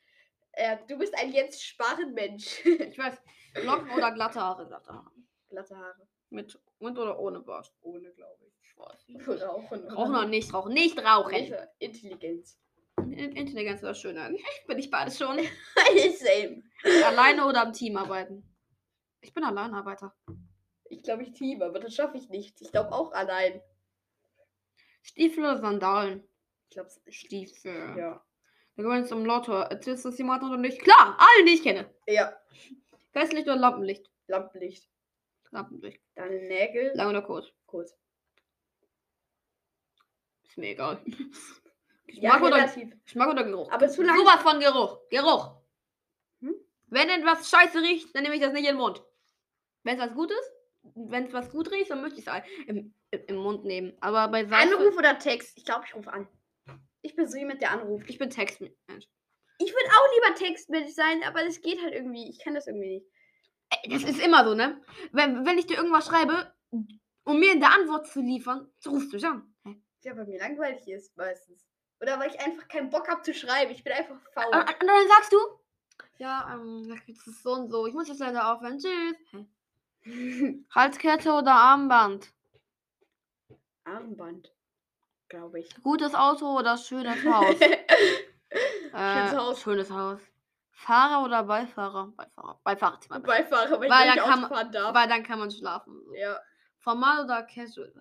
Äh, 0.54 0.78
du 0.88 0.98
bist 0.98 1.14
ein 1.18 1.34
Jens 1.34 1.62
Sparrenmensch. 1.62 2.64
Ich 2.66 2.98
weiß. 2.98 3.22
Locken 3.64 3.92
oder 3.92 4.12
glatte 4.12 4.40
Haare? 4.40 4.66
Glatte 4.66 4.94
Haare. 4.94 5.12
Glatte 5.50 5.76
Haare. 5.78 6.08
Mit 6.30 6.58
und 6.80 6.98
oder 6.98 7.20
ohne 7.20 7.42
Bart? 7.42 7.74
Ohne, 7.82 8.12
glaube 8.14 8.46
ich. 8.48 8.56
Ohne. 8.78 9.46
Rauchen 9.46 10.16
oder 10.16 10.26
nicht 10.26 10.54
rauchen? 10.54 10.74
Nicht 10.74 10.98
rauchen. 11.04 11.32
Welche 11.34 11.70
Intelligenz. 12.98 13.32
In- 13.32 13.36
Intelligenz 13.36 13.84
oder 13.84 13.94
Schönheit? 13.96 14.36
Bin 14.68 14.80
ich 14.80 14.90
beides 14.90 15.18
schon. 15.18 15.38
Same. 16.18 16.64
Alleine 17.06 17.46
oder 17.46 17.64
im 17.64 17.74
Team 17.74 17.98
arbeiten? 17.98 18.44
Ich 19.22 19.34
bin 19.34 19.44
Alleinarbeiter. 19.44 20.16
Ich 20.90 21.02
glaube, 21.04 21.24
ich 21.24 21.32
Team, 21.34 21.62
aber 21.62 21.80
das 21.80 21.96
schaffe 21.96 22.18
ich 22.18 22.30
nicht. 22.30 22.62
Ich 22.62 22.72
glaube 22.72 22.92
auch 22.92 23.12
allein. 23.12 23.62
Stiefel 25.02 25.44
oder 25.44 25.58
Sandalen? 25.58 26.28
Ich 26.70 26.76
glaube, 26.76 26.90
Stiefel. 27.10 27.96
ja. 27.98 28.24
Wir 28.76 28.84
gewinnen 28.84 29.06
zum 29.06 29.26
Lotto. 29.26 29.54
Erzählst 29.54 30.04
du 30.04 30.10
das 30.10 30.18
jemand 30.18 30.44
oder 30.44 30.58
nicht? 30.58 30.80
Klar, 30.82 31.18
alle, 31.18 31.46
die 31.46 31.54
ich 31.54 31.64
kenne. 31.64 31.90
Ja. 32.08 32.36
Geistlicht 33.14 33.48
oder 33.48 33.56
Lampenlicht? 33.56 34.12
Lampenlicht. 34.28 34.90
Lampenlicht. 35.52 36.02
Deine 36.16 36.36
Nägel. 36.48 36.92
Lang 36.96 37.10
oder 37.10 37.22
kurz? 37.22 37.48
Kurz. 37.66 37.96
Ist 40.44 40.58
mir 40.58 40.70
egal. 40.72 41.02
Ja, 42.08 42.34
Geschmack, 42.34 42.42
oder, 42.42 42.56
relativ. 42.58 43.04
Geschmack 43.04 43.30
oder 43.30 43.44
Geruch? 43.44 43.72
Aber 43.72 43.88
zu 43.88 44.04
lang. 44.04 44.18
Sowas 44.18 44.42
von 44.42 44.60
Geruch. 44.60 45.00
Geruch. 45.10 45.56
Hm? 46.42 46.56
Wenn 46.88 47.10
etwas 47.10 47.50
scheiße 47.50 47.82
riecht, 47.82 48.16
dann 48.16 48.24
nehme 48.24 48.36
ich 48.36 48.42
das 48.42 48.54
nicht 48.54 48.68
in 48.68 48.76
den 48.76 48.78
Mund. 48.78 49.02
Wenn 49.84 50.00
es 50.00 50.06
was 50.06 50.16
gut 50.16 50.32
ist, 50.32 50.52
wenn 50.96 51.26
es 51.26 51.34
was 51.34 51.50
gut 51.50 51.72
riecht, 51.72 51.90
dann 51.90 52.02
möchte 52.02 52.20
ich 52.20 52.28
es 52.28 52.34
im, 52.68 52.94
im, 53.10 53.36
Mund 53.36 53.66
nehmen. 53.66 53.94
Aber 54.02 54.28
bei 54.28 54.46
Seife, 54.46 54.78
Anruf 54.78 54.96
oder 54.98 55.18
Text? 55.18 55.58
Ich 55.58 55.66
glaube, 55.66 55.86
ich 55.88 55.96
rufe 55.96 56.12
an. 56.12 56.28
Ich 57.02 57.16
bin 57.16 57.28
so 57.28 57.38
jemand, 57.38 57.62
der 57.62 57.72
anruft. 57.72 58.10
ich 58.10 58.18
bin 58.18 58.30
Textmensch. 58.30 59.08
Ich 59.58 59.72
würde 59.72 59.90
auch 59.90 60.14
lieber 60.14 60.36
Textmensch 60.36 60.92
sein, 60.92 61.24
aber 61.24 61.44
das 61.44 61.62
geht 61.62 61.82
halt 61.82 61.94
irgendwie. 61.94 62.30
Ich 62.30 62.40
kann 62.40 62.56
das 62.56 62.68
irgendwie 62.68 62.96
nicht. 62.96 63.08
Das 63.90 64.04
ist 64.04 64.20
immer 64.20 64.46
so, 64.46 64.54
ne? 64.54 64.82
Wenn, 65.12 65.46
wenn 65.46 65.58
ich 65.58 65.66
dir 65.66 65.78
irgendwas 65.78 66.08
schreibe, 66.08 66.54
um 66.72 67.40
mir 67.40 67.52
eine 67.52 67.72
Antwort 67.72 68.08
zu 68.08 68.22
liefern, 68.22 68.70
so 68.80 68.92
rufst 68.92 69.12
du 69.12 69.16
mich 69.16 69.26
an. 69.26 69.56
Ja, 70.04 70.14
bei 70.14 70.26
mir 70.26 70.40
langweilig 70.40 70.88
ist 70.88 71.16
meistens. 71.18 71.66
Oder 72.02 72.20
weil 72.20 72.30
ich 72.30 72.40
einfach 72.40 72.68
keinen 72.68 72.90
Bock 72.90 73.08
habe 73.08 73.22
zu 73.22 73.34
schreiben. 73.34 73.72
Ich 73.72 73.84
bin 73.84 73.94
einfach 73.94 74.18
faul. 74.34 74.46
Und, 74.54 74.60
und 74.60 74.88
dann 74.88 75.08
sagst 75.08 75.32
du, 75.32 75.38
ja, 76.18 76.50
ähm, 76.54 76.88
das 76.90 77.28
ist 77.28 77.44
so 77.44 77.54
und 77.54 77.70
so. 77.70 77.88
Ich 77.88 77.94
muss 77.94 78.08
jetzt 78.08 78.20
leider 78.20 78.52
aufhören. 78.52 78.78
Tschüss. 78.78 79.18
Hä? 79.32 80.64
Halskette 80.76 81.32
oder 81.34 81.54
Armband? 81.54 82.32
Armband. 83.86 84.52
Glaube 85.30 85.60
ich. 85.60 85.70
Gutes 85.82 86.14
Auto 86.14 86.58
oder 86.58 86.78
schönes 86.78 87.24
Haus? 87.26 87.56
Schönes 87.58 87.74
Äh, 88.94 89.36
Haus. 89.36 89.62
Schönes 89.62 89.92
Haus. 89.92 90.20
Fahrer 90.72 91.24
oder 91.24 91.44
Beifahrer? 91.44 92.14
Beifahrer. 92.16 92.60
Beifahrer. 92.64 93.00
man 93.10 93.24
besser. 93.24 93.44
Beifahrer, 93.44 93.80
weil, 93.80 93.90
Weil 93.90 94.10
ich 94.10 94.16
da 94.16 94.22
nicht 94.22 94.24
kann 94.42 94.50
fahren 94.50 94.72
darf. 94.72 94.94
Weil 94.94 95.08
dann 95.08 95.24
kann 95.24 95.40
man 95.40 95.50
schlafen. 95.50 96.02
So. 96.06 96.14
Ja, 96.16 96.40
Formal 96.80 97.24
oder 97.24 97.44
casual? 97.44 97.92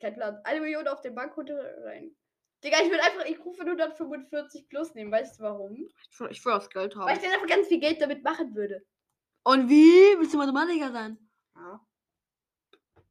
Kein 0.00 0.14
Plan. 0.14 0.38
Eine 0.44 0.60
Million 0.60 0.86
auf 0.86 1.00
den 1.00 1.14
Bankkonto 1.14 1.54
rein. 1.84 2.14
Digga, 2.62 2.78
ich 2.82 2.90
will 2.90 3.00
einfach, 3.00 3.24
ich 3.24 3.38
rufe 3.44 3.62
145 3.62 4.68
plus 4.68 4.94
nehmen. 4.94 5.10
Weißt 5.10 5.38
du 5.38 5.44
warum? 5.44 5.88
Ich 6.10 6.20
will, 6.20 6.30
ich 6.30 6.44
will 6.44 6.52
das 6.52 6.68
Geld 6.68 6.94
Weil 6.94 7.02
haben. 7.02 7.16
ich 7.16 7.22
dann 7.22 7.32
einfach 7.32 7.46
ganz 7.46 7.68
viel 7.68 7.80
Geld 7.80 8.00
damit 8.02 8.22
machen 8.22 8.54
würde. 8.54 8.86
Und 9.44 9.68
wie? 9.68 10.18
Willst 10.18 10.34
du 10.34 10.38
Mathematiker 10.38 10.92
sein? 10.92 11.18
Ja. 11.56 11.80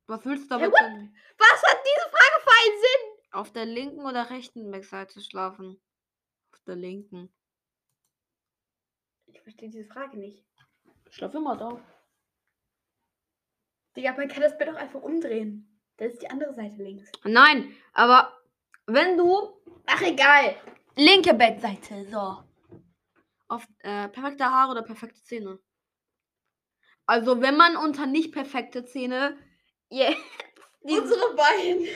Was 0.06 0.26
willst 0.26 0.46
du 0.46 0.50
damit 0.50 0.74
denn? 0.80 1.16
Was 1.38 1.64
hat 1.64 1.78
diese 1.84 2.10
Frage 2.10 2.44
für 2.44 2.52
einen 2.52 2.80
Sinn? 2.80 3.32
Auf 3.32 3.52
der 3.52 3.66
linken 3.66 4.06
oder 4.06 4.30
rechten 4.30 4.72
Backseite 4.72 5.22
schlafen? 5.22 5.82
Auf 6.52 6.60
der 6.66 6.76
linken. 6.76 7.34
Ich 9.28 9.42
verstehe 9.42 9.70
diese 9.70 9.86
Frage 9.86 10.18
nicht. 10.18 10.44
Schlaf 11.10 11.34
immer 11.34 11.58
da. 11.58 11.84
Digga, 13.96 14.14
man 14.14 14.28
kann 14.28 14.42
das 14.42 14.58
Bett 14.58 14.70
auch 14.70 14.76
einfach 14.76 15.02
umdrehen. 15.02 15.80
Da 15.98 16.06
ist 16.06 16.22
die 16.22 16.30
andere 16.30 16.54
Seite 16.54 16.82
links. 16.82 17.12
Nein, 17.24 17.76
aber 17.94 18.39
wenn 18.94 19.18
du 19.18 19.50
Ach, 19.86 20.02
egal. 20.02 20.56
linke 20.96 21.34
Bettseite, 21.34 22.06
so. 22.10 22.44
Auf 23.48 23.66
äh, 23.80 24.08
perfekte 24.10 24.46
Haare 24.46 24.72
oder 24.72 24.84
perfekte 24.84 25.22
Zähne. 25.24 25.60
Also 27.06 27.42
wenn 27.42 27.58
man 27.58 27.76
unter 27.76 28.06
nicht 28.06 28.32
perfekte 28.32 28.86
Zähne, 28.86 29.38
yeah, 29.92 30.14
Unsere 30.82 31.36
beiden. 31.36 31.88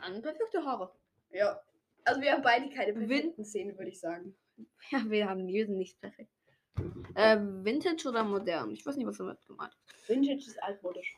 dann 0.00 0.22
perfekte 0.22 0.64
Haare. 0.64 0.92
Ja. 1.30 1.60
Also 2.04 2.20
wir 2.20 2.32
haben 2.32 2.42
beide 2.42 2.68
keine 2.70 2.92
perfekten 2.92 3.44
Szenen, 3.44 3.76
würde 3.76 3.90
ich 3.90 4.00
sagen. 4.00 4.36
Ja, 4.90 5.02
wir 5.10 5.28
haben 5.28 5.46
die 5.46 5.64
sind 5.64 5.76
nicht 5.76 6.00
perfekt. 6.00 6.30
Äh, 7.14 7.38
Vintage 7.38 8.08
oder 8.08 8.24
modern? 8.24 8.70
Ich 8.70 8.86
weiß 8.86 8.96
nicht, 8.96 9.06
was 9.06 9.18
damit 9.18 9.44
gemeint 9.46 9.74
ist. 9.86 10.08
Vintage 10.08 10.46
ist 10.46 10.62
altmodisch. 10.62 11.14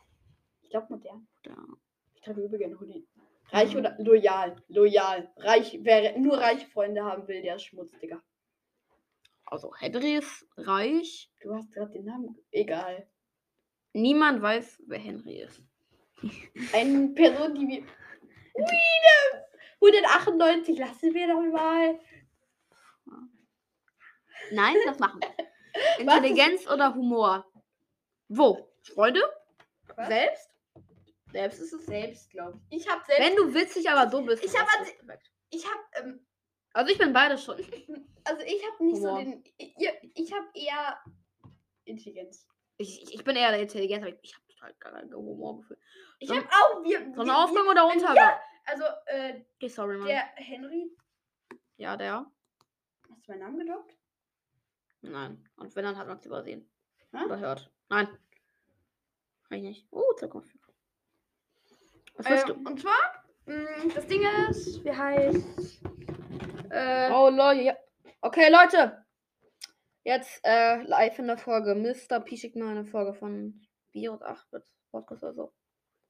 Ich 0.63 0.71
glaube 0.71 0.87
modern. 0.91 1.29
Modern. 1.37 1.77
Ich 2.15 2.23
trage 2.23 2.41
übel 2.43 2.59
gerne 2.59 2.79
Hoodie. 2.81 3.07
Reich 3.51 3.77
oder 3.77 3.97
loyal? 3.99 4.57
Loyal. 4.69 5.31
Reich, 5.37 5.79
wer 5.83 6.19
nur 6.19 6.39
reiche 6.39 6.67
Freunde 6.67 7.05
haben 7.05 7.27
will, 7.29 7.43
der 7.43 7.57
ist 7.57 7.65
Schmutz, 7.65 7.93
Digga. 7.99 8.23
Also 9.45 9.73
Henry 9.79 10.17
ist 10.17 10.47
reich. 10.59 11.33
Du 11.41 11.55
hast 11.55 11.73
gerade 11.73 11.93
den 11.93 12.05
Namen. 12.05 12.37
Egal. 12.51 13.09
Niemand 13.95 14.43
weiß, 14.43 14.83
wer 14.87 14.99
Henry 14.99 15.41
ist. 15.41 15.63
Eine 16.75 17.09
Person, 17.09 17.55
die 17.55 17.69
wir. 17.69 17.83
Ui, 18.55 19.97
198 19.97 20.79
lassen 20.79 21.15
wir 21.15 21.29
doch 21.29 21.41
mal. 21.41 21.99
Nein, 24.51 24.77
das 24.85 24.99
machen 24.99 25.21
wir. 25.21 25.99
Intelligenz 25.99 26.67
oder 26.67 26.95
Humor? 26.95 27.47
Wo? 28.29 28.69
Freunde? 28.83 29.21
Was? 29.97 30.09
Selbst? 30.09 30.58
Selbst 31.33 31.61
ist 31.61 31.73
es 31.73 31.87
selbst, 31.87 32.31
glaube 32.31 32.59
ich. 32.71 32.81
Ich 32.83 32.89
habe 32.91 33.03
selbst. 33.05 33.23
Wenn 33.29 33.37
du 33.37 33.55
witzig, 33.55 33.89
aber 33.91 34.11
so 34.11 34.23
bist. 34.23 34.45
Ich 34.45 34.53
dann 34.53 34.63
hab 34.63 34.69
hast 34.69 34.79
als- 34.81 34.91
du 34.91 34.97
perfekt. 35.07 35.31
ich 35.51 35.65
habe 35.67 35.81
ähm, 35.95 36.27
Also 36.73 36.93
ich 36.93 36.99
bin 36.99 37.13
beide 37.13 37.37
schon. 37.39 37.57
also 38.25 38.43
ich 38.45 38.63
habe 38.67 38.85
nicht 38.85 38.97
Humor. 38.97 39.11
so 39.11 39.17
den. 39.19 39.45
Ich, 39.59 39.75
ich 40.15 40.33
habe 40.33 40.47
eher 40.55 40.99
Intelligenz. 41.85 42.47
Ich, 42.79 43.13
ich- 43.13 43.25
bin 43.25 43.37
eher 43.37 43.51
der 43.51 43.61
Intelligenz, 43.61 44.05
aber 44.07 44.17
ich, 44.23 44.35
habe 44.35 44.47
total 44.49 44.75
gar 44.75 44.93
kein 44.93 45.13
Humorgefühl. 45.13 45.79
Ich 46.19 46.29
So- 46.29 46.37
habe 46.37 46.49
auch 46.49 46.83
wir. 46.85 47.01
wir- 47.07 47.15
Sonnenaufgang 47.15 47.65
wir- 47.65 47.71
oder 47.73 47.87
Untergang? 47.87 48.17
Ja, 48.17 48.41
also 48.67 48.85
äh, 49.07 49.45
Okay, 49.57 49.69
sorry, 49.69 49.97
Mann. 49.99 50.09
der 50.09 50.23
Henry. 50.37 50.91
Ja, 51.77 51.97
der. 51.97 52.27
Hast 53.11 53.27
du 53.27 53.33
meinen 53.33 53.41
Namen 53.41 53.59
gedockt? 53.59 53.97
Nein. 55.03 55.49
Und 55.57 55.75
wenn, 55.77 55.85
dann 55.85 55.97
hat 55.97 56.07
man 56.09 56.19
es 56.19 56.27
übersehen. 56.27 56.69
Hä? 57.13 57.25
Überhört. 57.25 57.71
Nein. 57.89 58.07
Kann 59.49 59.59
ich 59.59 59.63
nicht. 59.63 59.87
Oh, 59.93 60.13
Zukunft. 60.19 60.58
Äh, 62.25 62.45
du? 62.45 62.55
Und 62.55 62.81
zwar, 62.81 63.25
mh, 63.47 63.95
das 63.95 64.07
Ding 64.07 64.23
ist, 64.51 64.85
wie 64.85 64.93
heißt. 64.93 65.81
Äh, 66.71 67.11
Oh, 67.13 67.29
lol, 67.31 67.55
ja. 67.61 67.77
Okay, 68.21 68.49
Leute. 68.51 69.05
Jetzt 70.05 70.41
äh, 70.45 70.83
live 70.83 71.19
in 71.19 71.27
der 71.27 71.39
Folge. 71.39 71.75
Mr. 71.75 72.21
P 72.21 72.37
schickt 72.37 72.57
mir 72.57 72.67
eine 72.67 72.85
Folge 72.85 73.15
von 73.15 73.61
Bio 73.93 74.15
und 74.15 74.23
8 74.23 74.51
Bit 74.51 74.65
Podcast 74.91 75.23
oder 75.23 75.35
so. 75.35 75.53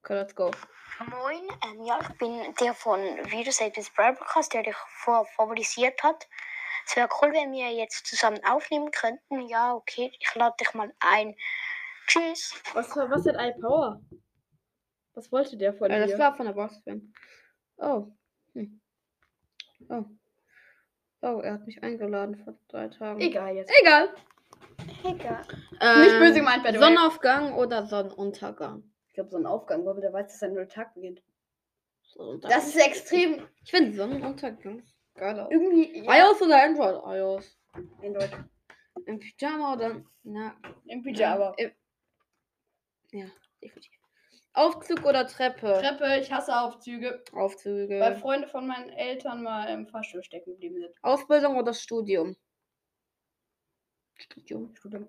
Okay, 0.03 0.15
let's 0.15 0.35
go. 0.35 0.51
Moin, 1.11 1.43
ähm, 1.67 1.83
ja, 1.85 1.99
ich 2.01 2.19
bin 2.19 2.55
der 2.61 2.73
von 2.75 3.01
Virus 3.01 3.61
Apes 3.61 3.91
Broadcast, 3.91 4.55
der 4.55 4.63
dich 4.63 4.77
vor 5.03 5.27
favorisiert 5.27 6.03
hat. 6.03 6.29
Es 6.87 6.97
wäre 6.97 7.09
cool, 7.21 7.33
wenn 7.33 7.53
wir 7.53 7.71
jetzt 7.73 8.07
zusammen 8.07 8.41
aufnehmen 8.45 8.91
könnten. 8.93 9.49
Ja, 9.49 9.75
okay, 9.75 10.13
ich 10.19 10.35
lade 10.35 10.55
dich 10.61 10.73
mal 10.75 10.93
ein. 11.01 11.35
Tschüss. 12.07 12.55
Was, 12.73 12.95
was 12.97 13.27
hat 13.27 13.35
iPower? 13.39 14.01
Was 15.19 15.33
wollte 15.33 15.57
der 15.57 15.75
von 15.75 15.89
dir? 15.91 15.99
das 16.07 16.17
war 16.17 16.37
von 16.37 16.47
der 16.47 16.53
Boss-Fan. 16.53 17.13
Oh. 17.79 18.07
Hm. 18.55 18.81
Oh. 19.89 20.05
Oh, 21.23 21.41
er 21.41 21.55
hat 21.55 21.67
mich 21.67 21.83
eingeladen 21.83 22.37
vor 22.45 22.55
drei 22.69 22.87
Tagen. 22.87 23.21
Egal 23.21 23.57
jetzt. 23.57 23.73
Egal. 23.81 24.15
Egal. 25.03 25.43
Ähm, 25.81 26.01
Nicht 26.03 26.19
böse 26.21 26.35
gemeint, 26.35 26.63
way. 26.63 26.79
Sonnenaufgang 26.79 27.55
oder 27.55 27.85
Sonnenuntergang? 27.85 28.85
Ich 29.09 29.15
glaube, 29.15 29.31
so 29.31 29.39
ein 29.39 29.47
Aufgang, 29.47 29.85
weil 29.85 30.01
der 30.01 30.13
weiß, 30.13 30.29
dass 30.29 30.43
ein 30.45 30.55
neuer 30.55 30.69
Tag 30.69 30.95
beginnt. 30.95 31.21
Das 32.43 32.69
ist 32.69 32.77
extrem. 32.77 33.49
ich 33.65 33.71
finde 33.73 33.97
Sonnenuntergang 33.97 34.85
geiler. 35.17 35.49
Irgendwie. 35.51 35.99
iOS 36.07 36.41
oder 36.43 36.63
Android? 36.63 37.03
iOS. 37.05 37.59
Android. 38.05 38.31
Im 39.07 39.19
Pyjama 39.19 39.73
oder. 39.75 40.01
Na, 40.23 40.55
Im 40.87 41.03
Pyjama. 41.03 41.55
im- 41.57 41.73
ja, 43.11 43.27
definitiv. 43.61 43.98
Aufzug 44.59 45.05
oder 45.05 45.27
Treppe? 45.27 45.79
Treppe, 45.81 46.19
ich 46.21 46.33
hasse 46.33 46.59
Aufzüge. 46.61 47.23
Aufzüge. 47.33 48.01
Weil 48.01 48.17
Freunde 48.17 48.49
von 48.49 48.67
meinen 48.67 48.91
Eltern 48.91 49.43
mal 49.43 49.67
im 49.67 49.87
Fahrstuhl 49.87 50.23
stecken 50.23 50.53
geblieben 50.53 50.81
sind. 50.81 50.95
Ausbildung 51.03 51.57
oder 51.57 51.73
Studium? 51.73 52.37
Studium. 54.17 54.75
Studium. 54.75 55.09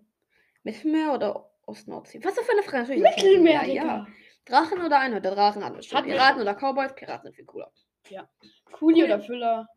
Mittelmeer 0.63 1.13
oder 1.13 1.51
Ostnordsee? 1.65 2.23
Was 2.23 2.35
für 2.35 2.51
eine 2.51 2.63
Frage? 2.63 2.95
Mittelmeer, 2.97 3.65
ja. 3.65 4.07
Drachen 4.45 4.83
oder 4.83 4.99
Einhörner? 4.99 5.31
Drachen 5.31 5.63
hat 5.63 5.75
bestimmt. 5.75 6.03
Piraten 6.03 6.41
oder 6.41 6.53
Cowboys? 6.53 6.93
Piraten 6.93 7.23
sind 7.23 7.35
viel 7.35 7.45
cooler. 7.45 7.71
Kuli 8.71 9.03
oder 9.03 9.19
Füller? 9.19 9.67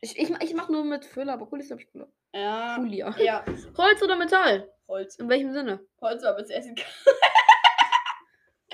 Ich, 0.00 0.18
ich, 0.18 0.30
ich 0.40 0.54
mach 0.54 0.68
nur 0.68 0.84
mit 0.84 1.04
Füller, 1.04 1.34
aber 1.34 1.48
cool 1.52 1.60
ist, 1.60 1.68
glaube 1.68 1.82
ich, 1.82 1.90
cooler. 1.92 2.08
Ja. 2.34 2.76
Coolia. 2.76 3.14
Ja. 3.18 3.44
Holz 3.76 4.02
oder 4.02 4.16
Metall? 4.16 4.72
Holz. 4.88 5.16
In 5.16 5.28
welchem 5.28 5.52
Sinne? 5.52 5.80
Holz, 6.00 6.24
aber 6.24 6.40
es 6.40 6.50
essen 6.50 6.74
kann. 6.74 6.86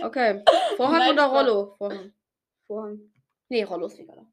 Okay. 0.03 0.45
Vorhang 0.77 1.11
oder. 1.13 1.25
Rollo? 1.27 1.75
Vorhang. 1.79 2.13
Vorhang. 2.67 3.01
Nee, 3.49 3.63
Rollo 3.65 3.87
ist 3.87 3.99
egal. 3.99 4.27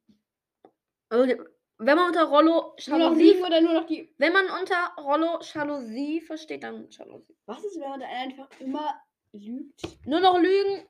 Also, 1.08 1.34
wenn 1.78 1.96
man 1.96 2.08
unter 2.08 2.24
Rollo 2.24 2.52
Nur 2.88 2.98
noch 2.98 3.16
Jalousie, 3.16 3.42
oder 3.42 3.60
nur 3.60 3.72
noch 3.74 3.86
die. 3.86 4.14
wenn 4.18 4.32
man 4.32 4.46
unter 4.46 4.92
Rollo 4.98 5.38
Jalousie 5.42 6.20
versteht, 6.20 6.62
dann 6.62 6.88
Jalousie. 6.90 7.36
Was 7.46 7.64
ist, 7.64 7.78
wenn 7.80 7.88
man 7.90 8.00
da 8.00 8.06
einfach 8.06 8.48
immer 8.60 8.94
lügt? 9.32 9.82
Nur 10.06 10.20
noch 10.20 10.38
lügen 10.38 10.86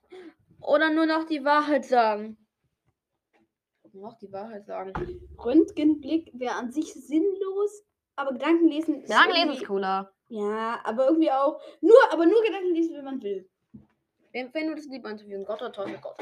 oder 0.60 0.90
nur 0.90 1.06
noch 1.06 1.24
die 1.24 1.44
Wahrheit 1.44 1.84
sagen? 1.84 2.38
Nur 3.92 4.10
noch 4.10 4.18
die 4.18 4.30
Wahrheit 4.32 4.66
sagen. 4.66 4.92
Röntgenblick 5.38 6.30
wäre 6.34 6.54
an 6.54 6.70
sich 6.70 6.92
sinnlos, 6.94 7.84
aber 8.16 8.32
Gedankenlesen 8.32 9.02
ist. 9.02 9.10
irgendwie- 9.10 9.64
cooler. 9.64 10.12
Ja, 10.28 10.80
aber 10.84 11.06
irgendwie 11.06 11.30
auch. 11.30 11.60
Nur, 11.80 11.96
aber 12.10 12.26
nur 12.26 12.42
Gedankenlesen, 12.42 12.96
wenn 12.96 13.04
man 13.04 13.22
will. 13.22 13.48
Wenn, 14.36 14.52
wenn 14.52 14.68
du 14.68 14.74
das 14.74 14.84
lieber 14.84 15.08
interviewen, 15.08 15.46
Gott 15.46 15.62
oder 15.62 15.72
Teufel 15.72 15.96
Gott. 15.98 16.18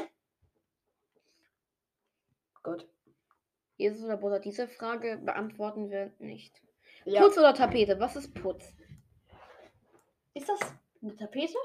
Gott. 2.63 2.87
Jesus 3.75 4.05
oder 4.05 4.15
Buddha, 4.15 4.39
diese 4.39 4.69
Frage 4.69 5.17
beantworten 5.17 5.89
wir 5.89 6.13
nicht. 6.19 6.61
Ja. 7.03 7.19
Putz 7.19 7.37
oder 7.37 7.53
Tapete? 7.53 7.99
Was 7.99 8.15
ist 8.15 8.33
Putz? 8.33 8.73
Ist 10.33 10.47
das 10.47 10.61
eine 11.01 11.13
Tapete? 11.17 11.57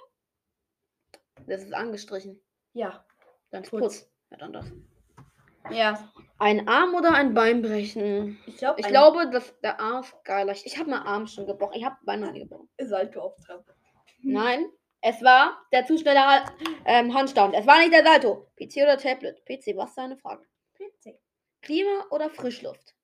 Das 1.46 1.62
ist 1.62 1.72
angestrichen. 1.72 2.40
Ja. 2.72 3.06
Dann 3.52 3.62
ist 3.62 3.70
Putz. 3.70 3.80
Putz. 3.80 4.12
Ja, 4.32 4.36
dann 4.38 4.52
das. 4.52 4.72
Ja. 5.70 6.12
Ein 6.40 6.66
Arm 6.66 6.96
oder 6.96 7.14
ein 7.14 7.32
Bein 7.32 7.62
brechen? 7.62 8.40
Ich 8.46 8.56
glaube, 8.56 8.80
Ich 8.80 8.88
glaube, 8.88 9.30
dass 9.30 9.56
der 9.60 9.78
Arm 9.78 10.02
ist 10.02 10.24
geiler. 10.24 10.50
Ich, 10.50 10.66
ich 10.66 10.80
habe 10.80 10.90
meinen 10.90 11.06
Arm 11.06 11.28
schon 11.28 11.46
gebrochen. 11.46 11.74
Ich 11.76 11.84
habe 11.84 11.96
Bein 12.02 12.18
noch 12.18 12.32
nie 12.32 12.40
gebrochen. 12.40 12.68
Salto 12.76 13.20
auf 13.20 13.36
Trump. 13.36 13.72
Nein, 14.22 14.68
es 15.02 15.22
war 15.22 15.66
der 15.72 15.86
zu 15.86 15.96
schnelle 15.98 16.20
Ha- 16.20 16.56
ähm, 16.84 17.14
Handstand. 17.14 17.54
Es 17.54 17.66
war 17.66 17.78
nicht 17.78 17.92
der 17.92 18.04
Salto. 18.04 18.50
PC 18.56 18.82
oder 18.82 18.98
Tablet? 18.98 19.44
PC, 19.44 19.76
was 19.76 19.90
ist 19.90 19.98
deine 19.98 20.16
Frage? 20.16 20.46
PC. 20.74 21.18
Klima 21.62 22.06
oder 22.10 22.30
Frischluft? 22.30 22.94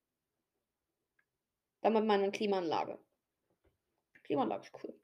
Damit 1.83 2.05
meine 2.05 2.31
Klimaanlage. 2.31 2.99
Klimaanlage 4.25 4.65
ist 4.65 4.73
cool. 4.83 4.95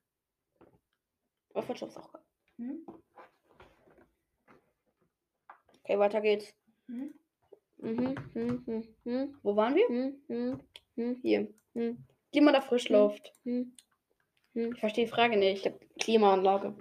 Aber 1.54 1.62
Frischluft 1.62 1.92
ist 1.96 2.02
auch 2.02 2.12
geil. 2.12 2.22
Hm? 2.58 2.86
Okay, 5.84 5.98
weiter 5.98 6.20
geht's. 6.20 6.54
Hm? 6.86 7.14
Mhm, 7.78 8.14
hm, 8.34 8.62
hm, 8.66 8.96
hm, 9.04 9.38
Wo 9.42 9.56
waren 9.56 9.74
wir? 9.74 9.88
hm, 9.88 10.22
hm, 10.28 10.60
hm, 10.96 11.16
hier. 11.22 11.52
Hm, 11.74 12.04
Klima 12.30 12.50
oder 12.50 12.62
Frischluft? 12.62 13.32
hm, 13.44 13.74
hm. 14.54 14.72
Ich 14.72 14.80
verstehe 14.80 15.06
die 15.06 15.10
Frage 15.10 15.36
nicht. 15.36 15.70
Klimaanlage. 15.98 16.74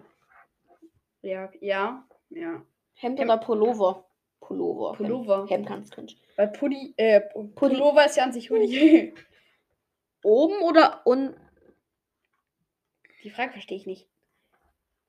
Ja, 1.21 1.49
ja, 1.59 2.05
ja. 2.29 2.65
Hemd 2.95 3.19
Hemd. 3.19 3.31
oder 3.31 3.37
Pullover? 3.37 4.05
Pullover. 4.39 4.93
Pullover. 4.93 5.47
Hemd, 5.47 5.67
ganz 5.67 5.89
cringe. 5.91 6.13
Weil 6.35 6.49
Pulli, 6.49 6.93
äh, 6.97 7.21
Pulli. 7.21 7.49
Pullover 7.55 8.05
ist 8.05 8.17
ja 8.17 8.23
an 8.23 8.33
sich 8.33 8.49
Hoodie. 8.49 9.13
Oben 10.23 10.61
oder 10.61 11.01
un. 11.05 11.35
Die 13.23 13.29
Frage 13.29 13.53
verstehe 13.53 13.77
ich 13.77 13.85
nicht. 13.85 14.07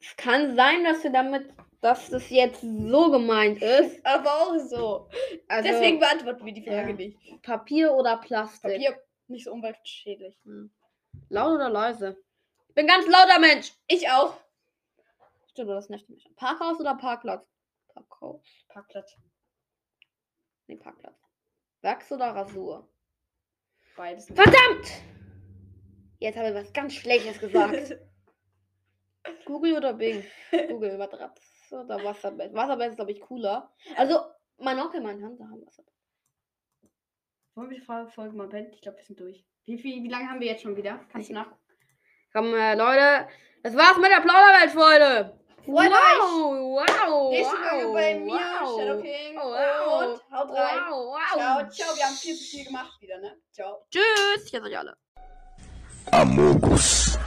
Es 0.01 0.17
kann 0.17 0.57
sein, 0.57 0.85
dass 0.85 1.03
du 1.03 1.11
damit, 1.11 1.49
dass 1.81 2.11
das 2.11 2.29
jetzt 2.31 2.61
so 2.61 3.11
gemeint 3.11 3.63
ist. 3.63 4.01
Aber 4.07 4.31
auch 4.31 4.59
so. 4.59 5.09
Also 5.49 5.69
Deswegen 5.69 5.99
beantworten 5.99 6.45
wir 6.45 6.53
die 6.53 6.65
Frage 6.65 6.91
ja. 6.91 6.97
nicht. 6.97 7.43
Papier 7.43 7.93
oder 7.93 8.19
Plastik. 8.19 8.73
Papier 8.73 8.97
nicht 9.29 9.45
so 9.45 9.53
umweltschädlich. 9.53 10.39
Laut 11.29 11.55
oder 11.55 11.71
leise? 11.71 12.17
Ich 12.73 12.75
bin 12.75 12.87
ganz 12.87 13.07
lauter 13.07 13.39
Mensch. 13.39 13.71
Ich 13.87 14.09
auch. 14.09 14.41
Stimmt, 15.51 15.69
das 15.69 15.91
nervt 15.91 16.09
mich. 16.09 16.27
Parkhaus 16.37 16.81
oder 16.81 16.95
Parkplatz? 16.95 17.47
Parkhaus. 17.89 18.43
Parkplatz. 18.71 19.15
Nee, 20.69 20.77
Parkplatz. 20.77 21.21
Wachs 21.83 22.11
oder 22.11 22.35
Rasur? 22.35 22.89
Beides. 23.95 24.27
nicht. 24.27 24.41
Verdammt! 24.41 24.91
Jetzt 26.19 26.39
habe 26.39 26.49
ich 26.49 26.55
was 26.55 26.73
ganz 26.73 26.95
Schlechtes 26.95 27.41
gesagt. 27.41 27.95
Google 29.45 29.77
oder 29.77 29.93
Bing? 29.93 30.25
Google, 30.69 30.97
Matratze 30.97 31.79
oder 31.79 32.03
Wasserbett? 32.03 32.55
Wasserbett 32.55 32.93
ist, 32.93 32.97
glaube 32.97 33.13
ich, 33.13 33.21
cooler. 33.21 33.71
Also, 33.97 34.19
mein 34.57 34.79
Onkel, 34.79 35.03
mein 35.03 35.21
Tante 35.21 35.45
haben 35.45 35.67
Wasserbett. 35.67 35.93
Wollen 37.55 37.69
wir 37.69 37.81
die 37.81 37.85
Frage 37.85 38.09
Folge 38.13 38.35
mal 38.35 38.49
beenden? 38.49 38.73
Ich 38.73 38.81
glaube, 38.81 38.97
wir 38.97 39.05
sind 39.05 39.21
durch. 39.21 39.45
Wie, 39.67 39.77
viel, 39.77 40.03
wie 40.03 40.09
lange 40.09 40.31
haben 40.31 40.41
wir 40.41 40.47
jetzt 40.47 40.63
schon 40.63 40.75
wieder? 40.75 41.05
Kannst 41.11 41.29
du 41.29 41.35
nach? 41.35 41.55
Komm, 42.35 42.55
äh, 42.55 42.75
Leute, 42.75 43.29
das 43.63 43.77
war's 43.77 43.99
mit 43.99 44.11
der 44.11 44.21
Plauderwelt, 44.21 44.71
Freunde. 44.71 45.39
Freut 45.67 45.93
euch! 45.93 46.19
wow, 46.19 46.89
wow, 46.89 47.31
Nächste 47.31 47.55
wow, 47.55 47.69
Folge 47.69 47.93
bei 47.93 48.15
mir, 48.15 48.33
wow. 48.33 48.81
Shadow 48.81 49.03
King. 49.03 49.39
Oh, 49.39 49.51
wow. 49.51 50.03
Und 50.03 50.21
haut 50.33 50.51
rein. 50.51 50.79
Wow, 50.89 51.13
wow. 51.13 51.31
Ciao, 51.31 51.71
ciao. 51.71 51.97
Wir 51.97 52.05
haben 52.05 52.15
viel 52.15 52.35
zu 52.35 52.45
viel 52.45 52.65
gemacht 52.65 53.01
wieder, 53.01 53.19
ne? 53.19 53.37
Ciao. 53.53 53.87
Tschüss, 53.91 54.47
ich 54.47 54.55
hasse 54.55 54.65
euch 54.65 54.79
alle. 54.79 54.97
Amogus. 56.11 57.19